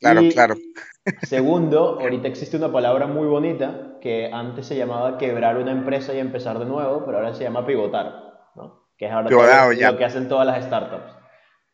Claro, 0.00 0.22
claro. 0.32 0.56
Segundo, 1.22 1.98
ahorita 2.00 2.28
existe 2.28 2.56
una 2.56 2.70
palabra 2.70 3.06
muy 3.06 3.26
bonita 3.26 3.98
que 4.00 4.30
antes 4.32 4.66
se 4.66 4.76
llamaba 4.76 5.18
quebrar 5.18 5.56
una 5.56 5.72
empresa 5.72 6.14
y 6.14 6.18
empezar 6.18 6.58
de 6.58 6.66
nuevo, 6.66 7.04
pero 7.04 7.18
ahora 7.18 7.34
se 7.34 7.44
llama 7.44 7.66
pivotar, 7.66 8.50
¿no? 8.54 8.88
Que 8.96 9.06
es 9.06 9.12
ahora 9.12 9.30
lo 9.74 9.96
que 9.96 10.04
hacen 10.04 10.28
todas 10.28 10.46
las 10.46 10.64
startups. 10.64 11.12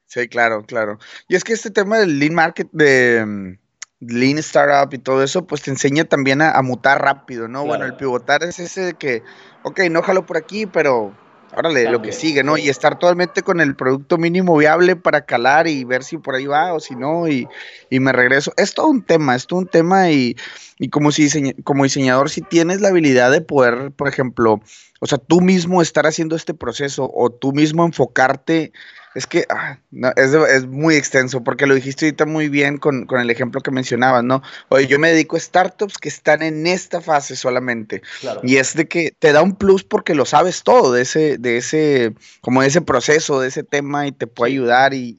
Sí, 0.07 0.29
claro, 0.29 0.65
claro. 0.65 0.99
Y 1.29 1.35
es 1.35 1.45
que 1.45 1.53
este 1.53 1.71
tema 1.71 1.99
del 1.99 2.19
lean 2.19 2.35
market, 2.35 2.69
de 2.73 3.25
mm, 3.27 3.59
lean 4.01 4.39
startup 4.39 4.93
y 4.95 4.99
todo 4.99 5.23
eso, 5.23 5.47
pues 5.47 5.63
te 5.63 5.71
enseña 5.71 6.05
también 6.05 6.43
a, 6.43 6.61
mutar 6.63 7.03
rápido, 7.03 7.49
¿no? 7.49 7.65
Bueno, 7.65 7.85
el 7.85 7.97
pivotar 7.97 8.43
es 8.45 8.61
ese 8.61 8.81
de 8.83 8.95
que, 8.95 9.23
ok, 9.63 9.81
no 9.91 10.03
jalo 10.03 10.27
por 10.27 10.37
aquí, 10.37 10.67
pero 10.67 11.15
órale, 11.57 11.91
lo 11.91 12.03
que 12.03 12.13
sigue, 12.13 12.43
¿no? 12.43 12.57
Y 12.57 12.69
estar 12.69 12.99
totalmente 12.99 13.43
con 13.43 13.61
el 13.61 13.77
producto 13.77 14.19
mínimo 14.19 14.57
viable 14.57 14.97
para 14.97 15.25
calar 15.25 15.67
y 15.67 15.85
ver 15.85 16.05
si 16.05 16.19
por 16.19 16.35
ahí 16.35 16.47
va 16.47 16.75
o 16.75 16.81
si 16.81 16.95
no, 16.95 17.29
y, 17.29 17.49
y 17.91 18.01
me 18.01 18.13
regreso. 18.13 18.53
Es 18.57 18.75
todo 18.75 18.89
un 18.89 19.03
tema, 19.03 19.35
es 19.35 19.47
todo 19.47 19.61
un 19.61 19.67
tema 19.67 20.11
y, 20.11 20.37
y 20.79 20.89
como, 20.89 21.13
si 21.13 21.55
como 21.63 21.85
diseñador, 21.85 22.31
si 22.31 22.41
tienes 22.41 22.81
la 22.81 22.89
habilidad 22.89 23.31
de 23.31 23.41
poder, 23.41 23.93
por 23.93 24.09
ejemplo, 24.09 24.61
o 25.01 25.07
sea, 25.07 25.19
tú 25.19 25.41
mismo 25.41 25.83
estar 25.83 26.07
haciendo 26.07 26.37
este 26.37 26.55
proceso 26.55 27.11
o 27.15 27.31
tú 27.31 27.53
mismo 27.53 27.85
enfocarte 27.85 28.73
es 29.15 29.27
que 29.27 29.47
ah, 29.49 29.79
es, 30.17 30.67
muy 30.67 30.97
extenso, 30.97 31.45
porque 31.45 31.67
lo 31.67 31.75
dijiste 31.75 32.07
ahorita 32.07 32.27
muy 32.27 32.49
bien 32.49 32.79
con, 32.79 33.07
el 33.11 33.31
ejemplo 33.31 33.61
que 33.61 33.71
mencionabas, 33.71 34.25
¿no? 34.25 34.43
Oye, 34.69 34.87
yo 34.89 34.99
me 34.99 35.11
dedico 35.11 35.37
a 35.37 35.41
startups 35.41 35.99
que 35.99 36.09
están 36.09 36.43
en 36.43 36.67
esta 36.67 37.01
fase 37.01 37.37
solamente. 37.37 38.03
Y 38.43 38.57
es 38.57 38.75
de 38.75 38.89
que 38.89 39.15
te 39.19 39.33
da 39.33 39.43
un 39.43 39.55
plus 39.57 39.85
porque 39.85 40.15
lo 40.15 40.25
sabes 40.25 40.65
todo 40.65 40.93
de 40.93 41.03
ese, 41.03 41.39
de 41.39 41.59
ese, 41.59 42.15
como 42.41 42.63
de 42.63 42.69
ese 42.69 42.81
proceso, 42.81 43.41
de 43.41 43.49
ese 43.49 43.63
tema, 43.63 44.07
y 44.07 44.13
te 44.13 44.27
puede 44.27 44.53
ayudar. 44.53 44.95
Y, 44.95 45.19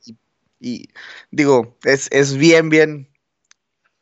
y, 0.59 0.89
digo, 1.31 1.77
es, 1.83 2.09
es 2.11 2.35
bien, 2.35 2.69
bien, 2.69 3.07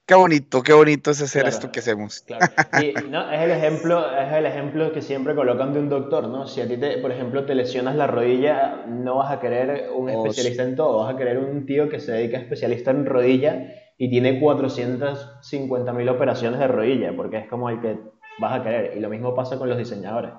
Qué 0.05 0.15
bonito, 0.15 0.61
qué 0.63 0.73
bonito 0.73 1.11
es 1.11 1.21
hacer 1.21 1.47
esto 1.47 1.71
que 1.71 1.79
hacemos. 1.79 2.21
Claro. 2.21 2.45
no, 3.09 3.31
es 3.31 3.41
el 3.41 3.51
ejemplo, 3.51 4.05
es 4.19 4.33
el 4.33 4.45
ejemplo 4.45 4.91
que 4.91 5.01
siempre 5.01 5.33
colocan 5.33 5.71
de 5.71 5.79
un 5.79 5.87
doctor, 5.87 6.27
¿no? 6.27 6.45
Si 6.45 6.59
a 6.59 6.67
ti, 6.67 6.75
te, 6.75 6.97
por 6.97 7.11
ejemplo, 7.11 7.45
te 7.45 7.55
lesionas 7.55 7.95
la 7.95 8.07
rodilla, 8.07 8.85
no 8.85 9.15
vas 9.15 9.31
a 9.31 9.39
querer 9.39 9.91
un 9.95 10.09
especialista 10.09 10.63
en 10.63 10.75
todo, 10.75 11.05
vas 11.05 11.13
a 11.13 11.17
querer 11.17 11.37
un 11.37 11.65
tío 11.65 11.87
que 11.87 12.01
se 12.01 12.11
dedica 12.11 12.37
a 12.37 12.41
especialista 12.41 12.91
en 12.91 13.05
rodilla 13.05 13.65
y 13.97 14.09
tiene 14.09 14.41
450 14.41 15.93
mil 15.93 16.09
operaciones 16.09 16.59
de 16.59 16.67
rodilla, 16.67 17.15
porque 17.15 17.37
es 17.37 17.47
como 17.47 17.69
el 17.69 17.79
que 17.79 17.97
vas 18.39 18.59
a 18.59 18.63
querer. 18.63 18.97
Y 18.97 18.99
lo 18.99 19.07
mismo 19.07 19.33
pasa 19.33 19.57
con 19.57 19.69
los 19.69 19.77
diseñadores. 19.77 20.31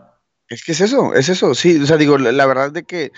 Es 0.47 0.63
que 0.63 0.73
es 0.73 0.83
eso, 0.83 1.15
es 1.15 1.31
eso, 1.31 1.55
sí. 1.55 1.81
O 1.83 1.87
sea, 1.87 1.97
digo, 1.97 2.19
la 2.19 2.47
verdad 2.47 2.71
de 2.71 2.83
que 2.83 3.13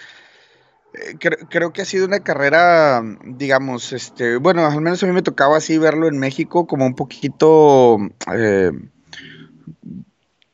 eh, 0.97 1.17
creo, 1.49 1.73
que 1.73 1.83
ha 1.83 1.85
sido 1.85 2.07
una 2.07 2.21
carrera, 2.21 3.03
digamos, 3.25 3.93
este, 3.93 4.37
bueno, 4.37 4.67
al 4.67 4.81
menos 4.81 5.03
a 5.03 5.07
mí 5.07 5.13
me 5.13 5.23
tocaba 5.23 5.57
así 5.57 5.79
verlo 5.79 6.09
en 6.09 6.19
México 6.19 6.67
como 6.67 6.87
un 6.87 6.95
poquito 6.95 7.99
eh, 8.35 8.73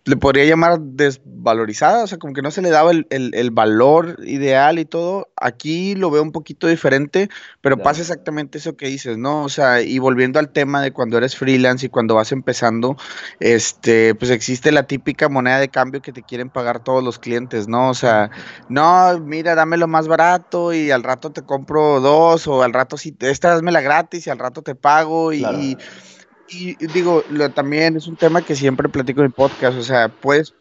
le 0.05 0.17
podría 0.17 0.45
llamar 0.45 0.81
desvalorizada, 0.81 2.03
o 2.03 2.07
sea, 2.07 2.19
como 2.19 2.33
que 2.33 2.43
no 2.43 2.51
se 2.51 2.61
le 2.61 2.71
daba 2.71 2.91
el, 2.91 3.51
valor 3.53 4.17
ideal 4.25 4.79
y 4.81 4.85
todo. 4.85 5.29
Aquí 5.37 5.95
lo 5.95 6.11
veo 6.11 6.23
un 6.23 6.33
poquito 6.33 6.67
diferente, 6.67 7.29
pero 7.61 7.79
pasa 7.79 8.01
exactamente 8.01 8.59
eso 8.59 8.77
que 8.77 8.89
dices, 8.89 9.17
¿no? 9.17 9.45
O 9.45 9.49
sea, 9.49 9.81
y 9.81 10.01
volviendo 10.01 10.41
al 10.41 10.51
tema 10.51 10.83
de 10.83 10.93
cuando 10.93 11.19
eres 11.19 11.37
freelance 11.37 11.87
y 11.87 11.89
cuando 11.89 12.17
vas 12.17 12.33
empezando, 12.33 12.97
este, 13.39 14.17
pues 14.17 14.31
existe 14.33 14.73
la 14.73 14.89
típica 14.89 15.29
moneda 15.29 15.61
de 15.61 15.69
cambio 15.69 16.03
que 16.03 16.13
te 16.13 16.23
quieren 16.23 16.51
pagar 16.51 16.83
todos 16.83 17.05
los 17.05 17.21
clientes, 17.21 17.69
¿no? 17.69 17.91
O 17.91 17.95
sea, 17.95 18.31
no, 18.69 19.21
mira, 19.21 19.55
dámelo 19.55 19.87
más 19.87 20.09
barato 20.09 20.73
y 20.73 20.91
al 20.91 21.05
rato 21.05 21.31
te 21.31 21.43
compro 21.43 22.01
dos, 22.01 22.49
o 22.49 22.65
al 22.65 22.73
rato 22.73 22.97
sí, 22.97 23.15
esta 23.21 23.61
la 23.63 23.81
gratis 23.81 24.27
y 24.27 24.31
al 24.31 24.39
rato 24.39 24.63
te 24.63 24.75
pago 24.75 25.33
y 25.33 25.43
y 25.43 25.77
digo, 26.93 27.23
también 27.55 27.97
es 27.97 28.07
un 28.07 28.17
tema 28.17 28.43
que 28.43 28.57
siempre 28.57 28.89
platico 28.89 29.21
en 29.21 29.27
el 29.27 29.33
podcast, 29.33 29.79
o 29.79 29.83
sea, 29.83 30.09
puedes, 30.09 30.55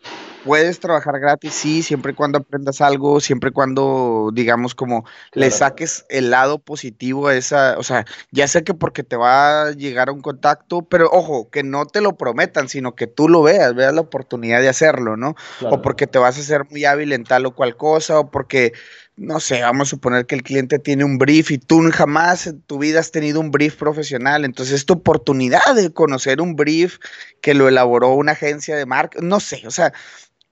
puedes 0.44 0.80
trabajar 0.80 1.20
gratis, 1.20 1.54
sí, 1.54 1.84
siempre 1.84 2.14
y 2.14 2.16
cuando 2.16 2.40
aprendas 2.40 2.82
algo, 2.82 3.20
siempre 3.20 3.50
y 3.50 3.54
cuando, 3.54 4.30
digamos, 4.34 4.76
como 4.76 5.06
le 5.34 5.52
saques 5.52 6.06
el 6.10 6.32
lado 6.32 6.60
positivo 6.60 7.28
a 7.28 7.36
esa, 7.36 7.78
o 7.78 7.84
sea, 7.84 8.06
ya 8.32 8.48
sé 8.48 8.64
que 8.64 8.74
porque 8.74 9.04
te 9.04 9.16
va 9.16 9.64
a 9.64 9.72
llegar 9.72 10.10
a 10.10 10.14
un 10.14 10.22
contacto, 10.22 10.84
pero 10.84 11.10
ojo, 11.12 11.50
que 11.50 11.64
no 11.64 11.86
te 11.86 12.02
lo 12.02 12.16
prometan, 12.16 12.70
sino 12.70 12.96
que 12.96 13.08
tú 13.08 13.30
lo 13.30 13.44
veas, 13.44 13.76
veas 13.76 13.94
la 13.94 14.02
oportunidad 14.02 14.62
de 14.62 14.70
hacerlo, 14.70 15.18
¿no? 15.18 15.36
O 15.70 15.82
porque 15.82 16.08
te 16.08 16.20
vas 16.20 16.38
a 16.38 16.42
hacer 16.42 16.66
muy 16.70 16.86
hábil 16.86 17.14
en 17.14 17.24
tal 17.24 17.46
o 17.46 17.52
cual 17.52 17.76
cosa, 17.76 18.20
o 18.20 18.32
porque 18.32 18.74
no 19.22 19.40
sé, 19.40 19.62
vamos 19.62 19.88
a 19.88 19.92
suponer 19.92 20.26
que 20.26 20.34
el 20.34 20.42
cliente 20.42 20.80
tiene 20.80 21.04
un 21.04 21.20
brief 21.20 21.52
y 21.52 21.60
tú 21.60 21.82
jamás 21.94 22.48
en 22.48 22.62
tu 22.62 22.80
vida 22.80 23.00
has 23.00 23.12
tenido 23.12 23.40
un 23.40 23.52
brief 23.52 23.76
profesional, 23.76 24.46
entonces 24.46 24.76
es 24.76 24.86
tu 24.86 24.94
oportunidad 24.94 25.76
de 25.76 25.94
conocer 25.94 26.42
un 26.42 26.56
brief 26.56 26.98
que 27.40 27.54
lo 27.54 27.68
elaboró 27.68 28.14
una 28.16 28.32
agencia 28.32 28.76
de 28.76 28.88
marketing, 28.88 29.28
no 29.28 29.40
sé, 29.40 29.62
o 29.68 29.72
sea, 29.72 29.94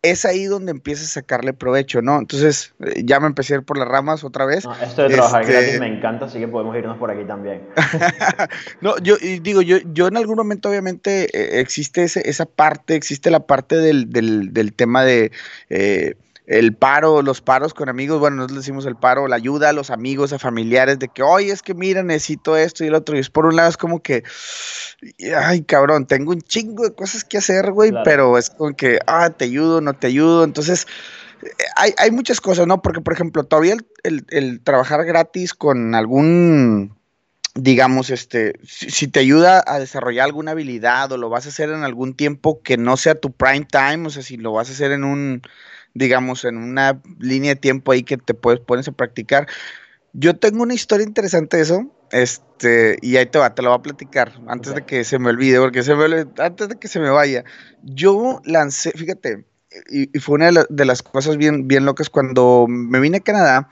es 0.01 0.24
ahí 0.24 0.45
donde 0.45 0.72
empiezas 0.72 1.07
a 1.07 1.13
sacarle 1.22 1.51
provecho, 1.51 2.01
¿no? 2.01 2.20
Entonces, 2.20 2.74
eh, 2.86 3.01
ya 3.03 3.20
me 3.20 3.28
empecé 3.28 3.53
a 3.53 3.57
ir 3.57 3.63
por 3.63 3.78
las 3.78 3.88
ramas 3.88 4.24
otra 4.24 4.45
vez. 4.45 4.65
esto 4.82 5.03
de 5.03 5.09
trabajar 5.09 5.41
este 5.41 5.53
gratis 5.53 5.80
me 5.80 5.88
encanta, 5.88 6.26
así 6.26 6.39
que 6.39 6.47
podemos 6.47 6.76
irnos 6.78 6.97
por 6.97 7.11
aquí 7.11 7.26
también. 7.26 7.63
no, 8.82 8.97
yo 8.99 9.17
digo, 9.17 9.61
yo, 9.61 9.78
yo 9.91 10.07
en 10.07 10.15
algún 10.15 10.38
momento 10.38 10.70
obviamente 10.70 11.26
eh, 11.34 11.59
existe 11.59 12.03
esa 12.03 12.45
parte, 12.45 12.95
existe 12.95 13.30
la 13.30 13.41
parte 13.41 13.76
del, 13.76 14.09
del, 14.09 14.74
tema 14.74 15.03
de... 15.03 15.32
Eh, 15.70 16.15
el 16.49 16.75
paro, 16.75 17.21
los 17.21 17.41
paros 17.41 17.75
con 17.75 17.89
amigos, 17.89 18.19
bueno, 18.19 18.37
nosotros 18.37 18.61
decimos 18.61 18.87
el 18.87 18.95
paro, 18.95 19.27
la 19.27 19.35
ayuda 19.35 19.69
a 19.69 19.73
los 19.73 19.91
amigos, 19.91 20.33
a 20.33 20.39
familiares, 20.39 20.97
de 20.97 21.07
que, 21.07 21.21
oye, 21.21 21.51
es 21.51 21.61
que 21.61 21.75
mira, 21.75 22.01
necesito 22.01 22.57
esto 22.57 22.83
y 22.83 22.87
el 22.87 22.95
otro. 22.95 23.15
Y 23.15 23.19
es 23.19 23.29
por 23.29 23.45
un 23.45 23.55
lado, 23.55 23.69
es 23.69 23.77
como 23.77 24.01
que, 24.01 24.23
ay, 25.37 25.61
cabrón, 25.61 26.07
tengo 26.07 26.31
un 26.31 26.41
chingo 26.41 26.83
de 26.83 26.95
cosas 26.95 27.23
que 27.23 27.37
hacer, 27.37 27.71
güey, 27.71 27.91
pero 28.03 28.35
es 28.35 28.49
como 28.49 28.75
que, 28.75 28.97
ah, 29.05 29.29
te 29.29 29.45
ayudo, 29.45 29.79
no 29.79 29.93
te 29.93 30.07
ayudo. 30.07 30.43
Entonces, 30.43 30.87
hay, 31.75 31.93
hay 31.99 32.09
muchas 32.09 32.41
cosas, 32.41 32.65
¿no? 32.65 32.81
Porque, 32.81 33.01
por 33.01 33.13
ejemplo, 33.13 33.43
todavía 33.43 33.77
el, 34.01 34.61
trabajar 34.61 35.05
gratis 35.05 35.53
con 35.53 35.93
algún 35.93 36.97
digamos, 37.55 38.09
este, 38.09 38.53
si, 38.63 38.89
si, 38.89 39.07
te 39.07 39.19
ayuda 39.19 39.63
a 39.67 39.79
desarrollar 39.79 40.25
alguna 40.25 40.51
habilidad 40.51 41.11
o 41.11 41.17
lo 41.17 41.29
vas 41.29 41.45
a 41.45 41.49
hacer 41.49 41.69
en 41.69 41.83
algún 41.83 42.13
tiempo 42.13 42.61
que 42.61 42.77
no 42.77 42.95
sea 42.95 43.15
tu 43.15 43.33
prime 43.33 43.67
time, 43.69 44.07
o 44.07 44.09
sea, 44.09 44.23
si 44.23 44.37
lo 44.37 44.53
vas 44.53 44.69
a 44.69 44.73
hacer 44.73 44.91
en 44.91 45.03
un, 45.03 45.41
digamos, 45.93 46.45
en 46.45 46.57
una 46.57 47.01
línea 47.19 47.55
de 47.55 47.59
tiempo 47.59 47.91
ahí 47.91 48.03
que 48.03 48.17
te 48.17 48.33
puedes 48.33 48.59
pones 48.59 48.87
a 48.87 48.91
practicar. 48.91 49.47
Yo 50.13 50.35
tengo 50.35 50.63
una 50.63 50.73
historia 50.73 51.05
interesante 51.05 51.57
de 51.57 51.63
eso, 51.63 51.85
este, 52.11 52.97
y 53.01 53.17
ahí 53.17 53.27
te 53.27 53.37
va, 53.37 53.53
te 53.53 53.61
lo 53.61 53.69
voy 53.69 53.79
a 53.79 53.83
platicar 53.83 54.33
antes 54.47 54.73
de 54.73 54.85
que 54.85 55.03
se 55.03 55.19
me 55.19 55.29
olvide, 55.29 55.59
porque 55.59 55.83
se 55.83 55.95
me 55.95 56.25
antes 56.37 56.69
de 56.69 56.75
que 56.77 56.87
se 56.87 56.99
me 56.99 57.09
vaya. 57.09 57.43
Yo 57.83 58.41
lancé, 58.43 58.91
fíjate, 58.91 59.45
y, 59.89 60.07
fue 60.19 60.35
una 60.35 60.65
de, 60.67 60.85
las 60.85 61.03
cosas 61.03 61.37
bien, 61.37 61.67
bien 61.67 61.85
locas 61.85 62.09
cuando 62.09 62.65
me 62.67 62.99
vine 62.99 63.17
a 63.17 63.21
Canadá. 63.21 63.69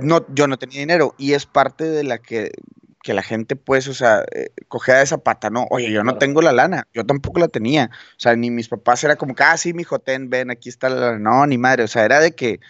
No, 0.00 0.24
yo 0.34 0.46
no 0.46 0.58
tenía 0.58 0.80
dinero 0.80 1.14
y 1.18 1.32
es 1.34 1.46
parte 1.46 1.84
de 1.84 2.04
la 2.04 2.18
que 2.18 2.52
que 3.04 3.12
la 3.14 3.22
gente, 3.22 3.54
pues, 3.54 3.86
o 3.86 3.94
sea, 3.94 4.24
eh, 4.32 4.50
cogea 4.66 4.96
de 4.96 5.04
esa 5.04 5.18
pata, 5.18 5.50
¿no? 5.50 5.66
Oye, 5.70 5.92
yo 5.92 6.02
no 6.02 6.16
tengo 6.16 6.40
la 6.40 6.52
lana, 6.52 6.88
yo 6.94 7.04
tampoco 7.04 7.38
la 7.38 7.48
tenía. 7.48 7.90
O 7.92 8.18
sea, 8.20 8.34
ni 8.34 8.50
mis 8.50 8.68
papás 8.68 9.04
era 9.04 9.16
como 9.16 9.34
que, 9.34 9.42
ah, 9.44 9.56
sí, 9.58 9.74
mi 9.74 9.84
ten, 10.04 10.30
ven, 10.30 10.50
aquí 10.50 10.70
está 10.70 10.88
la 10.88 10.96
lana. 10.96 11.18
No, 11.18 11.46
ni 11.46 11.58
madre. 11.58 11.84
O 11.84 11.86
sea, 11.86 12.06
era 12.06 12.18
de 12.18 12.34
que, 12.34 12.60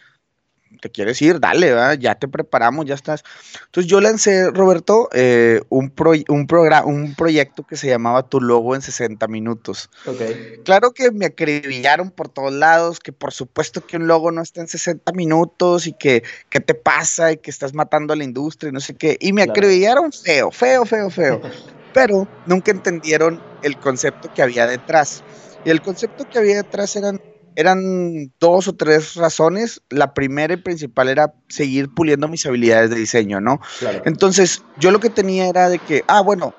te 0.81 0.91
quieres 0.91 1.21
ir, 1.23 1.41
dale, 1.41 1.75
ya 1.99 2.15
te 2.15 2.29
preparamos, 2.29 2.87
ya 2.87 2.95
estás. 2.95 3.25
Entonces 3.67 3.91
yo 3.91 4.01
lancé, 4.01 4.51
Roberto, 4.51 5.09
eh, 5.13 5.61
un, 5.69 5.93
un, 6.29 6.47
un 6.85 7.15
proyecto 7.15 7.65
que 7.65 7.77
se 7.77 7.89
llamaba 7.89 8.29
Tu 8.29 8.41
Logo 8.41 8.75
en 8.75 8.83
60 8.83 9.27
minutos. 9.29 9.91
Okay. 10.07 10.61
Claro 10.65 10.93
que 10.93 11.11
me 11.11 11.27
acribillaron 11.27 12.11
por 12.11 12.29
todos 12.29 12.53
lados, 12.53 13.01
que 13.01 13.13
por 13.13 13.33
supuesto 13.33 13.87
que 13.87 13.97
un 13.97 14.07
logo 14.07 14.31
no 14.31 14.43
está 14.43 14.61
en 14.61 14.69
60 14.69 15.13
minutos 15.13 15.87
y 15.87 15.93
que 15.93 16.23
qué 16.51 16.61
te 16.61 16.75
pasa 16.75 17.33
y 17.33 17.39
que 17.39 17.51
estás 17.51 17.75
matando 17.75 18.13
a 18.13 18.17
la 18.17 18.25
industria 18.25 18.71
y 18.71 18.73
no 18.73 18.81
sé 18.81 18.95
qué. 18.95 19.17
Y 19.21 19.33
me 19.33 19.43
acribillaron 19.43 20.13
feo, 20.13 20.51
feo, 20.51 20.85
feo, 20.85 21.11
feo. 21.11 21.41
Pero 21.95 22.27
nunca 22.47 22.73
entendieron 22.73 23.41
el 23.63 23.79
concepto 23.79 24.33
que 24.35 24.43
había 24.43 24.67
detrás. 24.67 25.23
Y 25.65 25.71
el 25.71 25.81
concepto 25.81 26.29
que 26.29 26.39
había 26.39 26.57
detrás 26.57 26.97
eran 26.97 27.21
eran 27.57 28.33
dos 28.41 28.69
o 28.69 28.75
tres 28.75 29.15
razones. 29.15 29.83
La 29.91 30.15
primera 30.15 30.55
y 30.55 30.59
principal 30.59 31.09
era 31.09 31.35
seguir 31.49 31.89
puliendo 31.93 32.29
mis 32.29 32.47
habilidades 32.47 32.91
de 32.91 32.97
diseño, 32.97 33.41
¿no? 33.41 33.61
Entonces, 34.05 34.63
yo 34.79 34.91
lo 34.91 35.01
que 35.01 35.11
tenía 35.11 35.49
era 35.49 35.69
de 35.69 35.79
que, 35.79 36.05
ah, 36.07 36.21
bueno, 36.21 36.55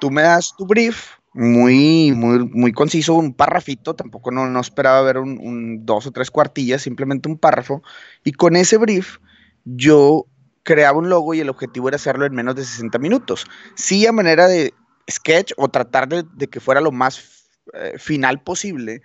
tú 0.00 0.10
me 0.10 0.22
das 0.22 0.54
tu 0.56 0.66
brief, 0.66 1.12
muy, 1.34 2.12
muy, 2.12 2.46
muy 2.48 2.72
conciso, 2.72 3.14
un 3.14 3.34
párrafito, 3.34 3.94
tampoco 3.94 4.30
no, 4.30 4.48
no 4.48 4.60
esperaba 4.60 5.00
ver 5.02 5.18
un, 5.18 5.86
dos 5.86 6.06
o 6.06 6.10
tres 6.10 6.30
cuartillas, 6.30 6.82
simplemente 6.82 7.28
un 7.28 7.38
párrafo, 7.38 7.82
y 8.24 8.32
con 8.32 8.56
ese 8.56 8.76
brief 8.76 9.18
yo 9.64 10.26
creaba 10.62 10.98
un 10.98 11.08
logo 11.08 11.34
y 11.34 11.40
el 11.40 11.48
objetivo 11.48 11.88
era 11.88 11.96
hacerlo 11.96 12.26
en 12.26 12.34
menos 12.34 12.54
de 12.54 12.64
60 12.64 12.98
minutos. 12.98 13.46
Sí, 13.74 14.06
a 14.06 14.12
manera 14.12 14.46
de 14.46 14.74
sketch 15.10 15.52
o 15.56 15.68
tratar 15.68 16.08
de, 16.08 16.48
que 16.48 16.60
fuera 16.60 16.80
lo 16.80 16.92
más 16.92 17.48
eh, 17.72 17.94
final 17.98 18.42
posible, 18.42 19.02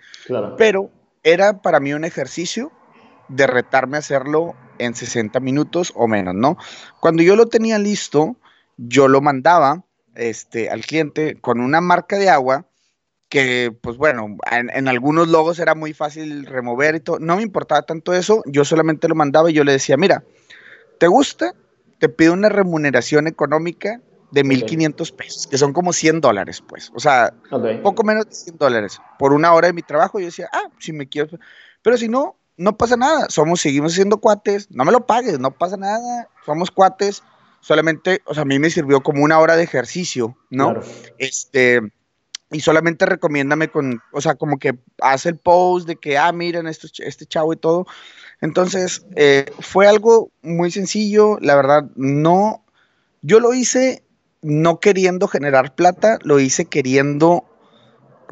pero 0.56 0.90
era 1.32 1.60
para 1.60 1.80
mí 1.80 1.92
un 1.92 2.04
ejercicio 2.04 2.72
de 3.28 3.46
retarme 3.46 3.96
a 3.96 4.00
hacerlo 4.00 4.54
en 4.78 4.94
60 4.94 5.40
minutos 5.40 5.92
o 5.94 6.08
menos, 6.08 6.34
¿no? 6.34 6.56
Cuando 7.00 7.22
yo 7.22 7.36
lo 7.36 7.46
tenía 7.46 7.78
listo, 7.78 8.36
yo 8.76 9.08
lo 9.08 9.20
mandaba 9.20 9.84
este, 10.14 10.70
al 10.70 10.82
cliente 10.82 11.38
con 11.40 11.60
una 11.60 11.80
marca 11.80 12.18
de 12.18 12.30
agua 12.30 12.66
que, 13.28 13.76
pues 13.82 13.96
bueno, 13.98 14.38
en, 14.50 14.88
algunos 14.88 15.28
logos 15.28 15.58
era 15.58 15.74
muy 15.74 15.92
fácil 15.92 16.46
remover 16.46 16.94
y 16.94 17.00
todo. 17.00 17.18
No 17.18 17.36
me 17.36 17.42
importaba 17.42 17.82
tanto 17.82 18.14
eso, 18.14 18.42
yo 18.46 18.64
solamente 18.64 19.08
lo 19.08 19.14
mandaba 19.14 19.50
y 19.50 19.54
yo 19.54 19.64
le 19.64 19.72
decía, 19.72 19.96
mira, 19.96 20.24
¿te 20.98 21.08
gusta? 21.08 21.54
Te 21.98 22.08
pido 22.08 22.32
una 22.32 22.48
remuneración 22.48 23.26
económica 23.26 24.00
de 24.30 24.44
1.500 24.44 25.12
pesos, 25.14 25.46
que 25.46 25.58
son 25.58 25.72
como 25.72 25.92
100 25.92 26.20
dólares, 26.20 26.62
pues. 26.66 26.92
O 26.94 27.00
sea, 27.00 27.32
poco 27.82 28.04
menos 28.04 28.26
de 28.26 28.34
100 28.34 28.58
dólares. 28.58 29.00
Por 29.18 29.32
una 29.32 29.52
hora 29.54 29.68
de 29.68 29.72
mi 29.72 29.82
trabajo, 29.82 30.18
yo 30.18 30.26
decía, 30.26 30.48
ah, 30.52 30.68
si 30.78 30.92
me 30.92 31.08
quiero. 31.08 31.38
Pero 31.82 31.96
si 31.96 32.08
no, 32.08 32.36
no 32.56 32.76
pasa 32.76 32.96
nada. 32.96 33.26
Somos, 33.30 33.60
seguimos 33.60 33.94
siendo 33.94 34.18
cuates. 34.18 34.70
No 34.70 34.84
me 34.84 34.92
lo 34.92 35.06
pagues, 35.06 35.38
no 35.38 35.50
pasa 35.50 35.76
nada. 35.76 36.28
Somos 36.44 36.70
cuates. 36.70 37.22
Solamente, 37.60 38.22
o 38.26 38.34
sea, 38.34 38.42
a 38.42 38.46
mí 38.46 38.58
me 38.58 38.70
sirvió 38.70 39.02
como 39.02 39.24
una 39.24 39.38
hora 39.38 39.56
de 39.56 39.64
ejercicio, 39.64 40.36
¿no? 40.50 40.74
Este. 41.18 41.80
Y 42.50 42.60
solamente 42.60 43.04
recomiéndame 43.04 43.68
con, 43.68 44.00
o 44.10 44.22
sea, 44.22 44.36
como 44.36 44.58
que 44.58 44.78
hace 45.02 45.28
el 45.28 45.36
post 45.36 45.86
de 45.86 45.96
que, 45.96 46.16
ah, 46.16 46.32
miren, 46.32 46.66
esto, 46.66 46.88
este 46.98 47.26
chavo 47.26 47.52
y 47.52 47.56
todo. 47.56 47.86
Entonces, 48.40 49.04
eh, 49.16 49.44
fue 49.58 49.86
algo 49.86 50.30
muy 50.40 50.70
sencillo, 50.70 51.36
la 51.42 51.56
verdad, 51.56 51.90
no, 51.94 52.64
yo 53.20 53.40
lo 53.40 53.52
hice 53.52 54.02
no 54.42 54.80
queriendo 54.80 55.28
generar 55.28 55.74
plata, 55.74 56.18
lo 56.22 56.38
hice 56.40 56.66
queriendo 56.66 57.44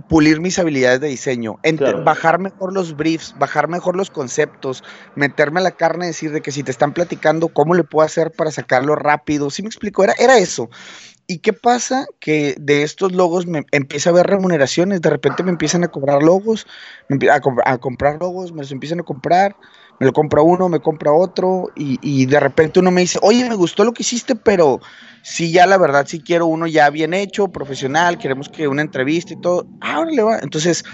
pulir 0.09 0.41
mis 0.41 0.59
habilidades 0.59 1.01
de 1.01 1.09
diseño, 1.09 1.59
bajar 2.05 2.39
mejor 2.39 2.73
los 2.73 2.97
briefs, 2.97 3.35
bajar 3.39 3.69
mejor 3.69 3.97
los 3.97 4.11
conceptos, 4.11 4.85
meterme 5.15 5.61
a 5.61 5.63
la 5.63 5.71
carne, 5.71 6.07
decir 6.07 6.33
de 6.33 6.43
que 6.43 6.53
si 6.53 6.63
te 6.63 6.71
están 6.71 6.93
platicando, 6.93 7.49
¿cómo 7.49 7.75
le 7.75 7.85
puedo 7.85 8.05
hacer 8.05 8.31
para 8.31 8.51
sacarlo 8.51 8.95
rápido? 8.95 9.51
¿Sí 9.51 9.63
me 9.63 9.69
explico? 9.69 10.05
Era, 10.05 10.15
era 10.19 10.39
eso. 10.39 10.69
¿Y 11.27 11.39
qué 11.39 11.53
pasa? 11.53 12.07
Que 12.21 12.55
de 12.61 12.83
estos 12.85 13.13
logos 13.13 13.47
me 13.47 13.65
empieza 13.73 14.11
a 14.11 14.13
ver 14.13 14.27
remuneraciones, 14.27 15.01
de 15.01 15.11
repente 15.11 15.43
me 15.43 15.51
empiezan 15.51 15.83
a 15.83 15.89
cobrar 15.89 16.23
logos, 16.23 16.67
a, 17.31 17.41
a 17.65 17.79
comprar 17.79 18.19
logos, 18.21 18.53
me 18.53 18.61
los 18.61 18.71
empiezan 18.71 19.01
a 19.01 19.03
comprar, 19.03 19.57
me 19.99 20.07
lo 20.07 20.13
compra 20.13 20.43
uno, 20.43 20.69
me 20.69 20.81
compra 20.81 21.11
otro, 21.11 21.71
y, 21.75 21.99
y, 22.01 22.27
de 22.27 22.39
repente 22.39 22.79
uno 22.79 22.93
me 22.93 23.01
dice, 23.01 23.19
oye, 23.23 23.49
me 23.49 23.57
gustó 23.57 23.83
lo 23.83 23.93
que 23.93 24.03
hiciste, 24.03 24.37
pero 24.37 24.81
sí, 25.27 25.51
ya 25.51 25.67
la 25.67 25.77
verdad, 25.77 26.07
sí 26.07 26.21
quiero 26.21 26.47
uno 26.47 26.69
ya 26.69 26.89
bien 26.91 27.13
hecho, 27.13 27.49
profesional, 27.49 28.17
queremos 28.17 28.49
que 28.49 28.69
una 28.69 28.83
entrevista 28.83 29.33
y 29.33 29.41
todo. 29.41 29.67
Ah, 29.81 30.05
le 30.09 30.23
va. 30.23 30.39
Entonces, 30.39 30.85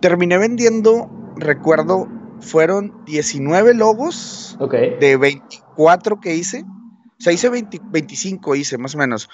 terminé 0.00 0.38
vendiendo, 0.38 1.08
recuerdo, 1.36 2.08
fueron 2.40 3.04
19 3.06 3.74
logos 3.74 4.58
de 5.00 5.16
24 5.16 6.20
que 6.20 6.34
hice. 6.34 6.64
O 7.18 7.22
sea, 7.22 7.32
hice 7.32 7.48
25, 7.48 8.56
hice 8.56 8.76
más 8.76 8.96
o 8.96 8.98
menos. 8.98 9.28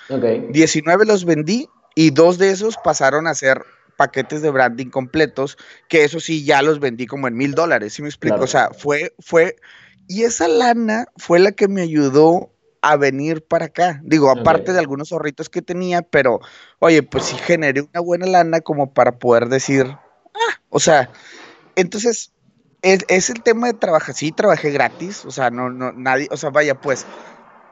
19 0.51 1.07
los 1.07 1.25
vendí 1.25 1.67
y 1.95 2.11
dos 2.11 2.37
de 2.37 2.51
esos 2.51 2.77
pasaron 2.85 3.27
a 3.27 3.35
ser 3.35 3.63
paquetes 3.97 4.43
de 4.43 4.51
branding 4.51 4.91
completos, 4.91 5.57
que 5.89 6.05
eso 6.05 6.21
sí 6.21 6.45
ya 6.45 6.61
los 6.63 6.79
vendí 6.79 7.07
como 7.07 7.27
en 7.27 7.35
mil 7.35 7.55
dólares, 7.55 7.95
¿sí 7.95 8.03
me 8.03 8.09
explico? 8.09 8.41
O 8.41 8.47
sea, 8.47 8.71
fue, 8.71 9.15
fue, 9.19 9.57
y 10.09 10.23
esa 10.23 10.49
lana 10.49 11.07
fue 11.17 11.39
la 11.39 11.53
que 11.53 11.69
me 11.69 11.83
ayudó 11.83 12.52
a 12.83 12.97
venir 12.97 13.47
para 13.47 13.67
acá. 13.67 14.01
Digo, 14.05 14.31
aparte 14.31 14.73
de 14.73 14.79
algunos 14.81 15.09
zorritos 15.09 15.49
que 15.49 15.63
tenía, 15.63 16.03
pero 16.03 16.41
oye, 16.81 17.03
pues 17.03 17.25
sí 17.25 17.37
generé 17.37 17.81
una 17.81 18.01
buena 18.01 18.27
lana 18.27 18.61
como 18.61 18.93
para 18.93 19.19
poder 19.19 19.49
decir, 19.49 19.87
ah, 19.87 20.61
o 20.69 20.81
sea, 20.81 21.11
entonces 21.77 22.33
es, 22.83 23.05
es 23.09 23.31
el 23.31 23.43
tema 23.43 23.69
de 23.69 23.75
trabajar, 23.75 24.15
sí, 24.15 24.33
trabajé 24.33 24.71
gratis, 24.73 25.25
o 25.25 25.31
sea, 25.31 25.51
no, 25.51 25.71
no, 25.71 25.93
nadie, 25.93 26.27
o 26.31 26.37
sea, 26.37 26.51
vaya, 26.51 26.75
pues 26.81 27.07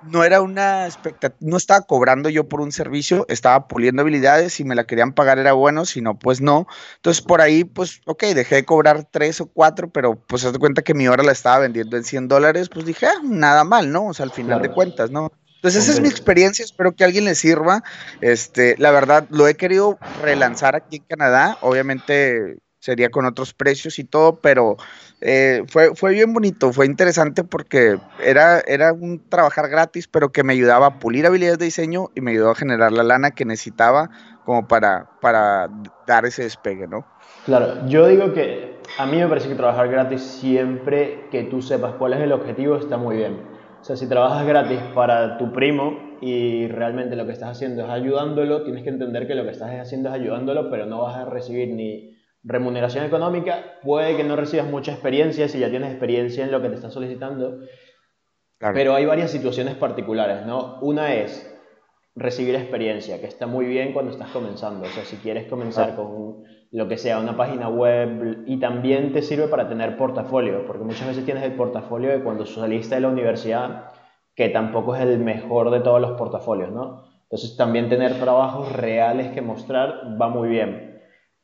no 0.02 0.24
era 0.24 0.40
una 0.40 0.86
expectativa, 0.86 1.36
no 1.40 1.56
estaba 1.56 1.82
cobrando 1.82 2.28
yo 2.28 2.48
por 2.48 2.60
un 2.60 2.72
servicio, 2.72 3.26
estaba 3.28 3.68
puliendo 3.68 4.02
habilidades, 4.02 4.54
si 4.54 4.64
me 4.64 4.74
la 4.74 4.84
querían 4.84 5.12
pagar 5.12 5.38
era 5.38 5.52
bueno, 5.52 5.84
si 5.84 6.00
no, 6.00 6.18
pues 6.18 6.40
no. 6.40 6.66
Entonces 6.96 7.22
por 7.22 7.40
ahí, 7.40 7.64
pues, 7.64 8.00
ok, 8.06 8.24
dejé 8.34 8.56
de 8.56 8.64
cobrar 8.64 9.08
tres 9.10 9.40
o 9.40 9.46
cuatro, 9.46 9.90
pero 9.90 10.16
pues 10.16 10.44
haz 10.44 10.52
de 10.52 10.58
cuenta 10.58 10.82
que 10.82 10.94
mi 10.94 11.08
hora 11.08 11.22
la 11.22 11.32
estaba 11.32 11.60
vendiendo 11.60 11.96
en 11.96 12.04
100 12.04 12.28
dólares, 12.28 12.68
pues 12.68 12.84
dije, 12.86 13.06
ah, 13.06 13.20
nada 13.22 13.64
mal, 13.64 13.90
¿no? 13.90 14.06
O 14.06 14.14
sea, 14.14 14.24
al 14.24 14.32
final 14.32 14.62
de 14.62 14.70
cuentas, 14.70 15.10
¿no? 15.10 15.32
Entonces 15.56 15.84
esa 15.84 15.92
es 15.92 16.00
mi 16.00 16.08
experiencia, 16.08 16.64
espero 16.64 16.92
que 16.96 17.04
a 17.04 17.06
alguien 17.06 17.26
le 17.26 17.34
sirva. 17.34 17.82
Este, 18.22 18.76
la 18.78 18.90
verdad, 18.92 19.26
lo 19.28 19.46
he 19.46 19.56
querido 19.56 19.98
relanzar 20.22 20.74
aquí 20.74 20.96
en 20.96 21.02
Canadá, 21.02 21.58
obviamente 21.60 22.56
sería 22.78 23.10
con 23.10 23.26
otros 23.26 23.52
precios 23.52 23.98
y 23.98 24.04
todo, 24.04 24.40
pero 24.40 24.78
eh, 25.20 25.64
fue, 25.68 25.94
fue 25.94 26.12
bien 26.12 26.32
bonito, 26.32 26.72
fue 26.72 26.86
interesante 26.86 27.44
porque 27.44 27.98
era, 28.24 28.60
era 28.60 28.92
un 28.92 29.20
trabajar 29.28 29.68
gratis, 29.68 30.08
pero 30.08 30.30
que 30.30 30.44
me 30.44 30.54
ayudaba 30.54 30.86
a 30.86 30.98
pulir 30.98 31.26
habilidades 31.26 31.58
de 31.58 31.66
diseño 31.66 32.08
y 32.14 32.22
me 32.22 32.30
ayudó 32.30 32.50
a 32.50 32.54
generar 32.54 32.92
la 32.92 33.02
lana 33.02 33.30
que 33.32 33.44
necesitaba 33.44 34.10
como 34.46 34.66
para, 34.66 35.10
para 35.20 35.68
dar 36.06 36.24
ese 36.24 36.44
despegue, 36.44 36.86
¿no? 36.88 37.04
Claro, 37.44 37.86
yo 37.86 38.06
digo 38.06 38.32
que 38.32 38.78
a 38.98 39.06
mí 39.06 39.18
me 39.18 39.28
parece 39.28 39.48
que 39.48 39.54
trabajar 39.54 39.88
gratis 39.88 40.22
siempre 40.22 41.26
que 41.30 41.44
tú 41.44 41.60
sepas 41.60 41.94
cuál 41.94 42.14
es 42.14 42.20
el 42.20 42.32
objetivo 42.32 42.76
está 42.76 42.96
muy 42.96 43.16
bien. 43.16 43.40
O 43.80 43.84
sea, 43.84 43.96
si 43.96 44.08
trabajas 44.08 44.46
gratis 44.46 44.78
para 44.94 45.38
tu 45.38 45.52
primo 45.52 46.16
y 46.20 46.66
realmente 46.68 47.16
lo 47.16 47.26
que 47.26 47.32
estás 47.32 47.50
haciendo 47.50 47.84
es 47.84 47.90
ayudándolo, 47.90 48.62
tienes 48.62 48.82
que 48.82 48.90
entender 48.90 49.26
que 49.26 49.34
lo 49.34 49.44
que 49.44 49.50
estás 49.50 49.70
haciendo 49.70 50.10
es 50.10 50.14
ayudándolo, 50.14 50.70
pero 50.70 50.86
no 50.86 51.02
vas 51.02 51.16
a 51.16 51.24
recibir 51.24 51.68
ni 51.74 52.09
remuneración 52.42 53.04
económica, 53.04 53.78
puede 53.82 54.16
que 54.16 54.24
no 54.24 54.36
recibas 54.36 54.66
mucha 54.66 54.92
experiencia 54.92 55.48
si 55.48 55.58
ya 55.58 55.70
tienes 55.70 55.90
experiencia 55.90 56.44
en 56.44 56.50
lo 56.50 56.62
que 56.62 56.68
te 56.68 56.76
está 56.76 56.90
solicitando, 56.90 57.58
pero 58.58 58.94
hay 58.94 59.06
varias 59.06 59.30
situaciones 59.30 59.74
particulares, 59.74 60.46
¿no? 60.46 60.78
Una 60.80 61.14
es 61.14 61.46
recibir 62.14 62.54
experiencia, 62.54 63.20
que 63.20 63.26
está 63.26 63.46
muy 63.46 63.66
bien 63.66 63.92
cuando 63.92 64.10
estás 64.10 64.30
comenzando, 64.30 64.86
o 64.86 64.90
sea, 64.90 65.04
si 65.04 65.16
quieres 65.16 65.48
comenzar 65.48 65.96
con 65.96 66.44
lo 66.70 66.88
que 66.88 66.98
sea, 66.98 67.18
una 67.18 67.36
página 67.36 67.68
web, 67.68 68.44
y 68.46 68.58
también 68.58 69.12
te 69.12 69.22
sirve 69.22 69.48
para 69.48 69.68
tener 69.68 69.96
portafolio, 69.96 70.66
porque 70.66 70.84
muchas 70.84 71.08
veces 71.08 71.24
tienes 71.24 71.44
el 71.44 71.54
portafolio 71.54 72.10
de 72.10 72.22
cuando 72.22 72.46
saliste 72.46 72.96
de 72.96 73.00
la 73.02 73.08
universidad, 73.08 73.86
que 74.34 74.48
tampoco 74.48 74.94
es 74.94 75.02
el 75.02 75.18
mejor 75.18 75.70
de 75.70 75.80
todos 75.80 76.00
los 76.00 76.12
portafolios, 76.12 76.70
¿no? 76.70 77.04
Entonces 77.24 77.56
también 77.56 77.88
tener 77.88 78.18
trabajos 78.18 78.72
reales 78.72 79.32
que 79.32 79.40
mostrar 79.40 80.16
va 80.20 80.28
muy 80.28 80.48
bien. 80.48 80.89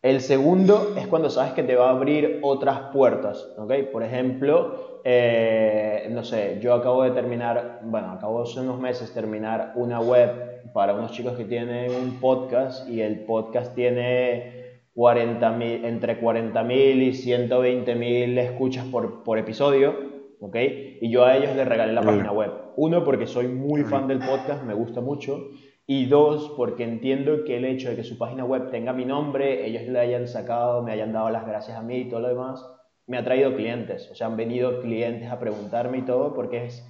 El 0.07 0.21
segundo 0.21 0.95
es 0.97 1.09
cuando 1.09 1.29
sabes 1.29 1.53
que 1.55 1.65
te 1.65 1.75
va 1.75 1.89
a 1.89 1.91
abrir 1.91 2.39
otras 2.43 2.93
puertas, 2.93 3.53
¿ok? 3.59 3.73
Por 3.91 4.05
ejemplo, 4.05 5.01
eh, 5.03 6.09
no 6.13 6.23
sé, 6.23 6.61
yo 6.63 6.75
acabo 6.75 7.03
de 7.03 7.11
terminar, 7.11 7.81
bueno, 7.83 8.13
acabo 8.13 8.43
hace 8.43 8.61
unos 8.61 8.79
meses 8.79 9.13
terminar 9.13 9.73
una 9.75 9.99
web 9.99 10.73
para 10.73 10.95
unos 10.95 11.11
chicos 11.11 11.33
que 11.33 11.45
tienen 11.45 11.91
un 11.91 12.21
podcast 12.21 12.89
y 12.89 13.01
el 13.01 13.25
podcast 13.25 13.75
tiene 13.75 14.79
40 14.95 15.59
entre 15.89 16.23
40.000 16.23 17.03
y 17.03 17.11
120.000 17.11 18.39
escuchas 18.39 18.85
por, 18.85 19.25
por 19.25 19.39
episodio, 19.39 19.93
¿ok? 20.39 20.57
Y 21.01 21.11
yo 21.11 21.25
a 21.25 21.37
ellos 21.37 21.57
les 21.57 21.67
regalé 21.67 21.93
la 21.93 22.03
página 22.03 22.31
web. 22.31 22.53
Uno, 22.77 23.03
porque 23.03 23.27
soy 23.27 23.49
muy 23.49 23.83
fan 23.83 24.07
del 24.07 24.21
podcast, 24.21 24.63
me 24.63 24.75
gusta 24.75 25.01
mucho. 25.01 25.49
Y 25.87 26.07
dos, 26.07 26.53
porque 26.57 26.83
entiendo 26.83 27.45
que 27.45 27.57
el 27.57 27.65
hecho 27.65 27.91
de 27.91 27.97
que 27.97 28.03
su 28.03 28.19
página 28.19 28.45
web 28.45 28.71
tenga 28.71 28.93
mi 28.93 29.05
nombre, 29.05 29.67
ellos 29.67 29.83
le 29.85 30.01
hayan 30.01 30.27
sacado, 30.27 30.83
me 30.83 30.93
hayan 30.93 31.13
dado 31.13 31.31
las 31.31 31.47
gracias 31.47 31.79
a 31.79 31.83
mí 31.83 31.99
y 31.99 32.09
todo 32.09 32.21
lo 32.21 32.29
demás, 32.29 32.65
me 33.07 33.19
ha 33.19 33.25
traído 33.25 33.55
clientes. 33.55 34.11
O 34.11 34.17
sea, 34.17 34.27
han 34.27 34.37
venido 34.37 34.81
clientes 34.81 35.31
a 35.31 35.39
preguntarme 35.39 35.99
y 35.99 36.03
todo, 36.03 36.35
porque 36.35 36.65
es, 36.65 36.85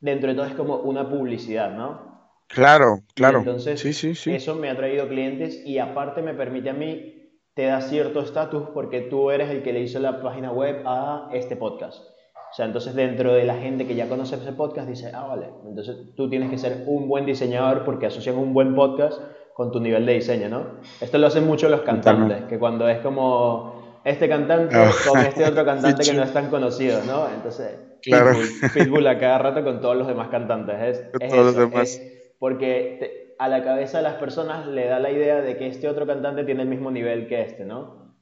dentro 0.00 0.30
de 0.30 0.34
todo 0.34 0.46
es 0.46 0.54
como 0.54 0.78
una 0.78 1.08
publicidad, 1.08 1.72
¿no? 1.72 2.10
Claro, 2.48 3.02
claro. 3.14 3.38
entonces, 3.38 3.78
sí, 3.78 3.92
sí, 3.92 4.16
sí. 4.16 4.34
eso 4.34 4.56
me 4.56 4.68
ha 4.68 4.76
traído 4.76 5.06
clientes 5.06 5.64
y 5.64 5.78
aparte 5.78 6.20
me 6.20 6.34
permite 6.34 6.70
a 6.70 6.74
mí, 6.74 7.20
te 7.54 7.66
da 7.66 7.80
cierto 7.80 8.20
estatus 8.20 8.70
porque 8.74 9.02
tú 9.02 9.30
eres 9.30 9.50
el 9.50 9.62
que 9.62 9.72
le 9.72 9.80
hizo 9.80 10.00
la 10.00 10.20
página 10.20 10.50
web 10.50 10.82
a 10.86 11.30
este 11.32 11.54
podcast. 11.54 12.02
O 12.50 12.52
sea, 12.52 12.66
entonces 12.66 12.94
dentro 12.94 13.32
de 13.32 13.44
la 13.44 13.54
gente 13.54 13.86
que 13.86 13.94
ya 13.94 14.08
conoce 14.08 14.34
ese 14.34 14.52
podcast 14.52 14.88
dice, 14.88 15.12
ah, 15.14 15.24
vale, 15.24 15.46
entonces 15.64 15.96
tú 16.16 16.28
tienes 16.28 16.50
que 16.50 16.58
ser 16.58 16.82
un 16.86 17.06
buen 17.06 17.24
diseñador 17.24 17.84
porque 17.84 18.06
asocian 18.06 18.36
un 18.36 18.52
buen 18.52 18.74
podcast 18.74 19.20
con 19.54 19.70
tu 19.70 19.78
nivel 19.78 20.04
de 20.04 20.14
diseño, 20.14 20.48
¿no? 20.48 20.66
Esto 21.00 21.18
lo 21.18 21.28
hacen 21.28 21.46
mucho 21.46 21.68
los 21.68 21.82
cantantes, 21.82 22.44
que 22.44 22.58
cuando 22.58 22.88
es 22.88 22.98
como 22.98 24.00
este 24.04 24.28
cantante 24.28 24.74
ah. 24.74 24.90
con 25.06 25.20
este 25.20 25.44
otro 25.44 25.64
cantante 25.64 26.02
que 26.02 26.12
no 26.12 26.24
es 26.24 26.32
tan 26.32 26.50
conocido, 26.50 27.00
¿no? 27.06 27.28
Entonces, 27.32 27.78
claro. 28.02 28.32
Pitbull, 28.74 29.06
a 29.06 29.18
cada 29.18 29.38
rato 29.38 29.62
con 29.62 29.80
todos 29.80 29.96
los 29.96 30.08
demás 30.08 30.28
cantantes. 30.28 30.76
Es, 30.80 31.30
todos 31.30 31.54
los 31.54 31.56
demás. 31.56 32.00
porque 32.40 33.34
a 33.38 33.48
la 33.48 33.62
cabeza 33.62 33.98
de 33.98 34.04
las 34.04 34.14
personas 34.14 34.66
le 34.66 34.86
da 34.86 34.98
la 34.98 35.12
idea 35.12 35.40
de 35.40 35.56
que 35.56 35.68
este 35.68 35.88
otro 35.88 36.04
cantante 36.04 36.42
tiene 36.42 36.62
el 36.62 36.68
mismo 36.68 36.90
nivel 36.90 37.28
que 37.28 37.42
este, 37.42 37.64
¿no? 37.64 38.16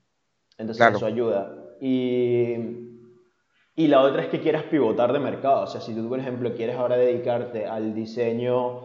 Entonces 0.58 0.86
eso 0.94 1.06
ayuda. 1.06 1.54
Y 1.80 2.87
y 3.78 3.86
la 3.86 4.02
otra 4.02 4.22
es 4.22 4.28
que 4.28 4.40
quieras 4.40 4.64
pivotar 4.64 5.12
de 5.12 5.20
mercado. 5.20 5.62
O 5.62 5.66
sea, 5.68 5.80
si 5.80 5.94
tú, 5.94 6.08
por 6.08 6.18
ejemplo, 6.18 6.52
quieres 6.52 6.74
ahora 6.74 6.96
dedicarte 6.96 7.64
al 7.64 7.94
diseño 7.94 8.80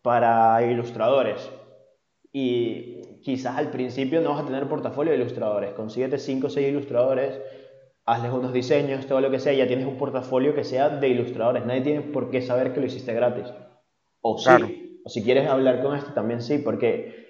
para 0.00 0.64
ilustradores 0.64 1.50
y 2.32 3.02
quizás 3.24 3.58
al 3.58 3.72
principio 3.72 4.20
no 4.20 4.30
vas 4.30 4.44
a 4.44 4.46
tener 4.46 4.68
portafolio 4.68 5.10
de 5.10 5.18
ilustradores, 5.18 5.72
consíguete 5.72 6.18
5 6.18 6.46
o 6.46 6.50
6 6.50 6.68
ilustradores, 6.68 7.40
hazles 8.06 8.30
unos 8.30 8.52
diseños, 8.52 9.06
todo 9.06 9.20
lo 9.20 9.28
que 9.32 9.40
sea, 9.40 9.54
ya 9.54 9.66
tienes 9.66 9.86
un 9.86 9.98
portafolio 9.98 10.54
que 10.54 10.62
sea 10.62 10.88
de 10.88 11.08
ilustradores. 11.08 11.66
Nadie 11.66 11.80
tiene 11.80 12.02
por 12.02 12.30
qué 12.30 12.40
saber 12.40 12.72
que 12.72 12.78
lo 12.78 12.86
hiciste 12.86 13.12
gratis. 13.14 13.52
O 14.20 14.38
sí. 14.38 15.00
O 15.04 15.08
si 15.08 15.24
quieres 15.24 15.48
hablar 15.48 15.82
con 15.82 15.96
este, 15.96 16.12
también 16.12 16.42
sí, 16.42 16.58
porque 16.58 17.27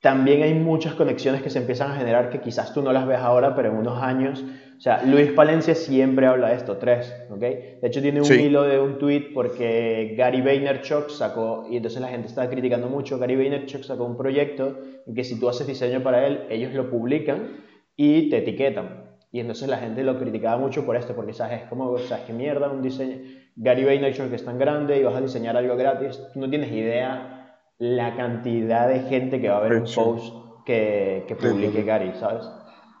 también 0.00 0.42
hay 0.42 0.54
muchas 0.54 0.94
conexiones 0.94 1.42
que 1.42 1.50
se 1.50 1.58
empiezan 1.58 1.92
a 1.92 1.96
generar 1.96 2.30
que 2.30 2.40
quizás 2.40 2.72
tú 2.72 2.82
no 2.82 2.92
las 2.92 3.06
ves 3.06 3.18
ahora, 3.18 3.54
pero 3.54 3.70
en 3.70 3.76
unos 3.76 4.02
años 4.02 4.44
o 4.80 4.82
sea, 4.82 5.02
Luis 5.04 5.30
Palencia 5.32 5.74
siempre 5.74 6.24
habla 6.24 6.48
de 6.48 6.54
esto, 6.54 6.78
tres, 6.78 7.14
¿ok? 7.28 7.38
De 7.38 7.80
hecho 7.82 8.00
tiene 8.00 8.22
un 8.22 8.32
hilo 8.32 8.62
de 8.62 8.80
un 8.80 8.96
tweet 8.96 9.32
porque 9.34 10.14
Gary 10.16 10.40
Vaynerchuk 10.40 11.10
sacó, 11.10 11.66
y 11.70 11.76
entonces 11.76 12.00
la 12.00 12.08
gente 12.08 12.28
estaba 12.28 12.48
criticando 12.48 12.88
mucho, 12.88 13.18
Gary 13.18 13.36
Vaynerchuk 13.36 13.82
sacó 13.82 14.06
un 14.06 14.16
proyecto 14.16 14.78
en 15.06 15.14
que 15.14 15.22
si 15.22 15.38
tú 15.38 15.50
haces 15.50 15.66
diseño 15.66 16.02
para 16.02 16.26
él, 16.26 16.46
ellos 16.48 16.72
lo 16.72 16.88
publican 16.88 17.58
y 17.94 18.30
te 18.30 18.38
etiquetan. 18.38 19.18
Y 19.30 19.40
entonces 19.40 19.68
la 19.68 19.76
gente 19.76 20.02
lo 20.02 20.18
criticaba 20.18 20.56
mucho 20.56 20.86
por 20.86 20.96
esto, 20.96 21.14
porque 21.14 21.34
sabes, 21.34 21.60
es 21.60 21.68
como, 21.68 21.98
sabes, 21.98 22.24
qué 22.24 22.32
mierda 22.32 22.70
un 22.70 22.80
diseño. 22.80 23.18
Gary 23.56 23.84
Vaynerchuk 23.84 24.32
es 24.32 24.46
tan 24.46 24.58
grande 24.58 24.98
y 24.98 25.02
vas 25.02 25.14
a 25.14 25.20
diseñar 25.20 25.58
algo 25.58 25.76
gratis, 25.76 26.18
tú 26.32 26.40
no 26.40 26.48
tienes 26.48 26.72
idea 26.72 27.39
la 27.80 28.14
cantidad 28.14 28.88
de 28.88 29.00
gente 29.00 29.40
que 29.40 29.48
va 29.48 29.56
a 29.56 29.60
ver 29.60 29.72
un 29.72 29.86
post 29.94 30.34
que, 30.66 31.24
que 31.26 31.34
publique 31.34 31.82
Gary, 31.82 32.12
¿sabes? 32.20 32.44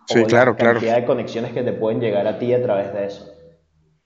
Sí, 0.06 0.24
claro, 0.24 0.56
claro. 0.56 0.72
La 0.74 0.80
cantidad 0.80 0.96
de 0.96 1.04
conexiones 1.04 1.52
que 1.52 1.62
te 1.62 1.74
pueden 1.74 2.00
llegar 2.00 2.26
a 2.26 2.38
ti 2.38 2.54
a 2.54 2.62
través 2.62 2.92
de 2.94 3.04
eso. 3.04 3.30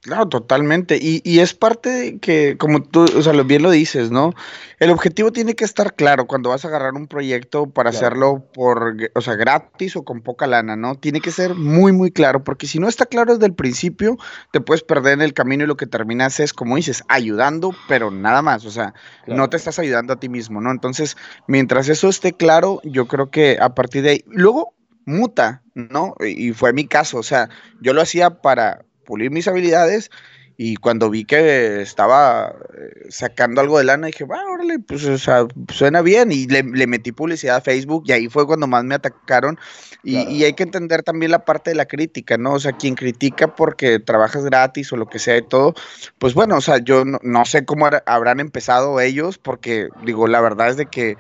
Claro, 0.05 0.29
totalmente. 0.29 0.99
Y, 1.01 1.23
y, 1.25 1.39
es 1.39 1.55
parte 1.55 1.89
de 1.89 2.19
que, 2.19 2.59
como 2.59 2.83
tú, 2.83 3.05
o 3.05 3.23
sea, 3.23 3.33
bien 3.33 3.63
lo 3.63 3.71
dices, 3.71 4.11
¿no? 4.11 4.35
El 4.79 4.91
objetivo 4.91 5.33
tiene 5.33 5.55
que 5.55 5.65
estar 5.65 5.95
claro 5.95 6.27
cuando 6.27 6.51
vas 6.51 6.63
a 6.67 6.69
agarrar 6.69 6.93
un 6.93 7.07
proyecto 7.07 7.71
para 7.71 7.89
hacerlo 7.89 8.45
por, 8.53 8.99
o 9.15 9.21
sea, 9.23 9.35
gratis 9.35 9.97
o 9.97 10.05
con 10.05 10.21
poca 10.21 10.47
lana, 10.47 10.77
¿no? 10.77 10.95
Tiene 10.95 11.23
que 11.23 11.31
ser 11.31 11.55
muy, 11.55 11.93
muy 11.93 12.11
claro, 12.11 12.45
porque 12.45 12.67
si 12.67 12.79
no 12.79 12.87
está 12.87 13.07
claro 13.07 13.33
desde 13.33 13.47
el 13.47 13.55
principio, 13.55 14.19
te 14.53 14.61
puedes 14.61 14.83
perder 14.83 15.15
en 15.15 15.23
el 15.23 15.33
camino 15.33 15.65
y 15.65 15.69
lo 15.69 15.79
que 15.79 15.87
terminas 15.87 16.39
es, 16.39 16.53
como 16.53 16.77
dices, 16.77 17.03
ayudando, 17.09 17.75
pero 17.89 18.11
nada 18.11 18.43
más, 18.43 18.67
o 18.67 18.71
sea, 18.71 18.93
no 19.27 19.49
te 19.49 19.57
estás 19.57 19.79
ayudando 19.79 20.13
a 20.13 20.21
ti 20.21 20.29
mismo, 20.29 20.61
¿no? 20.61 20.71
Entonces, 20.71 21.17
mientras 21.47 21.89
eso 21.89 22.11
esté 22.11 22.35
claro, 22.35 22.83
yo 22.85 23.09
creo 23.09 23.31
que 23.31 23.57
a 23.59 23.75
partir 23.75 24.03
de 24.03 24.11
ahí, 24.11 24.25
luego 24.27 24.75
muta, 25.07 25.63
¿no? 25.73 26.15
Y 26.21 26.53
fue 26.53 26.75
mi 26.75 26.87
caso, 26.87 27.17
o 27.17 27.23
sea, 27.23 27.49
yo 27.81 27.95
lo 27.95 28.03
hacía 28.03 28.43
para 28.43 28.85
pulir 29.05 29.31
mis 29.31 29.49
habilidades 29.49 30.11
y 30.57 30.77
cuando 30.77 31.11
vi 31.11 31.25
que 31.25 31.83
estaba 31.83 32.55
eh, 32.79 33.07
sacando 33.09 33.61
algo 33.61 33.79
de 33.79 33.85
lana, 33.85 34.07
dije, 34.07 34.25
va, 34.25 34.41
órale, 34.53 34.79
pues, 34.79 35.05
o 35.05 35.19
sea, 35.19 35.47
suena 35.73 36.01
bien. 36.01 36.31
Y 36.31 36.47
le, 36.47 36.63
metí 36.87 37.11
publicidad 37.11 37.57
a 37.57 37.61
Facebook 37.61 38.05
y 38.07 38.13
ahí 38.13 38.29
fue 38.29 38.47
cuando 38.47 38.69
más 38.69 38.85
me 38.85 38.95
atacaron. 38.95 39.59
Y, 40.05 40.45
hay 40.45 40.53
que 40.53 40.63
entender 40.63 41.03
también 41.03 41.33
la 41.33 41.45
parte 41.45 41.71
de 41.71 41.77
la 41.77 41.87
crítica, 41.87 42.37
¿no? 42.37 42.53
O 42.53 42.61
sea, 42.61 42.73
quien 42.73 42.95
critica 42.95 43.57
porque 43.57 43.99
trabajas 43.99 44.45
gratis 44.45 44.93
o 44.93 44.97
lo 44.97 45.07
que 45.07 45.19
sea 45.19 45.39
y 45.39 45.43
todo, 45.43 45.75
pues 46.19 46.35
bueno, 46.35 46.57
o 46.57 46.61
sea, 46.61 46.79
yo 46.79 47.05
no, 47.05 47.19
no 47.23 47.45
sé 47.47 47.65
cómo 47.65 47.89
habrán 48.07 48.39
empezado 48.39 49.01
ellos, 49.01 49.39
porque 49.39 49.89
digo, 50.05 50.29
la 50.29 50.41
verdad 50.41 50.69
es 50.69 50.77
de 50.77 50.87
que 50.87 51.17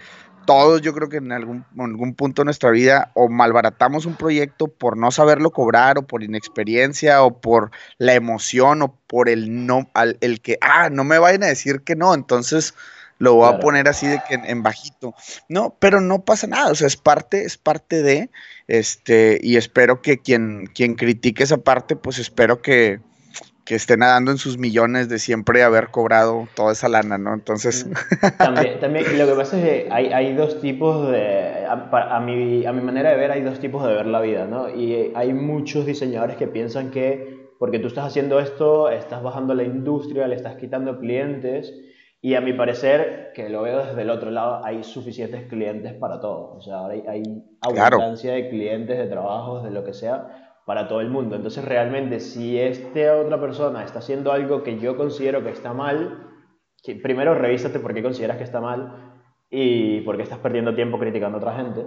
todos 0.46 0.80
yo 0.82 0.94
creo 0.94 1.08
que 1.08 1.18
en 1.18 1.32
algún, 1.32 1.64
algún 1.78 2.14
punto 2.14 2.42
de 2.42 2.46
nuestra 2.46 2.70
vida 2.70 3.10
o 3.14 3.28
malbaratamos 3.28 4.06
un 4.06 4.14
proyecto 4.16 4.68
por 4.68 4.96
no 4.96 5.10
saberlo 5.10 5.50
cobrar 5.50 5.98
o 5.98 6.02
por 6.02 6.22
inexperiencia 6.22 7.22
o 7.22 7.40
por 7.40 7.70
la 7.98 8.14
emoción 8.14 8.82
o 8.82 8.96
por 9.06 9.28
el 9.28 9.66
no, 9.66 9.90
al, 9.94 10.18
el 10.20 10.40
que, 10.40 10.58
ah, 10.60 10.90
no 10.90 11.04
me 11.04 11.18
vayan 11.18 11.44
a 11.44 11.48
decir 11.48 11.82
que 11.82 11.96
no, 11.96 12.14
entonces 12.14 12.74
lo 13.18 13.34
voy 13.34 13.52
a 13.52 13.60
poner 13.60 13.88
así 13.88 14.06
de 14.06 14.20
que 14.28 14.34
en, 14.34 14.62
bajito. 14.62 15.14
No, 15.48 15.76
pero 15.78 16.00
no 16.00 16.24
pasa 16.24 16.46
nada, 16.46 16.70
o 16.70 16.74
sea, 16.74 16.86
es 16.86 16.96
parte, 16.96 17.44
es 17.44 17.56
parte 17.56 18.02
de, 18.02 18.30
este, 18.66 19.38
y 19.42 19.56
espero 19.56 20.02
que 20.02 20.18
quien, 20.18 20.66
quien 20.74 20.94
critique 20.94 21.44
esa 21.44 21.58
parte, 21.58 21.96
pues 21.96 22.18
espero 22.18 22.60
que, 22.60 23.00
que 23.64 23.74
esté 23.74 23.96
nadando 23.96 24.30
en 24.30 24.38
sus 24.38 24.58
millones 24.58 25.08
de 25.08 25.18
siempre 25.18 25.62
haber 25.62 25.88
cobrado 25.88 26.48
toda 26.54 26.72
esa 26.72 26.88
lana, 26.88 27.18
¿no? 27.18 27.32
Entonces... 27.32 27.88
También, 28.38 28.78
también 28.78 29.18
lo 29.18 29.26
que 29.26 29.34
pasa 29.34 29.58
es 29.58 29.64
que 29.64 29.88
hay, 29.90 30.12
hay 30.12 30.34
dos 30.34 30.60
tipos 30.60 31.10
de... 31.10 31.64
A, 31.66 32.20
mi, 32.20 32.66
a 32.66 32.72
mi 32.72 32.82
manera 32.82 33.10
de 33.10 33.16
ver 33.16 33.30
hay 33.30 33.42
dos 33.42 33.58
tipos 33.58 33.86
de 33.86 33.94
ver 33.94 34.06
la 34.06 34.20
vida, 34.20 34.46
¿no? 34.46 34.68
Y 34.68 35.12
hay 35.14 35.32
muchos 35.32 35.86
diseñadores 35.86 36.36
que 36.36 36.46
piensan 36.46 36.90
que 36.90 37.34
porque 37.58 37.78
tú 37.78 37.86
estás 37.86 38.06
haciendo 38.06 38.40
esto, 38.40 38.90
estás 38.90 39.22
bajando 39.22 39.54
la 39.54 39.62
industria, 39.62 40.28
le 40.28 40.34
estás 40.34 40.56
quitando 40.56 40.98
clientes 40.98 41.72
y 42.24 42.36
a 42.36 42.40
mi 42.40 42.54
parecer, 42.54 43.32
que 43.34 43.50
lo 43.50 43.60
veo 43.60 43.84
desde 43.84 44.00
el 44.00 44.08
otro 44.08 44.30
lado, 44.30 44.64
hay 44.64 44.82
suficientes 44.82 45.46
clientes 45.46 45.92
para 45.92 46.20
todo. 46.20 46.54
O 46.56 46.62
sea, 46.62 46.86
hay, 46.86 47.04
hay 47.06 47.22
abundancia 47.60 48.32
de 48.32 48.48
clientes, 48.48 48.96
de 48.96 49.06
trabajos, 49.08 49.62
de 49.62 49.70
lo 49.70 49.84
que 49.84 49.92
sea, 49.92 50.43
para 50.64 50.88
todo 50.88 51.00
el 51.00 51.10
mundo. 51.10 51.36
Entonces, 51.36 51.64
realmente, 51.64 52.20
si 52.20 52.58
esta 52.58 53.16
otra 53.16 53.40
persona 53.40 53.84
está 53.84 53.98
haciendo 53.98 54.32
algo 54.32 54.62
que 54.62 54.78
yo 54.78 54.96
considero 54.96 55.42
que 55.42 55.50
está 55.50 55.72
mal, 55.72 56.30
primero 57.02 57.34
revísate 57.34 57.80
por 57.80 57.94
qué 57.94 58.02
consideras 58.02 58.36
que 58.36 58.44
está 58.44 58.60
mal 58.60 59.22
y 59.50 60.00
por 60.02 60.16
qué 60.16 60.22
estás 60.22 60.38
perdiendo 60.38 60.74
tiempo 60.74 60.98
criticando 60.98 61.38
a 61.38 61.40
otra 61.40 61.56
gente. 61.56 61.86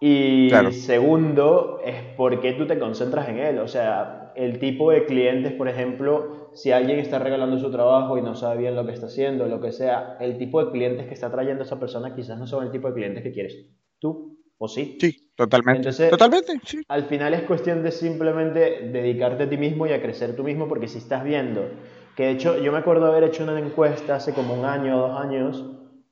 Y 0.00 0.50
segundo, 0.70 1.80
es 1.84 2.14
por 2.16 2.40
qué 2.40 2.52
tú 2.52 2.66
te 2.66 2.78
concentras 2.78 3.28
en 3.28 3.38
él. 3.38 3.58
O 3.58 3.66
sea, 3.66 4.32
el 4.36 4.60
tipo 4.60 4.92
de 4.92 5.04
clientes, 5.06 5.52
por 5.52 5.68
ejemplo, 5.68 6.50
si 6.54 6.70
alguien 6.70 7.00
está 7.00 7.18
regalando 7.18 7.58
su 7.58 7.70
trabajo 7.72 8.16
y 8.16 8.22
no 8.22 8.36
sabe 8.36 8.60
bien 8.60 8.76
lo 8.76 8.86
que 8.86 8.92
está 8.92 9.06
haciendo, 9.06 9.46
lo 9.46 9.60
que 9.60 9.72
sea, 9.72 10.16
el 10.20 10.38
tipo 10.38 10.64
de 10.64 10.70
clientes 10.70 11.08
que 11.08 11.14
está 11.14 11.32
trayendo 11.32 11.64
esa 11.64 11.80
persona 11.80 12.14
quizás 12.14 12.38
no 12.38 12.46
son 12.46 12.64
el 12.64 12.70
tipo 12.70 12.86
de 12.88 12.94
clientes 12.94 13.24
que 13.24 13.32
quieres 13.32 13.66
tú, 13.98 14.38
¿o 14.56 14.68
sí? 14.68 14.98
Sí, 15.00 15.27
totalmente. 15.38 15.90
totalmente, 16.10 16.60
sí. 16.64 16.82
Al 16.88 17.04
final 17.04 17.32
es 17.32 17.42
cuestión 17.42 17.82
de 17.82 17.90
simplemente 17.90 18.90
dedicarte 18.92 19.44
a 19.44 19.48
ti 19.48 19.56
mismo 19.56 19.86
y 19.86 19.92
a 19.92 20.02
crecer 20.02 20.36
tú 20.36 20.44
mismo, 20.44 20.68
porque 20.68 20.88
si 20.88 20.98
estás 20.98 21.24
viendo, 21.24 21.70
que 22.14 22.24
de 22.24 22.30
hecho 22.32 22.58
yo 22.58 22.72
me 22.72 22.78
acuerdo 22.78 23.06
haber 23.06 23.24
hecho 23.24 23.44
una 23.44 23.58
encuesta 23.58 24.16
hace 24.16 24.34
como 24.34 24.52
un 24.52 24.66
año 24.66 24.98
o 24.98 25.08
dos 25.08 25.18
años, 25.18 25.64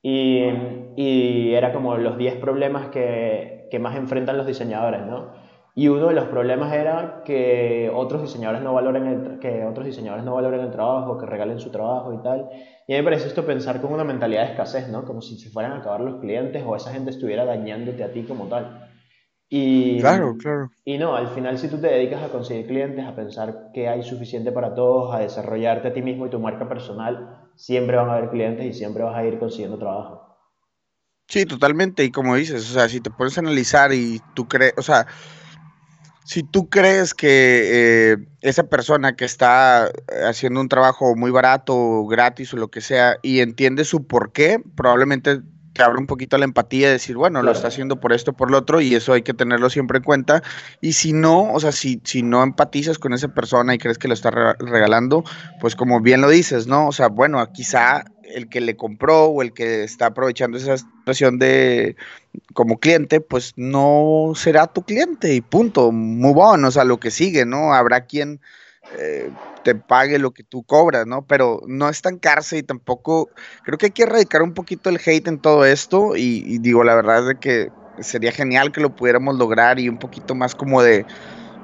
y, 0.02 0.44
y 0.96 1.52
era 1.52 1.72
como 1.72 1.96
los 1.96 2.16
10 2.16 2.36
problemas 2.36 2.88
que 2.88 3.56
que 3.70 3.78
más 3.78 3.96
enfrentan 3.96 4.36
los 4.36 4.46
diseñadores, 4.46 5.02
¿no? 5.06 5.46
Y 5.74 5.88
uno 5.88 6.08
de 6.08 6.14
los 6.14 6.24
problemas 6.28 6.72
era 6.72 7.22
que 7.22 7.90
otros 7.94 8.22
diseñadores 8.22 8.62
no 8.62 8.72
valoren 8.72 9.06
el, 9.06 9.38
que 9.40 9.62
otros 9.66 9.84
diseñadores 9.84 10.24
no 10.24 10.34
valoren 10.34 10.60
el 10.60 10.70
trabajo, 10.70 11.18
que 11.18 11.26
regalen 11.26 11.60
su 11.60 11.70
trabajo 11.70 12.14
y 12.14 12.22
tal. 12.22 12.48
Y 12.86 12.94
a 12.94 12.96
mí 12.96 13.02
me 13.02 13.04
parece 13.04 13.28
esto 13.28 13.44
pensar 13.44 13.82
con 13.82 13.92
una 13.92 14.04
mentalidad 14.04 14.44
de 14.44 14.52
escasez, 14.52 14.88
¿no? 14.88 15.04
Como 15.04 15.20
si 15.20 15.38
se 15.38 15.50
fueran 15.50 15.72
a 15.72 15.78
acabar 15.78 16.00
los 16.00 16.18
clientes 16.20 16.62
o 16.66 16.74
esa 16.74 16.92
gente 16.92 17.10
estuviera 17.10 17.44
dañándote 17.44 18.02
a 18.02 18.10
ti 18.10 18.22
como 18.22 18.46
tal. 18.46 18.85
Y, 19.48 20.00
claro, 20.00 20.36
claro. 20.38 20.70
Y 20.84 20.98
no, 20.98 21.14
al 21.14 21.28
final 21.28 21.58
si 21.58 21.68
tú 21.68 21.78
te 21.80 21.86
dedicas 21.86 22.22
a 22.22 22.28
conseguir 22.30 22.66
clientes, 22.66 23.04
a 23.04 23.14
pensar 23.14 23.70
que 23.72 23.88
hay 23.88 24.02
suficiente 24.02 24.50
para 24.52 24.74
todos, 24.74 25.14
a 25.14 25.20
desarrollarte 25.20 25.88
a 25.88 25.92
ti 25.92 26.02
mismo 26.02 26.26
y 26.26 26.30
tu 26.30 26.40
marca 26.40 26.68
personal, 26.68 27.48
siempre 27.54 27.96
van 27.96 28.08
a 28.08 28.16
haber 28.16 28.30
clientes 28.30 28.66
y 28.66 28.72
siempre 28.72 29.02
vas 29.02 29.16
a 29.16 29.24
ir 29.24 29.38
consiguiendo 29.38 29.78
trabajo. 29.78 30.26
Sí, 31.28 31.44
totalmente. 31.44 32.04
Y 32.04 32.10
como 32.10 32.36
dices, 32.36 32.70
o 32.70 32.74
sea, 32.74 32.88
si 32.88 33.00
te 33.00 33.10
pones 33.10 33.36
a 33.36 33.40
analizar 33.40 33.92
y 33.92 34.20
tú 34.34 34.46
crees, 34.46 34.74
o 34.76 34.82
sea, 34.82 35.06
si 36.24 36.42
tú 36.42 36.68
crees 36.68 37.14
que 37.14 38.12
eh, 38.12 38.16
esa 38.40 38.64
persona 38.64 39.14
que 39.14 39.24
está 39.24 39.90
haciendo 40.28 40.60
un 40.60 40.68
trabajo 40.68 41.14
muy 41.14 41.30
barato, 41.30 42.04
gratis 42.06 42.52
o 42.52 42.56
lo 42.56 42.68
que 42.68 42.80
sea, 42.80 43.18
y 43.22 43.40
entiende 43.40 43.84
su 43.84 44.06
por 44.06 44.32
qué, 44.32 44.60
probablemente 44.76 45.40
te 45.76 45.82
abre 45.82 45.98
un 45.98 46.06
poquito 46.06 46.38
la 46.38 46.44
empatía 46.44 46.88
de 46.88 46.94
decir, 46.94 47.16
bueno, 47.16 47.42
lo 47.42 47.52
está 47.52 47.68
haciendo 47.68 48.00
por 48.00 48.12
esto, 48.12 48.32
por 48.32 48.50
lo 48.50 48.58
otro, 48.58 48.80
y 48.80 48.94
eso 48.94 49.12
hay 49.12 49.22
que 49.22 49.34
tenerlo 49.34 49.70
siempre 49.70 49.98
en 49.98 50.04
cuenta. 50.04 50.42
Y 50.80 50.94
si 50.94 51.12
no, 51.12 51.52
o 51.52 51.60
sea, 51.60 51.72
si, 51.72 52.00
si 52.04 52.22
no 52.22 52.42
empatizas 52.42 52.98
con 52.98 53.12
esa 53.12 53.28
persona 53.28 53.74
y 53.74 53.78
crees 53.78 53.98
que 53.98 54.08
lo 54.08 54.14
está 54.14 54.30
regalando, 54.30 55.24
pues 55.60 55.76
como 55.76 56.00
bien 56.00 56.20
lo 56.20 56.28
dices, 56.28 56.66
¿no? 56.66 56.88
O 56.88 56.92
sea, 56.92 57.08
bueno, 57.08 57.44
quizá 57.52 58.04
el 58.22 58.48
que 58.48 58.60
le 58.60 58.76
compró 58.76 59.26
o 59.26 59.42
el 59.42 59.52
que 59.52 59.84
está 59.84 60.06
aprovechando 60.06 60.58
esa 60.58 60.78
situación 60.78 61.38
de 61.38 61.96
como 62.54 62.78
cliente, 62.78 63.20
pues 63.20 63.52
no 63.56 64.32
será 64.34 64.66
tu 64.66 64.82
cliente 64.82 65.34
y 65.34 65.40
punto, 65.40 65.92
move 65.92 66.40
on, 66.40 66.64
o 66.64 66.70
sea, 66.70 66.84
lo 66.84 66.98
que 66.98 67.10
sigue, 67.10 67.46
¿no? 67.46 67.72
Habrá 67.72 68.02
quien 68.02 68.40
eh, 68.98 69.30
te 69.66 69.74
pague 69.74 70.20
lo 70.20 70.30
que 70.30 70.44
tú 70.44 70.62
cobras, 70.62 71.08
¿no? 71.08 71.26
Pero 71.26 71.60
no 71.66 71.88
estancarse 71.88 72.56
y 72.56 72.62
tampoco, 72.62 73.30
creo 73.64 73.76
que 73.78 73.86
hay 73.86 73.90
que 73.90 74.04
erradicar 74.04 74.42
un 74.42 74.54
poquito 74.54 74.90
el 74.90 75.00
hate 75.04 75.26
en 75.26 75.40
todo 75.40 75.64
esto 75.64 76.14
y, 76.14 76.58
digo, 76.58 76.84
la 76.84 76.94
verdad 76.94 77.18
es 77.18 77.26
de 77.26 77.40
que 77.40 77.68
sería 77.98 78.30
genial 78.30 78.70
que 78.70 78.80
lo 78.80 78.94
pudiéramos 78.94 79.34
lograr 79.34 79.80
y 79.80 79.88
un 79.88 79.98
poquito 79.98 80.36
más 80.36 80.54
como 80.54 80.82
de, 80.82 81.04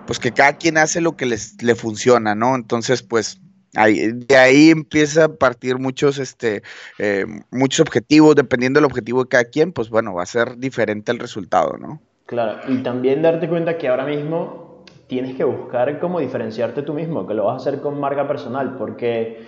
pues 0.05 0.19
que 0.19 0.33
cada 0.33 0.55
quien 0.55 0.79
hace 0.79 1.01
lo 1.01 1.17
que 1.17 1.27
les, 1.27 1.63
le 1.63 1.77
funciona, 1.77 2.35
¿no? 2.35 2.57
Entonces, 2.57 3.05
pues 3.05 3.41
de 3.73 4.37
ahí 4.37 4.71
empieza 4.71 5.27
a 5.27 5.35
partir 5.37 5.79
muchos, 5.79 6.19
este, 6.19 6.65
eh, 6.99 7.25
muchos 7.53 7.87
objetivos, 7.87 8.35
dependiendo 8.35 8.81
del 8.81 8.87
objetivo 8.87 9.23
de 9.23 9.29
cada 9.29 9.45
quien, 9.45 9.71
pues 9.71 9.91
bueno, 9.91 10.13
va 10.13 10.25
a 10.25 10.27
ser 10.27 10.57
diferente 10.59 11.13
el 11.13 11.21
resultado, 11.21 11.77
¿no? 11.79 12.03
Claro, 12.27 12.63
y 12.67 12.83
también 12.83 13.23
darte 13.23 13.49
cuenta 13.49 13.79
que 13.79 13.87
ahora 13.87 14.07
mismo 14.07 14.72
tienes 15.13 15.37
que 15.37 15.45
buscar 15.45 15.99
cómo 15.99 16.21
diferenciarte 16.21 16.81
tú 16.81 16.95
mismo, 16.95 17.27
que 17.27 17.35
lo 17.35 17.45
vas 17.45 17.53
a 17.53 17.57
hacer 17.57 17.83
con 17.83 18.01
marca 18.01 18.27
personal, 18.27 18.77
porque 18.79 19.45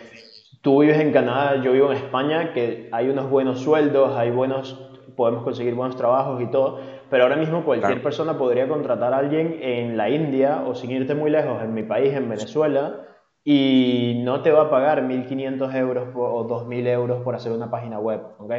tú 0.60 0.82
vives 0.82 1.00
en 1.00 1.10
Canadá, 1.10 1.56
yo 1.62 1.72
vivo 1.72 1.90
en 1.90 1.96
España, 1.96 2.52
que 2.52 2.90
hay 2.92 3.08
unos 3.08 3.30
buenos 3.30 3.60
sueldos, 3.60 4.14
hay 4.14 4.30
buenos, 4.30 4.78
podemos 5.16 5.42
conseguir 5.42 5.74
buenos 5.74 5.96
trabajos 5.96 6.42
y 6.42 6.48
todo, 6.48 6.80
pero 7.08 7.22
ahora 7.22 7.36
mismo 7.36 7.64
cualquier 7.64 8.02
persona 8.02 8.36
podría 8.36 8.68
contratar 8.68 9.14
a 9.14 9.16
alguien 9.16 9.56
en 9.62 9.96
la 9.96 10.10
India 10.10 10.64
o 10.66 10.74
sin 10.74 10.90
irte 10.90 11.14
muy 11.14 11.30
lejos, 11.30 11.62
en 11.62 11.72
mi 11.72 11.82
país, 11.82 12.12
en 12.12 12.28
Venezuela, 12.28 13.00
y 13.42 14.20
no 14.22 14.42
te 14.42 14.50
va 14.50 14.64
a 14.64 14.70
pagar 14.70 15.02
1.500 15.02 15.74
euros 15.76 16.08
o 16.14 16.46
2.000 16.46 16.86
euros 16.88 17.22
por 17.22 17.34
hacer 17.36 17.52
una 17.52 17.70
página 17.70 17.98
web, 17.98 18.20
¿ok? 18.38 18.52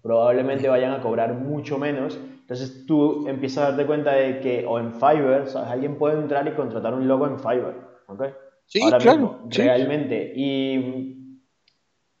Probablemente 0.00 0.68
vayan 0.68 0.92
a 0.92 1.00
cobrar 1.00 1.34
mucho 1.34 1.76
menos. 1.76 2.20
Entonces 2.52 2.86
tú 2.86 3.26
empiezas 3.26 3.64
a 3.64 3.68
darte 3.68 3.86
cuenta 3.86 4.12
de 4.12 4.40
que, 4.40 4.66
o 4.66 4.78
en 4.78 4.92
Fiverr, 4.92 5.48
¿sabes? 5.48 5.70
alguien 5.70 5.96
puede 5.96 6.18
entrar 6.18 6.46
y 6.46 6.52
contratar 6.52 6.92
un 6.92 7.08
logo 7.08 7.26
en 7.26 7.38
Fiverr, 7.38 8.02
¿ok? 8.08 8.24
Sí, 8.66 8.80
claro. 8.80 9.40
realmente. 9.48 10.32
Y, 10.36 11.38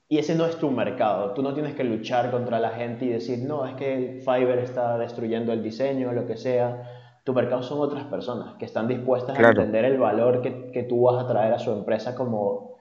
y 0.08 0.18
ese 0.18 0.34
no 0.34 0.46
es 0.46 0.56
tu 0.56 0.70
mercado. 0.70 1.32
Tú 1.34 1.42
no 1.42 1.52
tienes 1.52 1.74
que 1.74 1.84
luchar 1.84 2.30
contra 2.30 2.58
la 2.60 2.70
gente 2.70 3.04
y 3.04 3.08
decir, 3.08 3.40
no, 3.46 3.66
es 3.66 3.74
que 3.74 4.22
Fiverr 4.24 4.60
está 4.60 4.96
destruyendo 4.96 5.52
el 5.52 5.62
diseño, 5.62 6.08
o 6.08 6.12
lo 6.12 6.26
que 6.26 6.36
sea 6.36 6.88
tu 7.24 7.34
mercado 7.34 7.62
son 7.62 7.80
otras 7.80 8.04
personas 8.04 8.54
que 8.56 8.64
están 8.64 8.88
dispuestas 8.88 9.38
a 9.38 9.48
entender 9.50 9.84
el 9.84 9.98
valor 9.98 10.40
que, 10.40 10.72
que, 10.72 10.82
tú 10.82 11.02
vas 11.02 11.22
a 11.22 11.28
traer 11.28 11.52
a 11.52 11.58
su 11.58 11.70
empresa 11.70 12.16
como, 12.16 12.71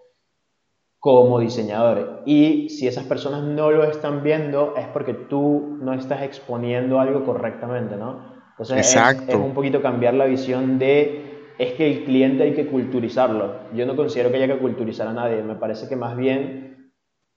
como 1.02 1.40
diseñador. 1.40 2.22
Y 2.26 2.70
si 2.70 2.88
esas 2.88 3.06
personas 3.06 3.44
no 3.44 3.72
lo 3.72 3.84
están 3.84 4.22
viendo, 4.22 4.76
es 4.78 4.86
porque 4.94 5.16
tú 5.16 5.78
no 5.82 5.94
estás 5.94 6.22
exponiendo 6.22 7.00
algo 7.00 7.26
correctamente, 7.26 7.98
¿no? 7.98 8.32
Entonces 8.52 8.96
es, 8.96 9.28
es, 9.28 9.36
un 9.36 9.56
poquito 9.56 9.82
cambiar 9.82 10.14
la 10.14 10.26
visión 10.26 10.78
de 10.78 11.54
es 11.58 11.74
que 11.74 11.92
el 11.92 12.04
cliente 12.06 12.44
hay 12.44 12.54
que 12.54 12.68
culturizarlo. 12.68 13.56
Yo 13.74 13.88
no 13.88 13.96
considero 13.96 14.30
que 14.30 14.38
haya 14.38 14.54
que 14.54 14.60
culturizar 14.60 15.08
a 15.08 15.14
nadie, 15.14 15.42
me 15.42 15.56
parece 15.56 15.90
que 15.90 15.96
más 15.96 16.16
bien 16.16 16.92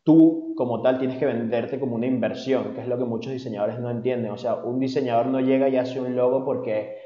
tú 0.05 0.53
como 0.57 0.83
tal 0.83 0.99
tienes 0.99 1.19
que 1.19 1.25
venderte 1.25 1.81
como 1.81 1.95
una 1.95 2.07
inversión, 2.07 2.75
que 2.75 2.83
es 2.83 2.87
lo 2.87 2.99
que 2.99 3.05
muchos 3.05 3.33
diseñadores 3.33 3.81
no 3.81 3.91
entienden. 3.91 4.31
O 4.31 4.37
sea, 4.37 4.57
un 4.57 4.79
diseñador 4.79 5.27
no 5.27 5.41
llega 5.41 5.71
y 5.71 5.79
hace 5.79 6.01
un 6.01 6.15
logo 6.15 6.45
porque 6.45 6.99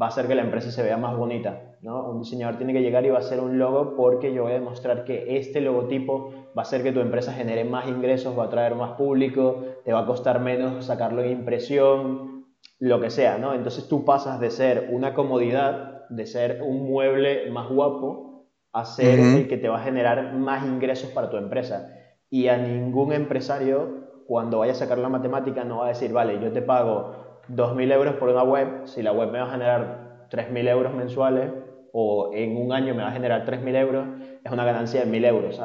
va 0.00 0.06
a 0.06 0.08
hacer 0.08 0.26
que 0.26 0.34
la 0.34 0.42
empresa 0.42 0.70
se 0.70 0.82
vea 0.82 0.96
más 0.96 1.16
bonita. 1.16 1.76
¿no? 1.82 2.10
Un 2.10 2.20
diseñador 2.20 2.56
tiene 2.56 2.72
que 2.72 2.80
llegar 2.80 3.04
y 3.04 3.10
va 3.10 3.18
a 3.18 3.20
hacer 3.20 3.40
un 3.40 3.58
logo 3.58 3.94
porque 3.96 4.32
yo 4.32 4.44
voy 4.44 4.52
a 4.52 4.56
demostrar 4.56 5.04
que 5.04 5.36
este 5.36 5.60
logotipo 5.60 6.30
va 6.56 6.62
a 6.62 6.62
hacer 6.62 6.82
que 6.82 6.92
tu 6.92 7.00
empresa 7.00 7.32
genere 7.32 7.64
más 7.64 7.88
ingresos, 7.88 8.38
va 8.38 8.44
a 8.44 8.48
traer 8.48 8.74
más 8.74 8.92
público, 8.92 9.64
te 9.84 9.92
va 9.92 10.00
a 10.00 10.06
costar 10.06 10.40
menos 10.40 10.86
sacarlo 10.86 11.22
en 11.22 11.32
impresión, 11.32 12.46
lo 12.78 13.00
que 13.00 13.10
sea. 13.10 13.38
¿no? 13.38 13.54
Entonces 13.54 13.88
tú 13.88 14.04
pasas 14.04 14.40
de 14.40 14.50
ser 14.50 14.88
una 14.90 15.14
comodidad, 15.14 16.08
de 16.08 16.26
ser 16.26 16.62
un 16.62 16.88
mueble 16.88 17.50
más 17.50 17.68
guapo, 17.68 18.46
a 18.72 18.84
ser 18.84 19.20
el 19.20 19.48
que 19.48 19.56
te 19.56 19.68
va 19.68 19.78
a 19.78 19.84
generar 19.84 20.34
más 20.34 20.66
ingresos 20.66 21.10
para 21.10 21.30
tu 21.30 21.36
empresa 21.36 21.94
y 22.28 22.48
a 22.48 22.56
ningún 22.56 23.12
empresario 23.12 24.04
cuando 24.26 24.58
vaya 24.58 24.72
a 24.72 24.74
sacar 24.74 24.98
la 24.98 25.08
matemática 25.08 25.62
no 25.62 25.78
va 25.78 25.86
a 25.86 25.88
decir, 25.90 26.12
vale, 26.12 26.40
yo 26.42 26.50
te 26.50 26.60
pago 26.60 27.23
2.000 27.48 27.92
euros 27.92 28.14
por 28.16 28.28
una 28.28 28.42
web, 28.42 28.86
si 28.86 29.02
la 29.02 29.12
web 29.12 29.30
me 29.30 29.38
va 29.38 29.46
a 29.46 29.50
generar 29.50 30.28
3.000 30.30 30.68
euros 30.68 30.94
mensuales 30.94 31.50
o 31.92 32.30
en 32.34 32.56
un 32.56 32.72
año 32.72 32.94
me 32.94 33.02
va 33.02 33.10
a 33.10 33.12
generar 33.12 33.44
3.000 33.44 33.76
euros, 33.76 34.06
es 34.44 34.50
una 34.52 34.64
ganancia 34.64 35.04
de 35.04 35.10
1.000 35.10 35.26
euros, 35.26 35.60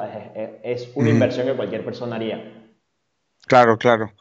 Es, 0.64 0.92
una 0.96 1.10
inversión 1.10 1.48
que 1.48 1.56
cualquier 1.56 1.84
persona 1.84 2.18
haría. 2.18 2.68
Claro, 3.48 3.78
claro. 3.78 4.12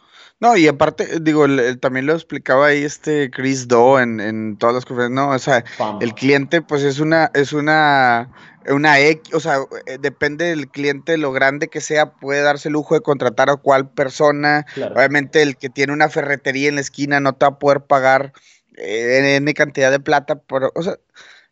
No, 0.41 0.57
y 0.57 0.69
aparte, 0.69 1.19
digo, 1.21 1.47
también 1.81 2.07
lo 2.07 2.15
explicaba 2.15 2.67
ahí 2.67 2.85
este 2.85 3.29
Chris 3.31 3.67
Do 3.67 3.99
en, 3.99 4.21
en 4.21 4.57
todas 4.57 4.75
las 4.75 4.85
conferencias, 4.85 5.15
no, 5.15 5.31
o 5.31 5.39
sea, 5.39 5.65
el 6.01 6.15
cliente 6.15 6.63
pues 6.63 6.85
es 6.85 7.01
una, 7.01 7.31
es 7.35 7.53
una 7.53 8.31
una 8.71 9.01
X, 9.01 9.35
o 9.35 9.41
sea, 9.41 9.59
eh, 9.87 9.99
depende 10.01 10.47
del 10.47 10.69
cliente, 10.69 11.17
lo 11.17 11.33
grande 11.33 11.69
que 11.69 11.81
sea, 11.81 12.13
puede 12.13 12.43
darse 12.43 12.69
el 12.69 12.75
lujo 12.75 12.95
de 12.95 13.01
contratar 13.01 13.51
a 13.51 13.57
cual 13.57 13.91
persona. 13.91 14.67
Obviamente 14.95 15.43
el 15.43 15.57
que 15.57 15.71
tiene 15.71 15.93
una 15.93 16.09
ferretería 16.09 16.69
en 16.69 16.77
la 16.77 16.81
esquina 16.81 17.21
no 17.21 17.35
te 17.35 17.47
va 17.47 17.53
a 17.53 17.59
poder 17.59 17.83
pagar 17.83 18.33
eh, 18.77 19.37
N 19.37 19.55
cantidad 19.55 19.91
de 19.91 20.01
plata, 20.01 20.41
pero, 20.47 20.71
o 20.75 20.83
sea, 20.83 20.99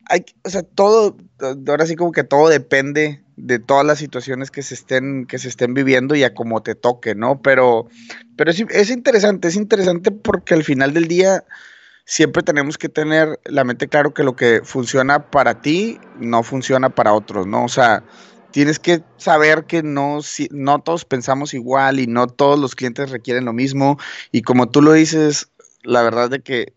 hay, 0.09 0.25
o 0.43 0.49
sea, 0.49 0.63
todo, 0.63 1.17
ahora 1.67 1.85
sí 1.85 1.95
como 1.95 2.11
que 2.11 2.23
todo 2.23 2.49
depende 2.49 3.23
de 3.35 3.59
todas 3.59 3.85
las 3.85 3.99
situaciones 3.99 4.51
que 4.51 4.63
se 4.63 4.73
estén, 4.73 5.25
que 5.25 5.37
se 5.37 5.47
estén 5.47 5.73
viviendo 5.73 6.15
y 6.15 6.23
a 6.23 6.33
como 6.33 6.63
te 6.63 6.75
toque, 6.75 7.15
¿no? 7.15 7.41
Pero, 7.41 7.87
pero 8.35 8.51
es, 8.51 8.63
es 8.69 8.89
interesante, 8.89 9.47
es 9.47 9.55
interesante 9.55 10.11
porque 10.11 10.53
al 10.53 10.63
final 10.63 10.93
del 10.93 11.07
día 11.07 11.43
siempre 12.05 12.41
tenemos 12.41 12.77
que 12.77 12.89
tener 12.89 13.39
la 13.45 13.63
mente 13.63 13.87
claro 13.87 14.13
que 14.13 14.23
lo 14.23 14.35
que 14.35 14.61
funciona 14.63 15.29
para 15.29 15.61
ti 15.61 15.99
no 16.19 16.41
funciona 16.41 16.89
para 16.89 17.13
otros, 17.13 17.45
¿no? 17.45 17.65
O 17.65 17.69
sea, 17.69 18.03
tienes 18.51 18.79
que 18.79 19.03
saber 19.17 19.65
que 19.65 19.83
no, 19.83 20.21
si, 20.21 20.47
no 20.51 20.79
todos 20.79 21.05
pensamos 21.05 21.53
igual 21.53 21.99
y 21.99 22.07
no 22.07 22.27
todos 22.27 22.57
los 22.57 22.75
clientes 22.75 23.11
requieren 23.11 23.45
lo 23.45 23.53
mismo. 23.53 23.99
Y 24.31 24.41
como 24.41 24.69
tú 24.69 24.81
lo 24.81 24.93
dices, 24.93 25.49
la 25.83 26.01
verdad 26.01 26.29
de 26.29 26.39
que 26.39 26.73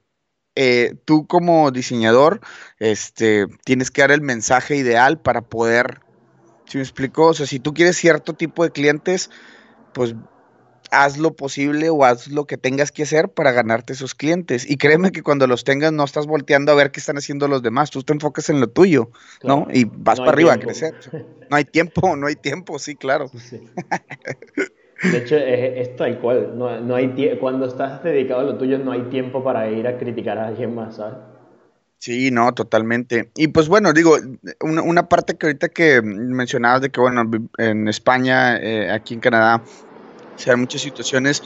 eh, 0.62 0.94
tú 1.06 1.26
como 1.26 1.70
diseñador 1.70 2.42
este, 2.80 3.46
tienes 3.64 3.90
que 3.90 4.02
dar 4.02 4.10
el 4.10 4.20
mensaje 4.20 4.76
ideal 4.76 5.18
para 5.18 5.40
poder, 5.40 6.02
si 6.66 6.76
me 6.76 6.82
explico? 6.82 7.28
O 7.28 7.32
sea, 7.32 7.46
si 7.46 7.60
tú 7.60 7.72
quieres 7.72 7.96
cierto 7.96 8.34
tipo 8.34 8.62
de 8.62 8.70
clientes, 8.70 9.30
pues 9.94 10.14
haz 10.90 11.16
lo 11.16 11.34
posible 11.34 11.88
o 11.88 12.04
haz 12.04 12.28
lo 12.28 12.44
que 12.44 12.58
tengas 12.58 12.92
que 12.92 13.04
hacer 13.04 13.30
para 13.30 13.52
ganarte 13.52 13.94
esos 13.94 14.14
clientes. 14.14 14.68
Y 14.68 14.76
créeme 14.76 15.12
que 15.12 15.22
cuando 15.22 15.46
los 15.46 15.64
tengas 15.64 15.92
no 15.92 16.04
estás 16.04 16.26
volteando 16.26 16.72
a 16.72 16.74
ver 16.74 16.90
qué 16.90 17.00
están 17.00 17.16
haciendo 17.16 17.48
los 17.48 17.62
demás, 17.62 17.88
tú 17.90 18.02
te 18.02 18.12
enfocas 18.12 18.50
en 18.50 18.60
lo 18.60 18.68
tuyo, 18.68 19.10
¿no? 19.42 19.66
Y 19.72 19.84
vas 19.84 20.18
para 20.18 20.32
arriba 20.32 20.52
a 20.52 20.58
crecer. 20.58 20.94
No 21.50 21.56
hay 21.56 21.64
tiempo, 21.64 22.14
no 22.14 22.28
hay 22.28 22.36
tiempo, 22.36 22.78
sí, 22.78 22.94
claro. 22.94 23.28
De 25.02 25.18
hecho, 25.18 25.36
es, 25.36 25.96
tal 25.96 26.18
cual. 26.18 26.56
No, 26.56 26.94
hay 26.94 27.38
cuando 27.40 27.66
estás 27.66 28.02
dedicado 28.02 28.40
a 28.40 28.44
lo 28.44 28.58
tuyo, 28.58 28.78
no 28.78 28.92
hay 28.92 29.02
tiempo 29.02 29.42
para 29.42 29.70
ir 29.70 29.86
a 29.86 29.98
criticar 29.98 30.38
a 30.38 30.48
alguien 30.48 30.74
más, 30.74 30.96
¿sabes? 30.96 31.18
Sí, 31.98 32.30
no, 32.30 32.52
totalmente. 32.54 33.30
Y 33.36 33.48
pues 33.48 33.68
bueno, 33.68 33.92
digo, 33.92 34.16
una, 34.60 35.08
parte 35.08 35.36
que 35.36 35.46
ahorita 35.46 35.68
que 35.68 36.00
mencionabas 36.02 36.80
de 36.80 36.90
que, 36.90 37.00
bueno, 37.00 37.30
en 37.58 37.88
España, 37.88 38.56
eh, 38.56 38.90
aquí 38.90 39.14
en 39.14 39.20
Canadá, 39.20 39.62
se 40.36 40.50
dan 40.50 40.60
muchas 40.60 40.80
situaciones, 40.80 41.42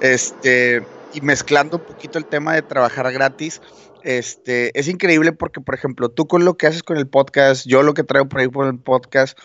este, 0.00 0.82
y 1.12 1.20
mezclando 1.22 1.78
un 1.78 1.84
poquito 1.84 2.18
el 2.18 2.24
tema 2.24 2.54
de 2.54 2.62
trabajar 2.62 3.12
gratis, 3.12 3.60
este, 4.04 4.78
es 4.78 4.86
increíble 4.86 5.32
porque, 5.32 5.60
por 5.60 5.74
ejemplo, 5.74 6.08
tú 6.08 6.28
con 6.28 6.44
lo 6.44 6.56
que 6.56 6.68
haces 6.68 6.84
con 6.84 6.96
el 6.96 7.08
podcast, 7.08 7.66
yo 7.66 7.82
lo 7.82 7.92
que 7.92 8.04
traigo 8.04 8.28
por 8.28 8.40
ahí 8.40 8.46
por 8.46 8.68
el 8.68 8.78
podcast, 8.78 9.36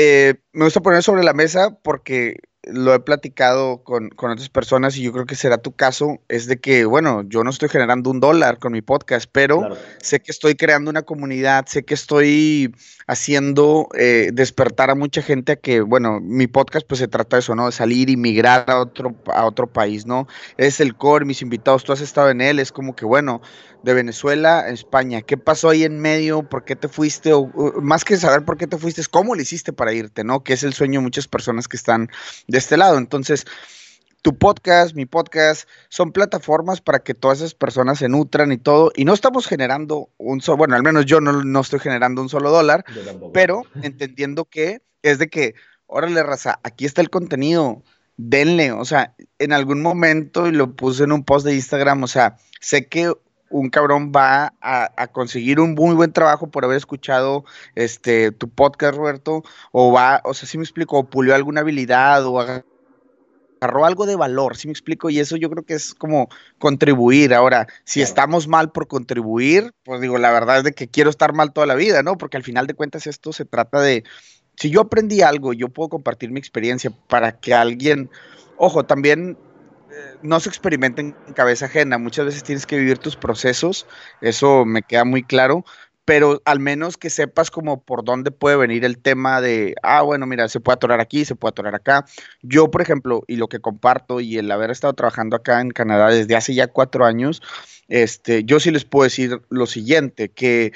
eh, 0.00 0.34
me 0.52 0.64
gusta 0.64 0.80
poner 0.80 1.02
sobre 1.02 1.24
la 1.24 1.32
mesa 1.32 1.76
porque 1.82 2.36
lo 2.68 2.94
he 2.94 3.00
platicado 3.00 3.82
con, 3.82 4.10
otras 4.16 4.48
personas 4.48 4.96
y 4.96 5.02
yo 5.02 5.12
creo 5.12 5.26
que 5.26 5.34
será 5.34 5.58
tu 5.58 5.72
caso, 5.72 6.20
es 6.28 6.46
de 6.46 6.60
que, 6.60 6.84
bueno, 6.84 7.22
yo 7.26 7.44
no 7.44 7.50
estoy 7.50 7.68
generando 7.68 8.10
un 8.10 8.20
dólar 8.20 8.58
con 8.58 8.72
mi 8.72 8.82
podcast, 8.82 9.28
pero 9.30 9.76
sé 10.00 10.20
que 10.20 10.30
estoy 10.30 10.54
creando 10.54 10.90
una 10.90 11.02
comunidad, 11.02 11.66
sé 11.66 11.82
que 11.84 11.94
estoy 11.94 12.74
haciendo 13.06 13.88
eh, 13.98 14.30
despertar 14.32 14.90
a 14.90 14.94
mucha 14.94 15.22
gente 15.22 15.52
a 15.52 15.56
que, 15.56 15.80
bueno, 15.80 16.20
mi 16.20 16.46
podcast 16.46 16.86
pues 16.86 16.98
se 16.98 17.08
trata 17.08 17.36
de 17.36 17.40
eso, 17.40 17.54
¿no? 17.54 17.66
De 17.66 17.72
salir 17.72 18.10
y 18.10 18.16
migrar 18.16 18.64
a 18.68 18.80
otro, 18.80 19.14
a 19.26 19.46
otro 19.46 19.66
país, 19.66 20.06
¿no? 20.06 20.28
Es 20.56 20.80
el 20.80 20.94
core, 20.94 21.24
mis 21.24 21.42
invitados, 21.42 21.84
tú 21.84 21.92
has 21.92 22.00
estado 22.00 22.30
en 22.30 22.40
él, 22.40 22.58
es 22.58 22.70
como 22.70 22.94
que, 22.94 23.06
bueno, 23.06 23.40
de 23.82 23.94
Venezuela 23.94 24.60
a 24.60 24.70
España. 24.70 25.22
¿Qué 25.22 25.36
pasó 25.36 25.70
ahí 25.70 25.84
en 25.84 26.00
medio? 26.00 26.42
¿Por 26.42 26.64
qué 26.64 26.76
te 26.76 26.88
fuiste? 26.88 27.32
O, 27.32 27.50
más 27.80 28.04
que 28.04 28.16
saber 28.16 28.44
por 28.44 28.56
qué 28.56 28.66
te 28.66 28.76
fuiste, 28.76 29.00
es 29.00 29.08
cómo 29.08 29.34
le 29.34 29.42
hiciste 29.42 29.72
para 29.72 29.92
irte, 29.92 30.24
¿no? 30.24 30.42
Que 30.42 30.52
es 30.52 30.62
el 30.62 30.74
sueño 30.74 31.00
de 31.00 31.04
muchas 31.04 31.28
personas 31.28 31.68
que 31.68 31.76
están 31.76 32.10
de 32.46 32.57
este 32.58 32.76
lado. 32.76 32.98
Entonces, 32.98 33.46
tu 34.22 34.36
podcast, 34.36 34.94
mi 34.94 35.06
podcast, 35.06 35.68
son 35.88 36.12
plataformas 36.12 36.80
para 36.80 36.98
que 37.00 37.14
todas 37.14 37.38
esas 37.38 37.54
personas 37.54 37.98
se 37.98 38.08
nutran 38.08 38.52
y 38.52 38.58
todo. 38.58 38.92
Y 38.94 39.04
no 39.04 39.14
estamos 39.14 39.46
generando 39.46 40.10
un 40.18 40.40
solo, 40.40 40.58
bueno, 40.58 40.76
al 40.76 40.82
menos 40.82 41.06
yo 41.06 41.20
no, 41.20 41.44
no 41.44 41.60
estoy 41.60 41.80
generando 41.80 42.20
un 42.20 42.28
solo 42.28 42.50
dólar, 42.50 42.84
pero 43.32 43.62
entendiendo 43.82 44.44
que 44.44 44.82
es 45.02 45.18
de 45.18 45.28
que, 45.28 45.54
órale, 45.86 46.22
raza, 46.22 46.60
aquí 46.62 46.84
está 46.84 47.00
el 47.00 47.10
contenido 47.10 47.82
denle, 48.18 48.72
o 48.72 48.84
sea, 48.84 49.14
en 49.38 49.52
algún 49.52 49.80
momento, 49.80 50.48
y 50.48 50.52
lo 50.52 50.74
puse 50.74 51.04
en 51.04 51.12
un 51.12 51.24
post 51.24 51.46
de 51.46 51.54
Instagram, 51.54 52.02
o 52.02 52.08
sea, 52.08 52.36
sé 52.60 52.88
que 52.88 53.12
un 53.50 53.70
cabrón 53.70 54.12
va 54.14 54.54
a, 54.60 55.06
conseguir 55.08 55.60
un 55.60 55.74
muy 55.74 55.94
buen 55.94 56.12
trabajo 56.12 56.48
por 56.48 56.64
haber 56.64 56.76
escuchado 56.76 57.44
este 57.74 58.32
tu 58.32 58.48
podcast, 58.48 58.96
Roberto, 58.96 59.42
o 59.72 59.92
va, 59.92 60.20
o 60.24 60.34
sea, 60.34 60.48
si 60.48 60.58
me 60.58 60.64
explico, 60.64 60.98
o 60.98 61.04
pulió 61.04 61.34
alguna 61.34 61.60
habilidad 61.60 62.26
o 62.26 62.40
agarró 62.40 63.84
algo 63.84 64.06
de 64.06 64.16
valor, 64.16 64.56
si 64.56 64.68
me 64.68 64.72
explico, 64.72 65.10
y 65.10 65.18
eso 65.18 65.36
yo 65.36 65.50
creo 65.50 65.64
que 65.64 65.74
es 65.74 65.94
como 65.94 66.28
contribuir. 66.58 67.34
Ahora, 67.34 67.66
si 67.84 68.02
estamos 68.02 68.48
mal 68.48 68.70
por 68.70 68.86
contribuir, 68.86 69.72
pues 69.84 70.00
digo, 70.00 70.18
la 70.18 70.30
verdad 70.30 70.58
es 70.58 70.64
de 70.64 70.72
que 70.72 70.88
quiero 70.88 71.10
estar 71.10 71.32
mal 71.32 71.52
toda 71.52 71.66
la 71.66 71.74
vida, 71.74 72.02
¿no? 72.02 72.18
Porque 72.18 72.36
al 72.36 72.44
final 72.44 72.66
de 72.66 72.74
cuentas 72.74 73.06
esto 73.06 73.32
se 73.32 73.44
trata 73.44 73.80
de, 73.80 74.04
si 74.56 74.70
yo 74.70 74.82
aprendí 74.82 75.22
algo, 75.22 75.52
yo 75.52 75.68
puedo 75.68 75.88
compartir 75.88 76.30
mi 76.30 76.38
experiencia 76.38 76.90
para 77.08 77.38
que 77.40 77.54
alguien, 77.54 78.10
ojo, 78.56 78.84
también 78.84 79.36
no 80.22 80.40
se 80.40 80.48
experimenten 80.48 81.14
en 81.26 81.32
cabeza 81.34 81.66
ajena, 81.66 81.98
muchas 81.98 82.26
veces 82.26 82.42
tienes 82.42 82.66
que 82.66 82.78
vivir 82.78 82.98
tus 82.98 83.16
procesos, 83.16 83.86
eso 84.20 84.64
me 84.64 84.82
queda 84.82 85.04
muy 85.04 85.22
claro, 85.22 85.64
pero 86.08 86.40
al 86.46 86.58
menos 86.58 86.96
que 86.96 87.10
sepas 87.10 87.50
como 87.50 87.82
por 87.82 88.02
dónde 88.02 88.30
puede 88.30 88.56
venir 88.56 88.82
el 88.86 88.96
tema 88.96 89.42
de, 89.42 89.74
ah, 89.82 90.00
bueno, 90.00 90.26
mira, 90.26 90.48
se 90.48 90.58
puede 90.58 90.76
atorar 90.76 91.00
aquí, 91.00 91.26
se 91.26 91.34
puede 91.34 91.50
atorar 91.50 91.74
acá. 91.74 92.06
Yo, 92.40 92.70
por 92.70 92.80
ejemplo, 92.80 93.24
y 93.26 93.36
lo 93.36 93.48
que 93.48 93.60
comparto 93.60 94.20
y 94.20 94.38
el 94.38 94.50
haber 94.50 94.70
estado 94.70 94.94
trabajando 94.94 95.36
acá 95.36 95.60
en 95.60 95.70
Canadá 95.70 96.08
desde 96.08 96.34
hace 96.34 96.54
ya 96.54 96.68
cuatro 96.68 97.04
años, 97.04 97.42
este, 97.88 98.42
yo 98.44 98.58
sí 98.58 98.70
les 98.70 98.86
puedo 98.86 99.04
decir 99.04 99.42
lo 99.50 99.66
siguiente, 99.66 100.30
que 100.30 100.72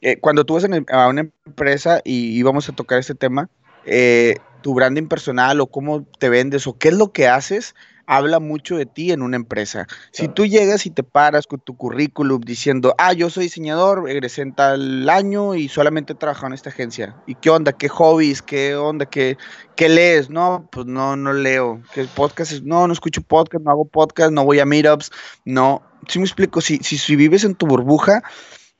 eh, 0.00 0.18
cuando 0.18 0.46
tú 0.46 0.54
vas 0.54 0.64
a 0.64 1.08
una 1.08 1.28
empresa 1.44 2.00
y 2.02 2.38
íbamos 2.38 2.66
a 2.70 2.72
tocar 2.72 2.98
este 2.98 3.14
tema, 3.14 3.50
eh, 3.84 4.36
tu 4.62 4.72
branding 4.72 5.08
personal 5.08 5.60
o 5.60 5.66
cómo 5.66 6.06
te 6.18 6.30
vendes 6.30 6.66
o 6.66 6.78
qué 6.78 6.88
es 6.88 6.94
lo 6.94 7.12
que 7.12 7.28
haces, 7.28 7.74
habla 8.10 8.40
mucho 8.40 8.76
de 8.76 8.86
ti 8.86 9.12
en 9.12 9.22
una 9.22 9.36
empresa. 9.36 9.86
Si 10.10 10.26
tú 10.26 10.44
llegas 10.44 10.84
y 10.84 10.90
te 10.90 11.04
paras 11.04 11.46
con 11.46 11.60
tu 11.60 11.76
currículum 11.76 12.40
diciendo, 12.40 12.92
ah, 12.98 13.12
yo 13.12 13.30
soy 13.30 13.44
diseñador, 13.44 14.10
egresé 14.10 14.42
en 14.42 14.52
tal 14.52 15.08
año 15.08 15.54
y 15.54 15.68
solamente 15.68 16.14
he 16.14 16.16
trabajado 16.16 16.48
en 16.48 16.54
esta 16.54 16.70
agencia. 16.70 17.14
¿Y 17.28 17.36
qué 17.36 17.50
onda? 17.50 17.72
¿Qué 17.72 17.88
hobbies? 17.88 18.42
¿Qué 18.42 18.74
onda? 18.74 19.06
¿Qué, 19.06 19.38
qué 19.76 19.88
lees? 19.88 20.28
No, 20.28 20.68
pues 20.72 20.86
no, 20.86 21.14
no 21.14 21.32
leo. 21.32 21.82
¿Qué 21.94 22.04
podcast? 22.06 22.52
No, 22.64 22.84
no 22.88 22.92
escucho 22.92 23.22
podcast, 23.22 23.64
no 23.64 23.70
hago 23.70 23.84
podcast, 23.84 24.32
no 24.32 24.44
voy 24.44 24.58
a 24.58 24.66
meetups. 24.66 25.12
No, 25.44 25.80
si 26.08 26.18
me 26.18 26.24
explico, 26.24 26.60
si, 26.60 26.78
si, 26.78 26.98
si 26.98 27.14
vives 27.14 27.44
en 27.44 27.54
tu 27.54 27.68
burbuja, 27.68 28.24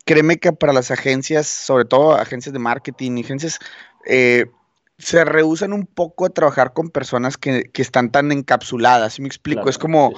créeme 0.06 0.38
que 0.38 0.52
para 0.52 0.72
las 0.72 0.90
agencias, 0.90 1.46
sobre 1.46 1.84
todo 1.84 2.16
agencias 2.16 2.52
de 2.52 2.58
marketing 2.58 3.18
y 3.18 3.20
agencias, 3.20 3.60
eh, 4.06 4.46
se 5.00 5.24
rehusan 5.24 5.72
un 5.72 5.86
poco 5.86 6.26
a 6.26 6.30
trabajar 6.30 6.72
con 6.72 6.90
personas 6.90 7.36
que, 7.36 7.70
están 7.74 8.10
tan 8.10 8.30
encapsuladas, 8.32 9.14
¿sí 9.14 9.22
me 9.22 9.28
explico? 9.28 9.68
es 9.68 9.78
como, 9.78 10.12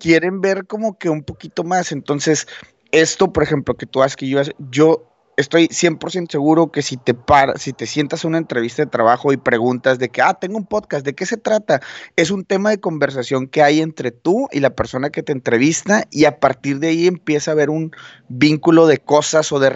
quieren 0.00 0.40
ver 0.40 0.66
como 0.66 0.98
que 0.98 1.10
un 1.10 1.22
poquito 1.22 1.64
más, 1.64 1.92
entonces, 1.92 2.48
esto, 2.90 3.32
por 3.32 3.42
ejemplo, 3.42 3.76
que 3.76 3.86
tú 3.86 4.02
haces 4.02 4.16
que 4.16 4.28
yo, 4.28 4.40
yo 4.70 5.15
estoy 5.36 5.68
100% 5.68 6.30
seguro 6.30 6.72
que 6.72 6.82
si 6.82 6.96
te 6.96 7.14
para, 7.14 7.56
si 7.56 7.72
te 7.72 7.86
sientas 7.86 8.24
a 8.24 8.28
una 8.28 8.38
entrevista 8.38 8.82
de 8.82 8.90
trabajo 8.90 9.32
y 9.32 9.36
preguntas 9.36 9.98
de 9.98 10.08
que, 10.08 10.22
ah, 10.22 10.34
tengo 10.34 10.56
un 10.56 10.66
podcast, 10.66 11.04
¿de 11.04 11.14
qué 11.14 11.26
se 11.26 11.36
trata? 11.36 11.80
Es 12.16 12.30
un 12.30 12.44
tema 12.44 12.70
de 12.70 12.80
conversación 12.80 13.46
que 13.46 13.62
hay 13.62 13.80
entre 13.80 14.10
tú 14.10 14.48
y 14.50 14.60
la 14.60 14.70
persona 14.70 15.10
que 15.10 15.22
te 15.22 15.32
entrevista 15.32 16.04
y 16.10 16.24
a 16.24 16.40
partir 16.40 16.78
de 16.78 16.88
ahí 16.88 17.06
empieza 17.06 17.50
a 17.50 17.54
haber 17.54 17.70
un 17.70 17.92
vínculo 18.28 18.86
de 18.86 18.98
cosas 18.98 19.52
o 19.52 19.60
de, 19.60 19.70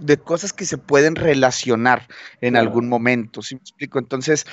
de 0.00 0.16
cosas 0.18 0.52
que 0.52 0.66
se 0.66 0.78
pueden 0.78 1.14
relacionar 1.14 2.08
en 2.40 2.56
algún 2.56 2.88
momento, 2.88 3.42
¿sí 3.42 3.54
me 3.54 3.60
explico? 3.60 3.98
Entonces, 3.98 4.46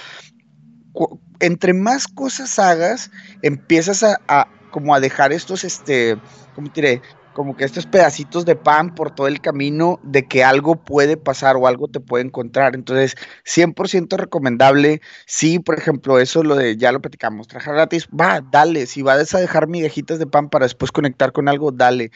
entre 1.40 1.74
más 1.74 2.08
cosas 2.08 2.60
hagas, 2.60 3.12
empiezas 3.42 4.04
a, 4.04 4.20
a 4.28 4.48
como 4.70 4.94
a 4.94 5.00
dejar 5.00 5.34
estos, 5.34 5.64
este, 5.64 6.18
¿cómo 6.56 6.70
diré? 6.70 7.02
Como 7.40 7.56
que 7.56 7.64
estos 7.64 7.86
pedacitos 7.86 8.44
de 8.44 8.58
pan 8.58 8.94
por 8.94 9.16
todo 9.16 9.28
el 9.28 9.40
camino 9.40 9.98
de 10.04 10.28
que 10.28 10.44
algo 10.44 10.76
puede 10.76 11.16
pasar 11.16 11.56
o 11.56 11.68
algo 11.68 11.88
te 11.88 12.02
puede 12.02 12.26
encontrar. 12.26 12.76
Entonces, 12.76 13.16
100% 13.46 14.18
recomendable. 14.18 15.00
Sí, 15.26 15.58
por 15.58 15.80
ejemplo, 15.80 16.20
eso 16.20 16.44
lo 16.44 16.56
de, 16.56 16.76
ya 16.76 16.92
lo 16.92 17.00
platicamos, 17.00 17.48
trabajar 17.48 17.76
gratis, 17.76 18.10
va, 18.10 18.42
dale. 18.42 18.88
Si 18.88 19.04
vas 19.04 19.34
a 19.34 19.40
dejar 19.40 19.70
migajitas 19.70 20.20
de 20.20 20.28
pan 20.28 20.50
para 20.50 20.66
después 20.66 20.92
conectar 20.92 21.32
con 21.32 21.48
algo, 21.48 21.72
dale. 21.72 22.12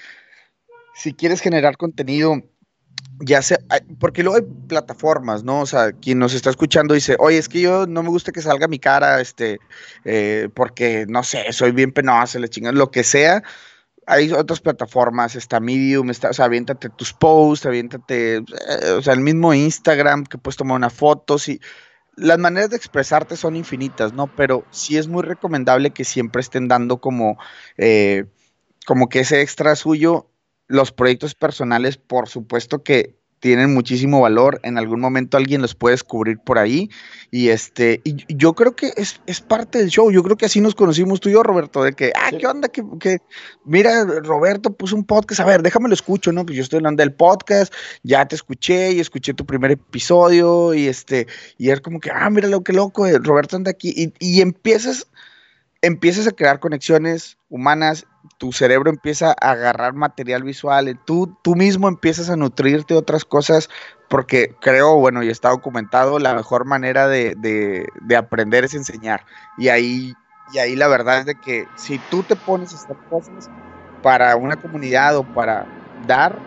Si 0.93 1.13
quieres 1.13 1.39
generar 1.39 1.77
contenido, 1.77 2.41
ya 3.21 3.41
sea, 3.41 3.59
porque 4.01 4.23
luego 4.23 4.39
hay 4.39 4.67
plataformas, 4.67 5.45
¿no? 5.45 5.61
O 5.61 5.65
sea, 5.65 5.93
quien 5.93 6.19
nos 6.19 6.33
está 6.33 6.49
escuchando 6.49 6.95
dice, 6.95 7.15
oye, 7.17 7.37
es 7.37 7.47
que 7.47 7.61
yo 7.61 7.87
no 7.87 8.03
me 8.03 8.09
gusta 8.09 8.33
que 8.33 8.41
salga 8.41 8.67
mi 8.67 8.77
cara, 8.77 9.21
este, 9.21 9.59
eh, 10.03 10.49
porque, 10.53 11.05
no 11.07 11.23
sé, 11.23 11.53
soy 11.53 11.71
bien 11.71 11.93
penosa, 11.93 12.39
le 12.39 12.49
chingan, 12.49 12.75
lo 12.75 12.91
que 12.91 13.05
sea 13.05 13.41
hay 14.07 14.31
otras 14.31 14.59
plataformas, 14.59 15.35
está 15.35 15.59
Medium, 15.59 16.09
está, 16.09 16.29
o 16.29 16.33
sea, 16.33 16.45
aviéntate 16.45 16.89
tus 16.89 17.13
posts, 17.13 17.65
aviéntate, 17.65 18.37
eh, 18.37 18.91
o 18.97 19.01
sea, 19.01 19.13
el 19.13 19.19
mismo 19.21 19.53
Instagram 19.53 20.25
que 20.25 20.37
puedes 20.37 20.57
tomar 20.57 20.77
una 20.77 20.89
foto, 20.89 21.37
sí. 21.37 21.59
Las 22.15 22.37
maneras 22.37 22.69
de 22.69 22.77
expresarte 22.77 23.35
son 23.37 23.55
infinitas, 23.55 24.13
¿no? 24.13 24.27
Pero 24.35 24.65
sí 24.69 24.97
es 24.97 25.07
muy 25.07 25.23
recomendable 25.23 25.91
que 25.91 26.03
siempre 26.03 26.41
estén 26.41 26.67
dando 26.67 27.01
como, 27.01 27.37
eh, 27.77 28.25
como 28.85 29.09
que 29.09 29.21
ese 29.21 29.41
extra 29.41 29.75
suyo 29.75 30.29
los 30.67 30.91
proyectos 30.91 31.35
personales, 31.35 31.97
por 31.97 32.29
supuesto 32.29 32.83
que 32.83 33.22
tienen 33.43 33.73
muchísimo 33.73 34.21
valor. 34.21 34.61
En 34.63 34.77
algún 34.77 35.01
momento 35.01 35.35
alguien 35.35 35.61
los 35.61 35.75
puede 35.75 35.95
descubrir 35.95 36.39
por 36.39 36.57
ahí. 36.57 36.89
Y 37.29 37.49
este, 37.49 37.99
y 38.05 38.23
yo 38.33 38.53
creo 38.53 38.73
que 38.73 38.93
es, 38.95 39.19
parte 39.41 39.79
del 39.79 39.89
show. 39.89 40.09
Yo 40.11 40.23
creo 40.23 40.37
que 40.37 40.45
así 40.45 40.61
nos 40.61 40.75
conocimos 40.75 41.19
tú 41.19 41.27
y 41.27 41.33
yo, 41.33 41.43
Roberto, 41.43 41.83
de 41.83 41.91
que, 41.91 42.13
ah, 42.15 42.31
¿qué 42.31 42.47
onda? 42.47 42.69
Que, 42.69 43.17
mira, 43.65 44.05
Roberto 44.05 44.71
puso 44.71 44.95
un 44.95 45.03
podcast. 45.03 45.41
A 45.41 45.45
ver, 45.45 45.61
déjame 45.61 45.89
lo 45.89 45.93
escucho, 45.93 46.31
¿no? 46.31 46.45
Pues 46.45 46.55
yo 46.55 46.63
estoy 46.63 46.77
hablando 46.77 47.01
del 47.01 47.11
podcast, 47.11 47.73
ya 48.03 48.25
te 48.25 48.35
escuché 48.35 48.93
y 48.93 49.01
escuché 49.01 49.33
tu 49.33 49.45
primer 49.45 49.71
episodio. 49.71 50.73
Y 50.73 50.87
este, 50.87 51.27
y 51.57 51.69
es 51.71 51.81
como 51.81 51.99
que, 51.99 52.11
ah, 52.11 52.29
mira 52.29 52.47
lo 52.47 52.63
que 52.63 52.71
loco, 52.71 53.05
eh, 53.05 53.19
Roberto 53.21 53.57
anda 53.57 53.71
aquí. 53.71 53.93
Y, 53.93 54.13
y 54.25 54.39
empiezas 54.39 55.07
empiezas 55.81 56.27
a 56.27 56.31
crear 56.31 56.61
conexiones 56.61 57.37
humanas, 57.49 58.07
tu 58.37 58.51
cerebro 58.51 58.89
empieza 58.89 59.29
a 59.29 59.51
agarrar 59.51 59.93
material 59.93 60.43
visual, 60.43 60.99
tú, 61.05 61.35
tú 61.41 61.55
mismo 61.55 61.87
empiezas 61.87 62.29
a 62.29 62.35
nutrirte 62.35 62.93
de 62.93 62.99
otras 62.99 63.25
cosas, 63.25 63.69
porque 64.09 64.55
creo, 64.61 64.97
bueno, 64.97 65.23
y 65.23 65.29
está 65.29 65.49
documentado, 65.49 66.19
la 66.19 66.33
mejor 66.33 66.65
manera 66.65 67.07
de, 67.07 67.85
aprender 68.17 68.63
es 68.63 68.73
enseñar. 68.73 69.25
Y 69.57 69.69
ahí, 69.69 70.13
y 70.53 70.59
ahí 70.59 70.75
la 70.75 70.87
verdad 70.87 71.19
es 71.19 71.25
de 71.25 71.35
que 71.35 71.65
si 71.77 71.99
tú 72.09 72.23
te 72.23 72.35
pones 72.35 72.73
a 72.73 72.77
hacer 72.77 72.97
cosas 73.09 73.49
para 74.01 74.35
una 74.35 74.55
comunidad 74.55 75.17
o 75.17 75.23
para 75.23 75.65
dar, 76.07 76.37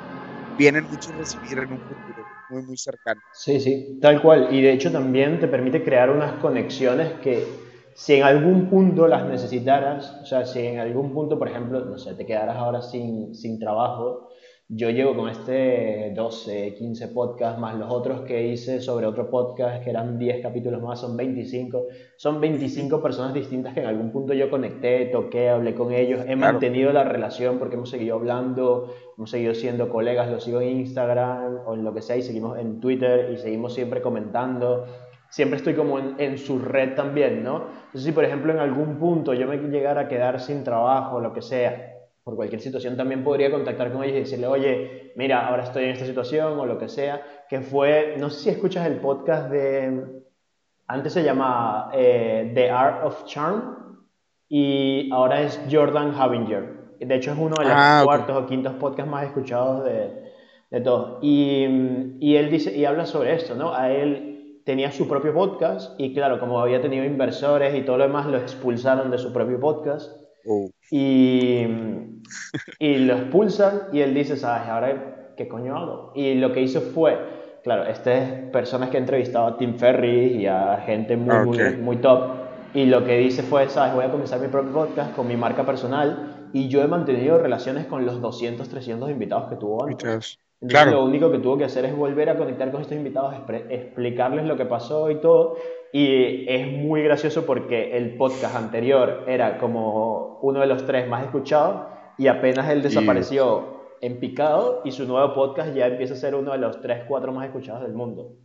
vienen 0.59 0.84
muchos 0.84 1.12
a 1.12 1.16
recibir 1.16 1.59
en 1.59 1.72
un 1.72 1.80
futuro 1.80 2.26
muy, 2.51 2.62
muy 2.62 2.76
cercano. 2.76 3.20
Sí, 3.32 3.61
sí, 3.61 3.99
tal 4.01 4.22
cual. 4.22 4.49
Y 4.51 4.62
de 4.62 4.72
hecho 4.72 4.93
también 4.93 5.41
te 5.41 5.49
permite 5.49 5.82
crear 5.82 6.11
unas 6.11 6.32
conexiones 6.34 7.14
que 7.20 7.66
si 7.97 8.13
en 8.13 8.25
algún 8.25 8.69
punto 8.69 9.09
las 9.09 9.25
necesitaras, 9.25 10.21
o 10.23 10.27
sea, 10.27 10.45
si 10.45 10.61
en 10.61 10.79
algún 10.81 11.15
punto, 11.15 11.39
por 11.39 11.49
ejemplo, 11.49 11.81
no 11.81 11.97
sé, 11.97 12.15
te 12.15 12.27
quedaras 12.27 12.59
ahora 12.59 12.83
sin, 12.83 13.35
sin 13.35 13.59
trabajo, 13.59 14.29
yo 14.69 14.91
llevo 14.91 15.17
con 15.17 15.31
este 15.31 16.13
12, 16.15 16.75
15 16.75 17.09
podcasts 17.09 17.59
más 17.59 17.75
los 17.77 17.91
otros 17.91 18.21
que 18.23 18.49
hice 18.49 18.83
sobre 18.83 19.07
otro 19.07 19.31
podcast 19.31 19.83
que 19.83 19.89
eran 19.89 20.19
10 20.19 20.43
capítulos 20.43 20.83
más, 20.83 21.01
son 21.01 21.17
25. 21.17 21.87
Son 22.19 22.39
25 22.39 23.01
personas 23.01 23.33
distintas 23.33 23.73
que 23.73 23.81
en 23.81 23.87
algún 23.87 24.13
punto 24.13 24.35
yo 24.35 24.51
conecté, 24.51 25.07
toqué, 25.07 25.49
hablé 25.49 25.75
con 25.75 25.93
ellos, 25.93 26.21
he 26.29 26.37
mantenido 26.37 26.93
la 26.93 27.05
relación 27.05 27.59
porque 27.59 27.77
hemos 27.77 27.89
seguido 27.89 28.17
hablando, 28.17 28.93
hemos 29.17 29.31
seguido 29.31 29.55
siendo 29.55 29.89
colegas, 29.89 30.31
los 30.31 30.45
sigo 30.45 30.61
en 30.61 30.81
Instagram 30.81 31.61
o 31.65 31.73
en 31.73 31.83
lo 31.83 31.95
que 31.95 32.03
sea 32.03 32.17
y 32.17 32.23
seguimos 32.23 32.59
en 32.59 32.79
Twitter 32.81 33.31
y 33.33 33.39
seguimos 33.39 33.73
siempre 33.73 34.03
comentando 34.03 34.85
siempre 35.37 35.59
estoy 35.59 35.74
como 35.74 35.99
en, 35.99 36.39
su 36.39 36.59
red 36.59 36.95
también, 36.95 37.45
¿no? 37.45 37.66
Entonces, 37.66 38.05
si 38.05 38.12
por 38.12 38.24
ejemplo 38.24 38.55
en 38.55 38.59
algún 38.59 38.99
punto 38.99 39.34
yo 39.34 39.47
me 39.47 39.59
llegara 39.59 40.01
a 40.01 40.09
quedar 40.09 40.41
sin 40.41 40.64
trabajo, 40.64 41.16
o 41.16 41.20
lo 41.20 41.34
que 41.34 41.43
sea, 41.43 41.93
por 42.24 42.37
cualquier 42.37 42.62
situación, 42.62 42.97
también 42.97 43.22
podría 43.22 43.51
contactar 43.51 43.93
con 43.93 44.03
ellos 44.03 44.16
y 44.16 44.20
decirle, 44.20 44.47
oye, 44.47 45.12
mira, 45.14 45.47
ahora 45.47 45.64
estoy 45.64 45.84
en 45.84 45.91
esta 45.91 46.07
situación 46.07 46.59
o 46.59 46.64
lo 46.64 46.78
que 46.78 46.89
sea, 46.89 47.20
que 47.51 47.61
fue, 47.61 48.14
no 48.18 48.30
sé 48.30 48.45
si 48.45 48.49
escuchas 48.49 48.87
el 48.87 48.97
podcast 48.97 49.51
de, 49.51 50.22
antes 50.87 51.12
se 51.12 51.22
llamaba 51.22 51.91
eh, 51.93 52.51
The 52.55 52.70
Art 52.70 53.05
of 53.05 53.26
Charm 53.26 54.07
y 54.49 55.11
ahora 55.12 55.43
es 55.43 55.61
Jordan 55.70 56.14
Havinger. 56.18 56.97
De 56.99 57.14
hecho 57.14 57.32
es 57.32 57.39
uno 57.39 57.57
de 57.59 57.64
los 57.64 57.74
ah, 57.76 58.01
cuartos 58.05 58.43
o 58.43 58.47
quintos 58.47 58.72
podcasts 58.76 59.12
más 59.12 59.24
escuchados 59.24 59.84
de, 59.84 60.32
de 60.70 60.80
todos. 60.80 61.18
Y, 61.20 62.16
y 62.20 62.37
él 62.37 62.51
dice, 62.51 62.74
y 62.74 62.87
habla 62.87 63.05
sobre 63.05 63.34
esto, 63.34 63.55
¿no? 63.55 63.74
A 63.74 63.91
él 63.91 64.36
tenía 64.67 64.91
su 64.91 65.07
propio 65.07 65.33
podcast 65.33 65.99
y 65.99 66.12
claro, 66.12 66.41
como 66.41 66.59
había 66.61 66.83
tenido 66.83 67.05
inversores 67.05 67.73
y 67.77 67.83
todo 67.83 67.99
lo 67.99 68.03
demás, 68.09 68.27
lo 68.27 68.37
expulsaron 68.37 69.12
de 69.12 69.19
su 69.19 69.33
propio 69.33 69.61
podcast. 69.61 70.11
Oh. 70.45 70.69
Y, 70.91 71.64
y 72.81 72.97
lo 72.97 73.14
expulsan 73.17 73.83
y 73.93 74.01
él 74.01 74.12
dice, 74.12 74.37
¿sabes? 74.37 74.69
Ahora, 74.69 75.35
¿qué 75.37 75.47
coño 75.47 75.77
hago? 75.77 76.12
Y 76.17 76.35
lo 76.35 76.53
que 76.53 76.62
hizo 76.62 76.81
fue, 76.81 77.17
claro, 77.62 77.87
estas 77.87 78.51
personas 78.51 78.91
que 78.91 78.97
he 78.97 79.01
entrevistado 79.01 79.47
a 79.47 79.57
Tim 79.57 79.79
Ferry 79.79 80.43
y 80.43 80.47
a 80.47 80.83
gente 80.85 81.17
muy, 81.17 81.47
muy, 81.47 81.77
muy 81.77 81.97
top. 81.99 82.33
Y 82.75 82.87
lo 82.87 83.05
que 83.05 83.19
dice 83.19 83.45
fue, 83.45 83.69
¿sabes? 83.69 83.95
Voy 83.95 84.05
a 84.05 84.11
comenzar 84.11 84.41
mi 84.41 84.49
propio 84.49 84.73
podcast 84.73 85.14
con 85.14 85.29
mi 85.29 85.37
marca 85.37 85.64
personal 85.64 86.49
y 86.53 86.67
yo 86.67 86.83
he 86.83 86.89
mantenido 86.89 87.39
relaciones 87.39 87.87
con 87.87 88.05
los 88.05 88.21
200, 88.21 88.69
300 88.69 89.11
invitados 89.11 89.49
que 89.49 89.55
tuvo 89.55 89.85
antes. 89.85 90.41
Claro. 90.67 90.93
Lo 90.93 91.05
único 91.05 91.31
que 91.31 91.39
tuvo 91.39 91.59
que 91.59 91.65
hacer 91.65 91.85
es 91.85 91.95
volver 91.95 92.31
a 92.31 92.37
conectar 92.37 92.71
con 92.71 92.81
estos 92.81 92.97
invitados, 92.97 93.35
explicarles 93.69 94.47
lo 94.47 94.57
que 94.57 94.65
pasó 94.65 95.11
y 95.11 95.21
todo. 95.21 95.57
Y 95.93 96.49
es 96.49 96.67
muy 96.73 97.03
gracioso 97.03 97.45
porque 97.45 97.97
el 97.97 98.17
podcast 98.17 98.57
anterior 98.57 99.25
era 99.27 99.59
como 99.59 100.39
uno 100.41 100.61
de 100.61 100.67
los 100.67 100.87
tres 100.87 101.09
más 101.09 101.25
escuchados 101.25 101.87
y 102.19 102.29
apenas 102.29 102.71
él 102.71 102.83
desapareció 102.83 103.77
en 104.01 104.19
picado 104.19 104.83
y 104.85 104.93
su 104.93 105.07
nuevo 105.07 105.35
podcast 105.35 105.75
ya 105.75 105.87
empieza 105.87 106.15
a 106.15 106.19
ser 106.19 106.35
uno 106.35 106.53
de 106.53 106.59
los 106.59 106.81
tres, 106.81 107.05
cuatro 107.07 107.33
más 107.33 107.47
escuchados 107.47 107.83
del 107.83 107.93
mundo. 107.93 108.37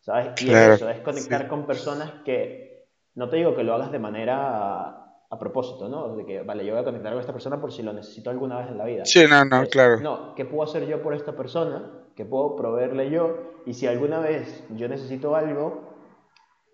¿Sabes? 0.00 0.42
Y 0.42 0.50
eso 0.50 0.88
es 0.88 1.00
conectar 1.00 1.46
con 1.46 1.66
personas 1.66 2.10
que, 2.24 2.86
no 3.14 3.28
te 3.28 3.36
digo 3.36 3.54
que 3.54 3.64
lo 3.64 3.74
hagas 3.74 3.92
de 3.92 3.98
manera 3.98 5.09
a 5.30 5.38
propósito, 5.38 5.88
¿no? 5.88 6.16
De 6.16 6.26
que, 6.26 6.42
vale, 6.42 6.66
yo 6.66 6.72
voy 6.72 6.82
a 6.82 6.84
conectar 6.84 7.12
con 7.12 7.20
esta 7.20 7.32
persona 7.32 7.60
por 7.60 7.72
si 7.72 7.82
lo 7.82 7.92
necesito 7.92 8.30
alguna 8.30 8.58
vez 8.58 8.68
en 8.68 8.78
la 8.78 8.84
vida. 8.84 9.04
Sí, 9.04 9.24
no, 9.28 9.44
no, 9.44 9.64
claro. 9.66 10.00
No, 10.00 10.34
¿qué 10.34 10.44
puedo 10.44 10.64
hacer 10.64 10.86
yo 10.86 11.00
por 11.02 11.14
esta 11.14 11.36
persona? 11.36 11.88
¿Qué 12.16 12.24
puedo 12.24 12.56
proveerle 12.56 13.10
yo? 13.10 13.36
Y 13.64 13.74
si 13.74 13.86
alguna 13.86 14.18
vez 14.18 14.64
yo 14.74 14.88
necesito 14.88 15.36
algo, 15.36 15.82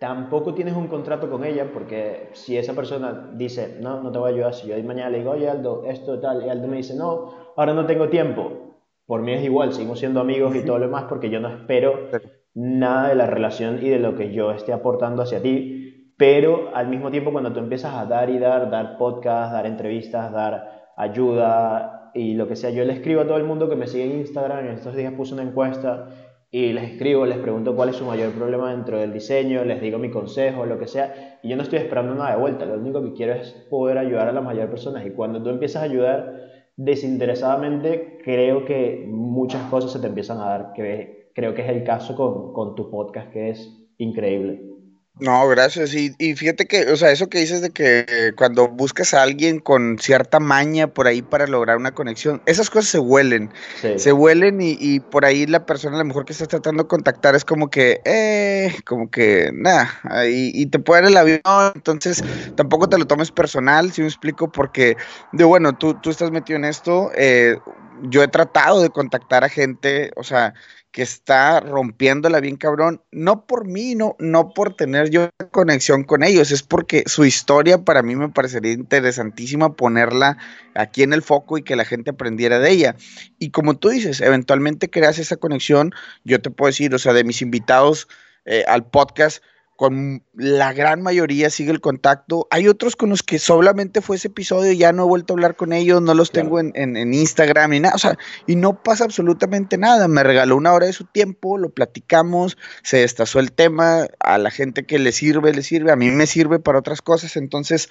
tampoco 0.00 0.54
tienes 0.54 0.74
un 0.74 0.88
contrato 0.88 1.30
con 1.30 1.44
ella, 1.44 1.70
porque 1.70 2.30
si 2.32 2.56
esa 2.56 2.72
persona 2.72 3.30
dice, 3.34 3.76
no, 3.80 4.02
no 4.02 4.10
te 4.10 4.18
voy 4.18 4.30
a 4.30 4.34
ayudar, 4.34 4.54
si 4.54 4.68
yo 4.68 4.82
mañana 4.84 5.10
le 5.10 5.18
digo, 5.18 5.32
oye 5.32 5.50
Aldo, 5.50 5.84
esto 5.84 6.18
tal, 6.18 6.44
y 6.44 6.48
Aldo 6.48 6.66
me 6.66 6.78
dice, 6.78 6.96
no, 6.96 7.52
ahora 7.56 7.74
no 7.74 7.84
tengo 7.84 8.08
tiempo, 8.08 8.76
por 9.04 9.20
mí 9.20 9.34
es 9.34 9.44
igual, 9.44 9.74
seguimos 9.74 9.98
siendo 9.98 10.20
amigos 10.20 10.56
y 10.56 10.64
todo 10.64 10.78
lo 10.78 10.86
demás, 10.86 11.04
porque 11.08 11.28
yo 11.28 11.40
no 11.40 11.48
espero 11.48 12.08
nada 12.54 13.08
de 13.08 13.14
la 13.16 13.26
relación 13.26 13.84
y 13.84 13.90
de 13.90 13.98
lo 13.98 14.16
que 14.16 14.32
yo 14.32 14.50
esté 14.50 14.72
aportando 14.72 15.22
hacia 15.22 15.42
ti 15.42 15.85
pero 16.16 16.74
al 16.74 16.88
mismo 16.88 17.10
tiempo 17.10 17.32
cuando 17.32 17.52
tú 17.52 17.60
empiezas 17.60 17.94
a 17.94 18.06
dar 18.06 18.30
y 18.30 18.38
dar, 18.38 18.70
dar 18.70 18.96
podcast, 18.96 19.52
dar 19.52 19.66
entrevistas, 19.66 20.32
dar 20.32 20.92
ayuda 20.96 22.10
y 22.14 22.34
lo 22.34 22.48
que 22.48 22.56
sea, 22.56 22.70
yo 22.70 22.84
le 22.84 22.94
escribo 22.94 23.20
a 23.20 23.26
todo 23.26 23.36
el 23.36 23.44
mundo 23.44 23.68
que 23.68 23.76
me 23.76 23.86
sigue 23.86 24.04
en 24.04 24.18
Instagram, 24.20 24.66
en 24.66 24.72
estos 24.72 24.96
días 24.96 25.12
puse 25.12 25.34
una 25.34 25.42
encuesta 25.42 26.08
y 26.50 26.72
les 26.72 26.92
escribo, 26.92 27.26
les 27.26 27.36
pregunto 27.38 27.76
cuál 27.76 27.90
es 27.90 27.96
su 27.96 28.06
mayor 28.06 28.32
problema 28.32 28.70
dentro 28.70 28.98
del 28.98 29.12
diseño, 29.12 29.64
les 29.64 29.80
digo 29.82 29.98
mi 29.98 30.10
consejo, 30.10 30.64
lo 30.64 30.78
que 30.78 30.86
sea, 30.86 31.38
y 31.42 31.50
yo 31.50 31.56
no 31.56 31.62
estoy 31.62 31.80
esperando 31.80 32.14
nada 32.14 32.30
de 32.30 32.40
vuelta, 32.40 32.64
lo 32.64 32.74
único 32.74 33.02
que 33.02 33.12
quiero 33.12 33.34
es 33.34 33.52
poder 33.68 33.98
ayudar 33.98 34.28
a 34.28 34.32
las 34.32 34.42
mayores 34.42 34.70
personas 34.70 35.04
y 35.04 35.10
cuando 35.10 35.42
tú 35.42 35.50
empiezas 35.50 35.82
a 35.82 35.84
ayudar 35.84 36.46
desinteresadamente, 36.76 38.18
creo 38.24 38.64
que 38.64 39.06
muchas 39.06 39.68
cosas 39.68 39.92
se 39.92 39.98
te 39.98 40.06
empiezan 40.06 40.38
a 40.38 40.46
dar, 40.46 40.72
que 40.72 41.30
creo 41.34 41.52
que 41.54 41.62
es 41.62 41.68
el 41.68 41.84
caso 41.84 42.16
con, 42.16 42.54
con 42.54 42.74
tu 42.74 42.90
podcast, 42.90 43.30
que 43.30 43.50
es 43.50 43.90
increíble. 43.98 44.75
No, 45.18 45.48
gracias. 45.48 45.94
Y, 45.94 46.14
y, 46.18 46.34
fíjate 46.34 46.66
que, 46.66 46.92
o 46.92 46.96
sea, 46.96 47.10
eso 47.10 47.28
que 47.28 47.38
dices 47.38 47.62
de 47.62 47.70
que 47.70 48.34
cuando 48.36 48.68
buscas 48.68 49.14
a 49.14 49.22
alguien 49.22 49.60
con 49.60 49.98
cierta 49.98 50.40
maña 50.40 50.88
por 50.88 51.06
ahí 51.06 51.22
para 51.22 51.46
lograr 51.46 51.78
una 51.78 51.94
conexión, 51.94 52.42
esas 52.44 52.68
cosas 52.68 52.90
se 52.90 52.98
huelen. 52.98 53.50
Se 53.96 54.12
huelen 54.12 54.60
y, 54.60 54.76
y, 54.78 55.00
por 55.00 55.24
ahí 55.24 55.46
la 55.46 55.64
persona 55.64 55.96
a 55.96 56.00
lo 56.00 56.04
mejor 56.04 56.26
que 56.26 56.32
estás 56.34 56.48
tratando 56.48 56.82
de 56.82 56.88
contactar 56.88 57.34
es 57.34 57.46
como 57.46 57.70
que, 57.70 58.02
eh, 58.04 58.76
como 58.84 59.10
que, 59.10 59.50
nada, 59.54 59.88
y, 60.28 60.50
y, 60.54 60.66
te 60.66 60.78
puede 60.80 61.02
dar 61.02 61.10
el 61.10 61.16
avión, 61.16 61.40
entonces 61.74 62.22
tampoco 62.54 62.86
te 62.86 62.98
lo 62.98 63.06
tomes 63.06 63.30
personal, 63.30 63.92
si 63.92 64.02
me 64.02 64.08
explico, 64.08 64.52
porque, 64.52 64.98
de 65.32 65.44
bueno, 65.44 65.78
tú, 65.78 65.94
tú 65.94 66.10
estás 66.10 66.30
metido 66.30 66.58
en 66.58 66.66
esto, 66.66 67.10
eh, 67.14 67.58
yo 68.02 68.22
he 68.22 68.28
tratado 68.28 68.82
de 68.82 68.90
contactar 68.90 69.44
a 69.44 69.48
gente, 69.48 70.10
o 70.16 70.24
sea, 70.24 70.52
que 70.96 71.02
está 71.02 71.60
rompiéndola 71.60 72.40
bien 72.40 72.56
cabrón, 72.56 73.02
no 73.12 73.44
por 73.44 73.66
mí, 73.66 73.94
no, 73.94 74.16
no 74.18 74.54
por 74.54 74.76
tener 74.76 75.10
yo 75.10 75.28
conexión 75.50 76.04
con 76.04 76.22
ellos, 76.22 76.50
es 76.50 76.62
porque 76.62 77.04
su 77.04 77.26
historia 77.26 77.84
para 77.84 78.00
mí 78.02 78.16
me 78.16 78.30
parecería 78.30 78.72
interesantísima 78.72 79.76
ponerla 79.76 80.38
aquí 80.74 81.02
en 81.02 81.12
el 81.12 81.20
foco 81.20 81.58
y 81.58 81.62
que 81.62 81.76
la 81.76 81.84
gente 81.84 82.12
aprendiera 82.12 82.60
de 82.60 82.70
ella. 82.70 82.96
Y 83.38 83.50
como 83.50 83.76
tú 83.76 83.90
dices, 83.90 84.22
eventualmente 84.22 84.88
creas 84.88 85.18
esa 85.18 85.36
conexión, 85.36 85.92
yo 86.24 86.40
te 86.40 86.48
puedo 86.48 86.68
decir, 86.68 86.94
o 86.94 86.98
sea, 86.98 87.12
de 87.12 87.24
mis 87.24 87.42
invitados 87.42 88.08
eh, 88.46 88.64
al 88.66 88.86
podcast, 88.86 89.42
con 89.76 90.22
la 90.34 90.72
gran 90.72 91.02
mayoría 91.02 91.50
sigue 91.50 91.70
el 91.70 91.80
contacto. 91.80 92.48
Hay 92.50 92.66
otros 92.66 92.96
con 92.96 93.10
los 93.10 93.22
que 93.22 93.38
solamente 93.38 94.00
fue 94.00 94.16
ese 94.16 94.28
episodio 94.28 94.72
y 94.72 94.78
ya 94.78 94.92
no 94.92 95.04
he 95.04 95.06
vuelto 95.06 95.32
a 95.32 95.36
hablar 95.36 95.56
con 95.56 95.72
ellos, 95.72 96.00
no 96.02 96.14
los 96.14 96.32
tengo 96.32 96.58
en, 96.58 96.72
en, 96.74 97.12
Instagram 97.12 97.70
ni 97.70 97.80
nada, 97.80 97.94
o 97.94 97.98
sea, 97.98 98.18
y 98.46 98.56
no 98.56 98.82
pasa 98.82 99.04
absolutamente 99.04 99.78
nada. 99.78 100.08
Me 100.08 100.22
regaló 100.22 100.56
una 100.56 100.72
hora 100.72 100.86
de 100.86 100.92
su 100.92 101.04
tiempo, 101.04 101.58
lo 101.58 101.70
platicamos, 101.70 102.56
se 102.82 102.98
destazó 102.98 103.38
el 103.38 103.52
tema, 103.52 104.06
a 104.20 104.38
la 104.38 104.50
gente 104.50 104.86
que 104.86 104.98
le 104.98 105.12
sirve, 105.12 105.52
le 105.52 105.62
sirve, 105.62 105.92
a 105.92 105.96
mí 105.96 106.10
me 106.10 106.26
sirve 106.26 106.58
para 106.58 106.78
otras 106.78 107.02
cosas, 107.02 107.36
entonces, 107.36 107.90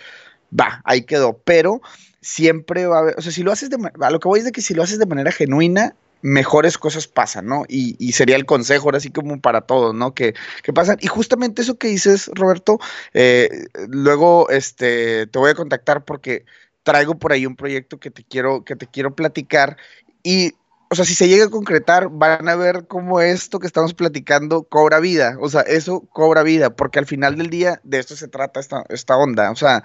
va, 0.58 0.82
ahí 0.86 1.04
quedó. 1.04 1.40
Pero 1.44 1.82
siempre 2.22 2.88
va 2.88 2.98
a 2.98 3.00
haber, 3.02 3.16
o 3.18 3.22
sea, 3.22 3.32
si 3.32 3.44
lo 3.44 3.52
haces 3.52 3.70
de, 3.70 3.78
a 4.02 4.10
lo 4.10 4.20
que 4.20 4.28
voy 4.28 4.40
es 4.40 4.46
de 4.46 4.52
que 4.52 4.62
si 4.62 4.74
lo 4.74 4.82
haces 4.82 4.98
de 4.98 5.06
manera 5.06 5.32
genuina, 5.32 5.96
mejores 6.26 6.80
cosas 6.80 7.08
pasan, 7.08 7.46
¿no? 7.46 7.66
Y, 7.68 8.12
sería 8.14 8.36
el 8.36 8.48
consejo 8.48 8.86
ahora 8.86 9.00
sí 9.00 9.12
como 9.12 9.40
para 9.40 9.62
todos, 9.62 9.94
¿no? 9.94 10.16
Que, 10.16 10.34
pasan. 10.74 10.98
Y 11.00 11.08
justamente 11.08 11.62
eso 11.62 11.78
que 11.78 11.88
dices, 11.88 12.32
Roberto, 12.34 12.80
eh, 13.14 13.68
luego 13.90 14.50
este, 14.50 15.28
te 15.28 15.38
voy 15.38 15.52
a 15.52 15.56
contactar 15.56 16.04
porque 16.04 16.46
traigo 16.82 17.20
por 17.20 17.32
ahí 17.32 17.46
un 17.46 17.56
proyecto 17.56 18.00
que 18.00 18.10
te 18.10 18.24
quiero, 18.24 18.64
que 18.64 18.76
te 18.76 18.88
quiero 18.88 19.16
platicar. 19.16 19.78
Y 20.24 20.54
o 20.90 20.96
sea, 20.96 21.06
si 21.06 21.14
se 21.14 21.28
llega 21.28 21.46
a 21.46 21.50
concretar, 21.50 22.10
van 22.10 22.50
a 22.50 22.56
ver 22.56 22.88
cómo 22.88 23.22
esto 23.22 23.60
que 23.60 23.68
estamos 23.68 23.94
platicando 23.94 24.64
cobra 24.64 25.00
vida, 25.00 25.38
o 25.40 25.50
sea, 25.50 25.62
eso 25.62 26.02
cobra 26.12 26.42
vida, 26.42 26.72
porque 26.76 27.00
al 27.00 27.06
final 27.06 27.36
del 27.38 27.50
día 27.50 27.82
de 27.84 28.00
esto 28.00 28.16
se 28.16 28.28
trata 28.28 28.60
esta, 28.60 28.84
esta 28.90 29.18
onda, 29.18 29.52
o 29.52 29.56
sea, 29.56 29.84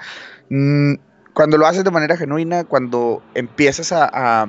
mm, 0.51 0.95
cuando 1.34 1.59
lo 1.59 1.66
haces 1.66 1.84
de 1.84 1.91
manera 1.91 2.16
genuina, 2.16 2.64
cuando 2.64 3.22
empiezas 3.34 3.93
a, 3.93 4.47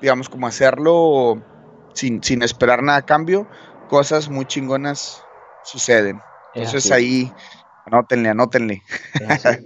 digamos, 0.00 0.28
como 0.28 0.46
hacerlo 0.46 1.42
sin, 1.92 2.22
sin, 2.22 2.42
esperar 2.42 2.82
nada 2.82 2.98
a 2.98 3.02
cambio, 3.02 3.46
cosas 3.88 4.28
muy 4.28 4.44
chingonas 4.46 5.24
suceden. 5.64 6.20
Entonces 6.54 6.90
ahí, 6.90 7.32
anótenle, 7.86 8.28
anótenle. 8.28 8.82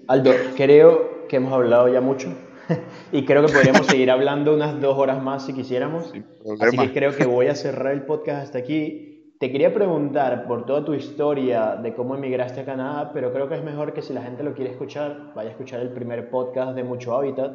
Aldo, 0.08 0.32
creo 0.56 1.26
que 1.28 1.36
hemos 1.36 1.52
hablado 1.52 1.88
ya 1.88 2.00
mucho 2.00 2.32
y 3.12 3.24
creo 3.24 3.46
que 3.46 3.52
podríamos 3.52 3.86
seguir 3.86 4.10
hablando 4.10 4.54
unas 4.54 4.80
dos 4.80 4.96
horas 4.98 5.22
más 5.22 5.46
si 5.46 5.52
quisiéramos. 5.52 6.12
Así 6.60 6.76
que 6.76 6.92
creo 6.92 7.16
que 7.16 7.26
voy 7.26 7.46
a 7.46 7.54
cerrar 7.54 7.92
el 7.92 8.02
podcast 8.02 8.44
hasta 8.44 8.58
aquí. 8.58 9.10
Te 9.40 9.50
quería 9.50 9.74
preguntar 9.74 10.46
por 10.46 10.64
toda 10.64 10.84
tu 10.84 10.94
historia 10.94 11.76
de 11.76 11.94
cómo 11.94 12.14
emigraste 12.14 12.60
a 12.60 12.64
Canadá, 12.64 13.10
pero 13.12 13.32
creo 13.32 13.48
que 13.48 13.56
es 13.56 13.64
mejor 13.64 13.92
que 13.92 14.00
si 14.00 14.12
la 14.12 14.22
gente 14.22 14.42
lo 14.42 14.54
quiere 14.54 14.70
escuchar, 14.70 15.34
vaya 15.34 15.48
a 15.48 15.52
escuchar 15.52 15.80
el 15.80 15.90
primer 15.90 16.30
podcast 16.30 16.74
de 16.74 16.84
Mucho 16.84 17.14
Hábitat, 17.14 17.52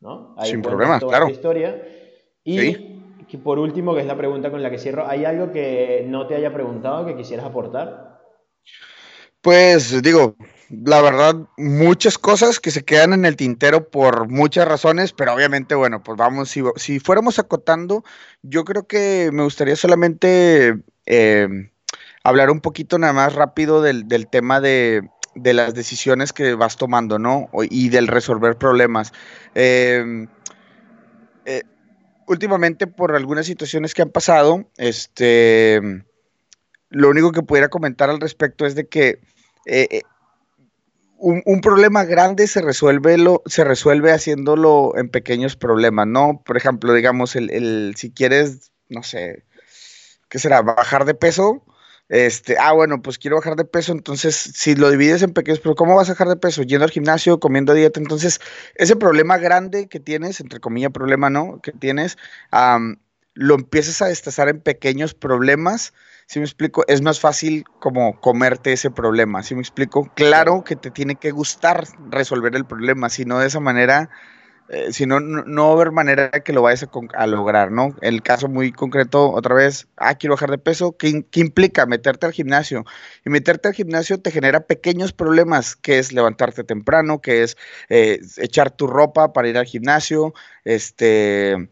¿no? 0.00 0.34
Sin 0.44 0.62
problema, 0.62 0.98
claro. 1.00 1.28
historia. 1.28 1.82
Y 2.44 2.96
por 3.42 3.58
último, 3.58 3.94
que 3.94 4.00
es 4.00 4.06
la 4.06 4.16
pregunta 4.16 4.50
con 4.50 4.62
la 4.62 4.70
que 4.70 4.78
cierro, 4.78 5.06
¿hay 5.06 5.24
algo 5.24 5.52
que 5.52 6.04
no 6.08 6.26
te 6.26 6.34
haya 6.34 6.52
preguntado 6.52 7.04
que 7.04 7.16
quisieras 7.16 7.46
aportar? 7.46 8.20
Pues 9.42 10.02
digo, 10.02 10.34
la 10.70 11.00
verdad, 11.00 11.36
muchas 11.56 12.18
cosas 12.18 12.60
que 12.60 12.70
se 12.70 12.84
quedan 12.84 13.12
en 13.12 13.24
el 13.24 13.36
tintero 13.36 13.88
por 13.88 14.28
muchas 14.28 14.66
razones, 14.66 15.12
pero 15.12 15.34
obviamente, 15.34 15.74
bueno, 15.74 16.02
pues 16.02 16.16
vamos, 16.16 16.48
si, 16.48 16.62
si 16.76 17.00
fuéramos 17.00 17.38
acotando, 17.38 18.04
yo 18.42 18.64
creo 18.64 18.86
que 18.86 19.30
me 19.32 19.42
gustaría 19.42 19.76
solamente 19.76 20.78
eh, 21.06 21.48
hablar 22.24 22.50
un 22.50 22.60
poquito 22.60 22.98
nada 22.98 23.12
más 23.12 23.34
rápido 23.34 23.80
del, 23.82 24.06
tema 24.30 24.60
de, 24.60 25.08
las 25.44 25.74
decisiones 25.74 26.32
que 26.32 26.54
vas 26.54 26.76
tomando, 26.76 27.18
¿no? 27.18 27.48
Y 27.70 27.88
del 27.88 28.06
resolver 28.06 28.56
problemas. 28.56 29.12
Em, 29.54 30.28
eh, 31.44 31.62
últimamente, 32.26 32.86
por 32.86 33.14
algunas 33.14 33.46
situaciones 33.46 33.94
que 33.94 34.02
han 34.02 34.10
pasado, 34.10 34.68
este, 34.76 35.80
lo 36.90 37.08
único 37.08 37.32
que 37.32 37.42
pudiera 37.42 37.68
comentar 37.68 38.10
al 38.10 38.20
respecto 38.20 38.66
es 38.66 38.74
de 38.74 38.88
que 38.88 39.20
eh, 39.66 40.02
un, 41.18 41.60
problema 41.60 42.04
grande 42.04 42.46
se 42.46 42.62
resuelve, 42.62 43.18
lo, 43.18 43.42
se 43.46 43.64
resuelve 43.64 44.12
haciéndolo 44.12 44.96
en 44.96 45.08
pequeños 45.08 45.56
problemas, 45.56 46.06
¿no? 46.06 46.42
Por 46.44 46.56
ejemplo, 46.56 46.94
digamos, 46.94 47.34
el, 47.34 47.50
el, 47.50 47.94
si 47.96 48.12
quieres, 48.12 48.72
no 48.88 49.02
sé, 49.02 49.44
¿qué 50.28 50.38
será? 50.38 50.62
Bajar 50.62 51.04
de 51.04 51.14
peso. 51.14 51.64
Este, 52.08 52.56
ah, 52.58 52.72
bueno, 52.72 53.02
pues 53.02 53.18
quiero 53.18 53.36
bajar 53.36 53.56
de 53.56 53.64
peso, 53.64 53.92
entonces 53.92 54.34
si 54.34 54.74
lo 54.74 54.90
divides 54.90 55.22
en 55.22 55.32
pequeños, 55.32 55.60
pero 55.60 55.74
¿cómo 55.74 55.94
vas 55.94 56.08
a 56.08 56.12
bajar 56.12 56.28
de 56.28 56.36
peso? 56.36 56.62
Yendo 56.62 56.84
al 56.84 56.90
gimnasio, 56.90 57.38
comiendo 57.38 57.74
dieta, 57.74 58.00
entonces 58.00 58.40
ese 58.76 58.96
problema 58.96 59.36
grande 59.36 59.88
que 59.88 60.00
tienes, 60.00 60.40
entre 60.40 60.60
comillas 60.60 60.90
problema, 60.90 61.28
¿no? 61.28 61.60
Que 61.60 61.72
tienes, 61.72 62.16
lo 63.34 63.54
empiezas 63.54 64.00
a 64.00 64.06
destazar 64.06 64.48
en 64.48 64.60
pequeños 64.60 65.14
problemas 65.14 65.92
si 66.28 66.40
me 66.40 66.44
explico, 66.44 66.84
es 66.88 67.00
más 67.00 67.20
fácil 67.20 67.64
como 67.80 68.20
comerte 68.20 68.74
ese 68.74 68.90
problema, 68.90 69.42
si 69.42 69.54
me 69.54 69.62
explico, 69.62 70.12
claro 70.14 70.62
que 70.62 70.76
te 70.76 70.90
tiene 70.90 71.14
que 71.14 71.30
gustar 71.30 71.84
resolver 72.10 72.54
el 72.54 72.66
problema, 72.66 73.08
si 73.08 73.24
no 73.24 73.38
de 73.38 73.46
esa 73.46 73.60
manera, 73.60 74.10
eh, 74.68 74.92
si 74.92 75.06
no, 75.06 75.20
no, 75.20 75.64
va 75.64 75.70
a 75.70 75.72
haber 75.72 75.92
manera 75.92 76.30
que 76.30 76.52
lo 76.52 76.62
vayas 76.62 76.86
a, 77.14 77.26
lograr, 77.26 77.70
¿no? 77.72 77.96
El 78.02 78.22
caso 78.22 78.48
muy 78.48 78.72
concreto, 78.72 79.30
otra 79.32 79.54
vez, 79.54 79.88
ah, 79.96 80.16
quiero 80.16 80.34
bajar 80.34 80.50
de 80.50 80.58
peso, 80.58 80.96
¿qué, 80.96 81.24
implica? 81.34 81.86
Meterte 81.86 82.26
al 82.26 82.32
gimnasio. 82.32 82.84
Y 83.24 83.30
meterte 83.30 83.68
al 83.68 83.74
gimnasio 83.74 84.20
te 84.20 84.30
genera 84.30 84.60
pequeños 84.60 85.12
problemas, 85.12 85.74
que 85.74 85.98
es 85.98 86.12
levantarte 86.12 86.64
temprano, 86.64 87.20
que 87.20 87.42
es 87.42 87.56
eh, 87.88 88.20
echar 88.36 88.70
tu 88.70 88.86
ropa 88.86 89.32
para 89.32 89.48
ir 89.48 89.56
al 89.56 89.66
gimnasio, 89.66 90.34
este 90.64 91.68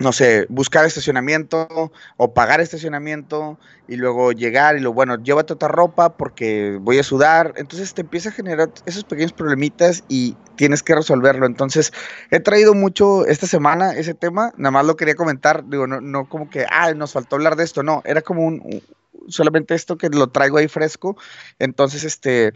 no 0.00 0.12
sé, 0.12 0.46
buscar 0.48 0.84
estacionamiento 0.84 1.90
o 2.16 2.32
pagar 2.32 2.60
estacionamiento 2.60 3.58
y 3.88 3.96
luego 3.96 4.30
llegar 4.30 4.76
y 4.76 4.80
lo 4.80 4.92
bueno, 4.92 5.20
llévate 5.20 5.52
otra 5.52 5.68
ropa 5.68 6.16
porque 6.16 6.78
voy 6.80 6.98
a 7.00 7.02
sudar. 7.02 7.52
Entonces 7.56 7.94
te 7.94 8.02
empieza 8.02 8.28
a 8.28 8.32
generar 8.32 8.70
esos 8.86 9.02
pequeños 9.02 9.32
problemitas 9.32 10.04
y 10.08 10.36
tienes 10.54 10.84
que 10.84 10.94
resolverlo. 10.94 11.46
Entonces 11.46 11.92
he 12.30 12.38
traído 12.38 12.74
mucho 12.74 13.26
esta 13.26 13.48
semana 13.48 13.92
ese 13.92 14.14
tema, 14.14 14.52
nada 14.56 14.70
más 14.70 14.86
lo 14.86 14.96
quería 14.96 15.16
comentar, 15.16 15.68
digo, 15.68 15.88
no, 15.88 16.00
no 16.00 16.28
como 16.28 16.48
que, 16.48 16.64
ah, 16.70 16.94
nos 16.94 17.12
faltó 17.12 17.34
hablar 17.34 17.56
de 17.56 17.64
esto, 17.64 17.82
no, 17.82 18.02
era 18.04 18.22
como 18.22 18.46
un, 18.46 18.82
solamente 19.28 19.74
esto 19.74 19.98
que 19.98 20.08
lo 20.10 20.28
traigo 20.28 20.58
ahí 20.58 20.68
fresco. 20.68 21.16
Entonces, 21.58 22.04
este, 22.04 22.52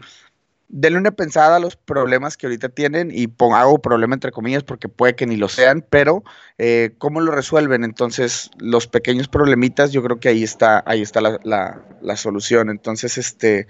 denle 0.69 0.97
una 0.97 1.11
pensada 1.11 1.57
a 1.57 1.59
los 1.59 1.75
problemas 1.75 2.37
que 2.37 2.47
ahorita 2.47 2.69
tienen 2.69 3.11
y 3.13 3.27
pongo, 3.27 3.55
hago 3.55 3.79
problema 3.79 4.15
entre 4.15 4.31
comillas 4.31 4.63
porque 4.63 4.89
puede 4.89 5.15
que 5.15 5.27
ni 5.27 5.37
lo 5.37 5.47
sean, 5.49 5.85
pero 5.89 6.23
eh, 6.57 6.93
cómo 6.97 7.21
lo 7.21 7.31
resuelven. 7.31 7.83
Entonces, 7.83 8.49
los 8.57 8.87
pequeños 8.87 9.27
problemitas, 9.27 9.91
yo 9.91 10.01
creo 10.03 10.19
que 10.19 10.29
ahí 10.29 10.43
está, 10.43 10.83
ahí 10.85 11.01
está 11.01 11.21
la, 11.21 12.17
solución. 12.17 12.69
Entonces, 12.69 13.17
este, 13.17 13.67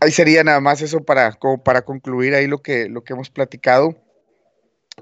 ahí 0.00 0.10
sería 0.10 0.42
nada 0.44 0.60
más 0.60 0.80
eso 0.82 1.00
para, 1.00 1.32
como 1.32 1.62
para 1.62 1.82
concluir 1.82 2.34
ahí 2.34 2.46
lo 2.46 2.58
que, 2.58 2.88
lo 2.88 3.04
que 3.04 3.12
hemos 3.12 3.30
platicado. 3.30 3.94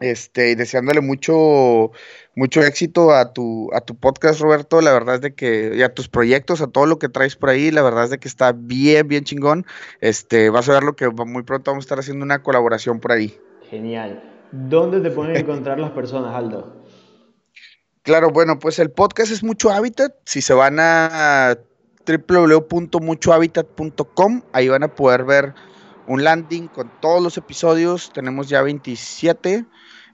Este, 0.01 0.51
y 0.51 0.55
deseándole 0.55 1.01
mucho, 1.01 1.91
mucho 2.35 2.63
éxito 2.63 3.13
a 3.13 3.33
tu, 3.33 3.71
a 3.73 3.81
tu 3.81 3.97
podcast, 3.97 4.41
Roberto. 4.41 4.83
La 4.83 4.93
verdad 4.93 5.15
es 5.17 5.23
de 5.23 5.35
que, 5.35 5.73
y 5.75 5.83
a 5.83 5.95
tus 5.95 6.09
proyectos, 6.09 6.61
a 6.61 6.67
todo 6.67 6.85
lo 6.87 6.99
que 6.99 7.09
traes 7.09 7.37
por 7.37 7.49
ahí, 7.51 7.71
la 7.71 7.83
verdad 7.83 8.05
es 8.05 8.11
de 8.11 8.19
que 8.19 8.29
está 8.29 8.53
bien, 8.53 9.09
bien 9.09 9.25
chingón. 9.25 9.65
Este, 10.01 10.51
vas 10.51 10.69
a 10.69 10.75
ver 10.75 10.83
lo 10.83 10.97
que 10.97 11.09
muy 11.09 11.45
pronto 11.45 11.71
vamos 11.71 11.85
a 11.85 11.87
estar 11.87 11.99
haciendo 11.99 12.23
una 12.25 12.43
colaboración 12.43 13.01
por 13.01 13.13
ahí. 13.13 13.39
Genial. 13.71 14.23
¿Dónde 14.53 15.01
te 15.01 15.11
pueden 15.11 15.35
encontrar 15.37 15.81
las 15.81 15.93
personas, 15.93 16.35
Aldo? 16.35 16.85
Claro, 18.03 18.31
bueno, 18.31 18.59
pues 18.59 18.79
el 18.79 18.91
podcast 18.91 19.33
es 19.33 19.43
Mucho 19.43 19.71
Hábitat. 19.71 20.15
Si 20.25 20.41
se 20.41 20.55
van 20.55 20.79
a 20.79 21.59
www.muchohabitat.com, 22.07 24.43
ahí 24.53 24.69
van 24.69 24.85
a 24.85 24.95
poder 24.95 25.25
ver 25.25 25.55
un 26.07 26.23
landing 26.23 26.69
con 26.69 26.93
todos 27.01 27.21
los 27.23 27.37
episodios. 27.37 28.13
Tenemos 28.13 28.49
ya 28.49 28.63
27 28.63 29.65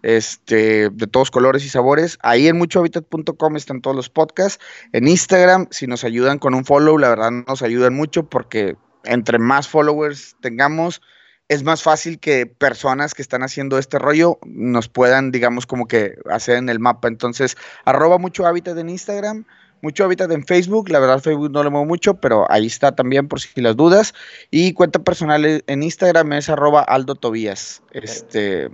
este, 0.03 0.91
de 0.91 1.07
todos 1.07 1.31
colores 1.31 1.65
y 1.65 1.69
sabores. 1.69 2.19
Ahí 2.23 2.49
en 2.49 2.59
muchohabitat.com 2.59 3.57
están 3.57 3.81
todos 3.81 3.97
los 3.97 4.11
podcasts. 4.11 4.63
En 4.93 5.09
Instagram, 5.09 5.69
si 5.71 5.87
nos 5.87 6.05
ayudan 6.05 6.39
con 6.39 6.55
un 6.55 6.65
follow, 6.65 6.99
la 6.99 7.09
verdad 7.09 7.31
nos 7.31 7.63
ayudan 7.63 7.95
mucho 7.95 8.29
porque 8.29 8.77
entre 9.05 9.39
más 9.39 9.69
followers 9.69 10.37
tengamos, 10.41 11.01
es 11.49 11.63
más 11.65 11.83
fácil 11.83 12.19
que 12.19 12.47
personas 12.47 13.15
que 13.15 13.23
están 13.23 13.43
haciendo 13.43 13.79
este 13.79 13.99
rollo 13.99 14.39
nos 14.47 14.89
puedan, 14.89 15.31
digamos, 15.33 15.67
como 15.67 15.87
que 15.87 16.15
hacer 16.31 16.57
en 16.57 16.69
el 16.69 16.79
mapa. 16.79 17.09
Entonces, 17.09 17.57
arroba 17.85 18.19
mucho 18.19 18.47
hábitat 18.47 18.79
en 18.79 18.89
Instagram, 18.89 19.45
mucho 19.83 20.05
hábitat 20.05 20.31
en 20.31 20.47
Facebook. 20.47 20.89
La 20.89 20.99
verdad, 20.99 21.21
Facebook 21.21 21.51
no 21.51 21.63
lo 21.63 21.71
muevo 21.71 21.85
mucho, 21.85 22.15
pero 22.15 22.51
ahí 22.51 22.67
está 22.67 22.95
también 22.95 23.29
por 23.29 23.41
si 23.41 23.61
las 23.61 23.77
dudas. 23.77 24.15
Y 24.51 24.73
cuenta 24.73 25.01
personal 25.01 25.63
en 25.67 25.83
Instagram 25.83 26.33
es 26.33 26.49
arroba 26.49 26.83
Aldo 26.83 27.17
Tobías. 27.17 27.83
Este 27.91 28.71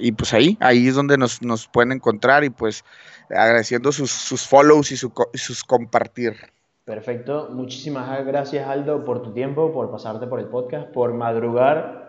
y 0.00 0.12
pues 0.12 0.32
ahí, 0.32 0.56
ahí 0.60 0.88
es 0.88 0.94
donde 0.94 1.16
nos, 1.18 1.40
pueden 1.72 1.92
encontrar 1.92 2.44
y 2.44 2.50
pues 2.50 2.84
agradeciendo 3.28 3.92
sus, 3.92 4.10
sus 4.10 4.46
follows 4.46 4.90
y, 4.92 4.96
sus 4.96 5.64
compartir. 5.64 6.36
Perfecto, 6.84 7.50
muchísimas 7.52 8.26
gracias 8.26 8.66
Aldo 8.66 9.04
por 9.04 9.22
tu 9.22 9.32
tiempo, 9.32 9.72
por 9.72 9.90
pasarte 9.90 10.26
por 10.26 10.40
el 10.40 10.46
podcast, 10.46 10.88
por 10.88 11.14
madrugar 11.14 12.00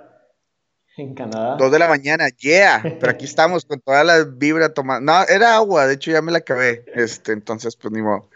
en 0.97 1.13
Canadá. 1.13 1.55
Dos 1.57 1.71
de 1.71 1.79
la 1.79 1.87
mañana, 1.87 2.29
yeah, 2.39 2.81
pero 2.99 3.11
aquí 3.11 3.25
estamos 3.25 3.65
con 3.65 3.79
toda 3.79 4.03
la 4.03 4.23
vibra 4.23 4.73
tomando. 4.73 5.11
No, 5.11 5.23
era 5.27 5.55
agua, 5.55 5.87
de 5.87 5.93
hecho 5.95 6.11
ya 6.11 6.21
me 6.21 6.31
la 6.31 6.39
acabé, 6.39 6.85
este, 6.95 7.33
entonces 7.33 7.75
pues 7.75 7.91
ni 7.93 8.01
modo. 8.01 8.29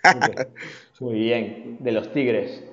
Muy 0.99 1.15
bien, 1.15 1.77
de 1.79 1.91
los 1.91 2.11
Tigres. 2.13 2.63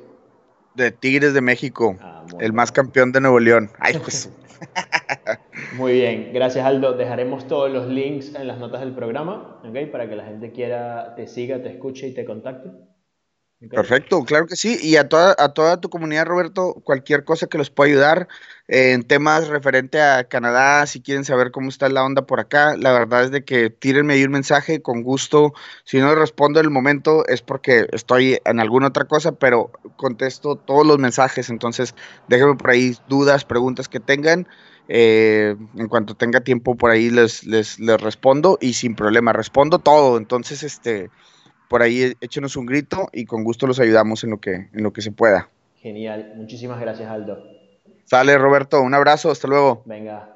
De 0.75 0.91
Tigres 0.91 1.35
de 1.35 1.41
México, 1.41 1.97
ah, 2.01 2.25
el 2.41 2.53
más 2.53 2.73
campeón 2.73 3.13
de 3.13 3.21
Nuevo 3.21 3.41
León. 3.41 3.71
Ay, 3.79 3.99
pues. 3.99 4.31
Muy 5.75 5.93
bien, 5.95 6.31
gracias 6.33 6.65
Aldo. 6.67 6.93
Dejaremos 6.95 7.47
todos 7.47 7.71
los 7.71 7.89
links 7.89 8.35
en 8.35 8.47
las 8.47 8.59
notas 8.59 8.81
del 8.81 8.95
programa, 8.95 9.61
¿ok? 9.65 9.91
Para 9.91 10.09
que 10.09 10.17
la 10.17 10.25
gente 10.25 10.53
quiera, 10.53 11.15
te 11.15 11.27
siga, 11.27 11.63
te 11.63 11.71
escuche 11.71 12.09
y 12.09 12.15
te 12.15 12.25
contacte. 12.25 12.71
Perfecto, 13.71 14.25
claro 14.25 14.47
que 14.47 14.57
sí. 14.57 14.77
Y 14.83 14.97
a 14.97 15.09
toda, 15.09 15.37
a 15.39 15.55
toda 15.55 15.81
tu 15.81 15.89
comunidad, 15.89 16.27
Roberto, 16.27 16.75
cualquier 16.85 17.25
cosa 17.25 17.47
que 17.47 17.59
los 17.59 17.71
pueda 17.71 17.91
ayudar 17.91 18.29
en 18.67 19.05
temas 19.05 19.49
referente 19.49 20.01
a 20.01 20.25
Canadá, 20.25 20.85
si 20.87 21.01
quieren 21.01 21.25
saber 21.25 21.53
cómo 21.53 21.69
está 21.69 21.89
la 21.89 22.05
onda 22.05 22.27
por 22.27 22.41
acá, 22.41 22.77
la 22.77 22.93
verdad 22.93 23.25
es 23.25 23.31
de 23.31 23.45
que 23.45 23.71
tírenme 23.71 24.15
ahí 24.15 24.25
un 24.25 24.33
mensaje 24.33 24.83
con 24.83 25.03
gusto. 25.03 25.53
Si 25.85 25.99
no 25.99 26.15
respondo 26.15 26.59
en 26.59 26.67
el 26.67 26.71
momento 26.71 27.27
es 27.29 27.41
porque 27.43 27.87
estoy 27.93 28.39
en 28.45 28.59
alguna 28.59 28.89
otra 28.89 29.05
cosa, 29.05 29.33
pero 29.33 29.71
contesto 29.97 30.57
todos 30.57 30.87
los 30.87 30.99
mensajes. 30.99 31.49
Entonces, 31.49 31.95
déjenme 32.29 32.57
por 32.57 32.71
ahí 32.71 32.97
dudas, 33.09 33.45
preguntas 33.45 33.89
que 33.89 34.01
tengan. 34.01 34.49
Eh, 34.89 35.57
en 35.77 35.89
cuanto 35.89 36.15
tenga 36.15 36.41
tiempo 36.41 36.75
por 36.75 36.91
ahí 36.91 37.09
les, 37.09 37.45
les, 37.45 37.79
les 37.79 38.01
respondo 38.01 38.59
y 38.61 38.75
sin 38.75 38.95
problema, 38.95 39.33
respondo 39.33 39.79
todo. 39.79 40.19
Entonces, 40.19 40.63
este 40.63 41.11
por 41.73 41.81
ahí 41.81 42.13
échenos 42.21 42.57
un 42.57 42.67
grito 42.67 43.09
y 43.15 43.25
con 43.25 43.45
gusto 43.45 43.67
los 43.67 43.81
ayudamos 43.81 44.23
en 44.25 44.31
lo 44.31 44.41
que, 44.41 44.69
en 44.73 44.83
lo 44.83 44.93
que 44.93 45.01
se 45.01 45.11
pueda. 45.11 45.49
Genial, 45.77 46.35
muchísimas 46.37 46.79
gracias 46.79 47.11
Aldo. 47.11 47.43
Sale 48.05 48.37
Roberto, 48.37 48.83
un 48.83 48.93
abrazo, 48.93 49.31
hasta 49.31 49.49
luego. 49.49 49.83
Venga. 49.87 50.29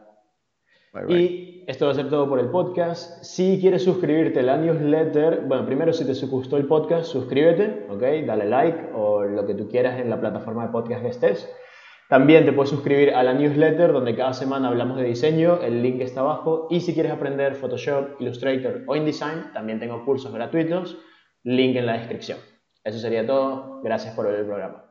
Y 1.09 1.63
esto 1.67 1.85
va 1.85 1.93
a 1.93 1.95
ser 1.95 2.09
todo 2.09 2.27
por 2.27 2.39
el 2.39 2.49
podcast. 2.49 3.23
Si 3.23 3.59
quieres 3.61 3.83
suscribirte 3.83 4.41
a 4.41 4.45
la 4.45 4.57
newsletter, 4.57 5.43
bueno, 5.47 5.67
primero 5.67 5.93
si 5.93 6.07
te 6.07 6.15
gustó 6.27 6.57
el 6.57 6.67
podcast, 6.67 7.05
suscríbete, 7.05 7.87
¿ok? 7.91 8.27
Dale 8.27 8.47
like 8.47 8.93
o 8.95 9.25
lo 9.25 9.47
que 9.47 9.55
tú 9.55 9.69
quieras 9.69 10.01
en 10.01 10.09
la 10.09 10.19
plataforma 10.19 10.65
de 10.67 10.73
podcast 10.73 11.03
que 11.03 11.09
estés. 11.09 11.51
También 12.09 12.45
te 12.45 12.53
puedes 12.53 12.71
suscribir 12.71 13.15
a 13.15 13.23
la 13.25 13.35
newsletter 13.35 13.93
donde 13.93 14.15
cada 14.15 14.33
semana 14.33 14.69
hablamos 14.69 14.97
de 14.97 15.05
diseño, 15.05 15.61
el 15.63 15.83
link 15.83 16.01
está 16.01 16.21
abajo. 16.21 16.69
Y 16.71 16.81
si 16.81 16.95
quieres 16.95 17.11
aprender 17.11 17.57
Photoshop, 17.57 18.21
Illustrator 18.21 18.83
o 18.87 18.95
InDesign, 18.95 19.53
también 19.53 19.81
tengo 19.81 20.05
cursos 20.05 20.33
gratuitos 20.33 20.97
link 21.47 21.77
en 21.77 21.87
la 21.87 21.95
descripción. 21.95 22.39
Eso 22.85 22.99
sería 22.99 23.27
todo. 23.27 23.81
Gracias 23.83 24.15
por 24.15 24.27
ver 24.27 24.41
el 24.41 24.47
programa. 24.47 24.86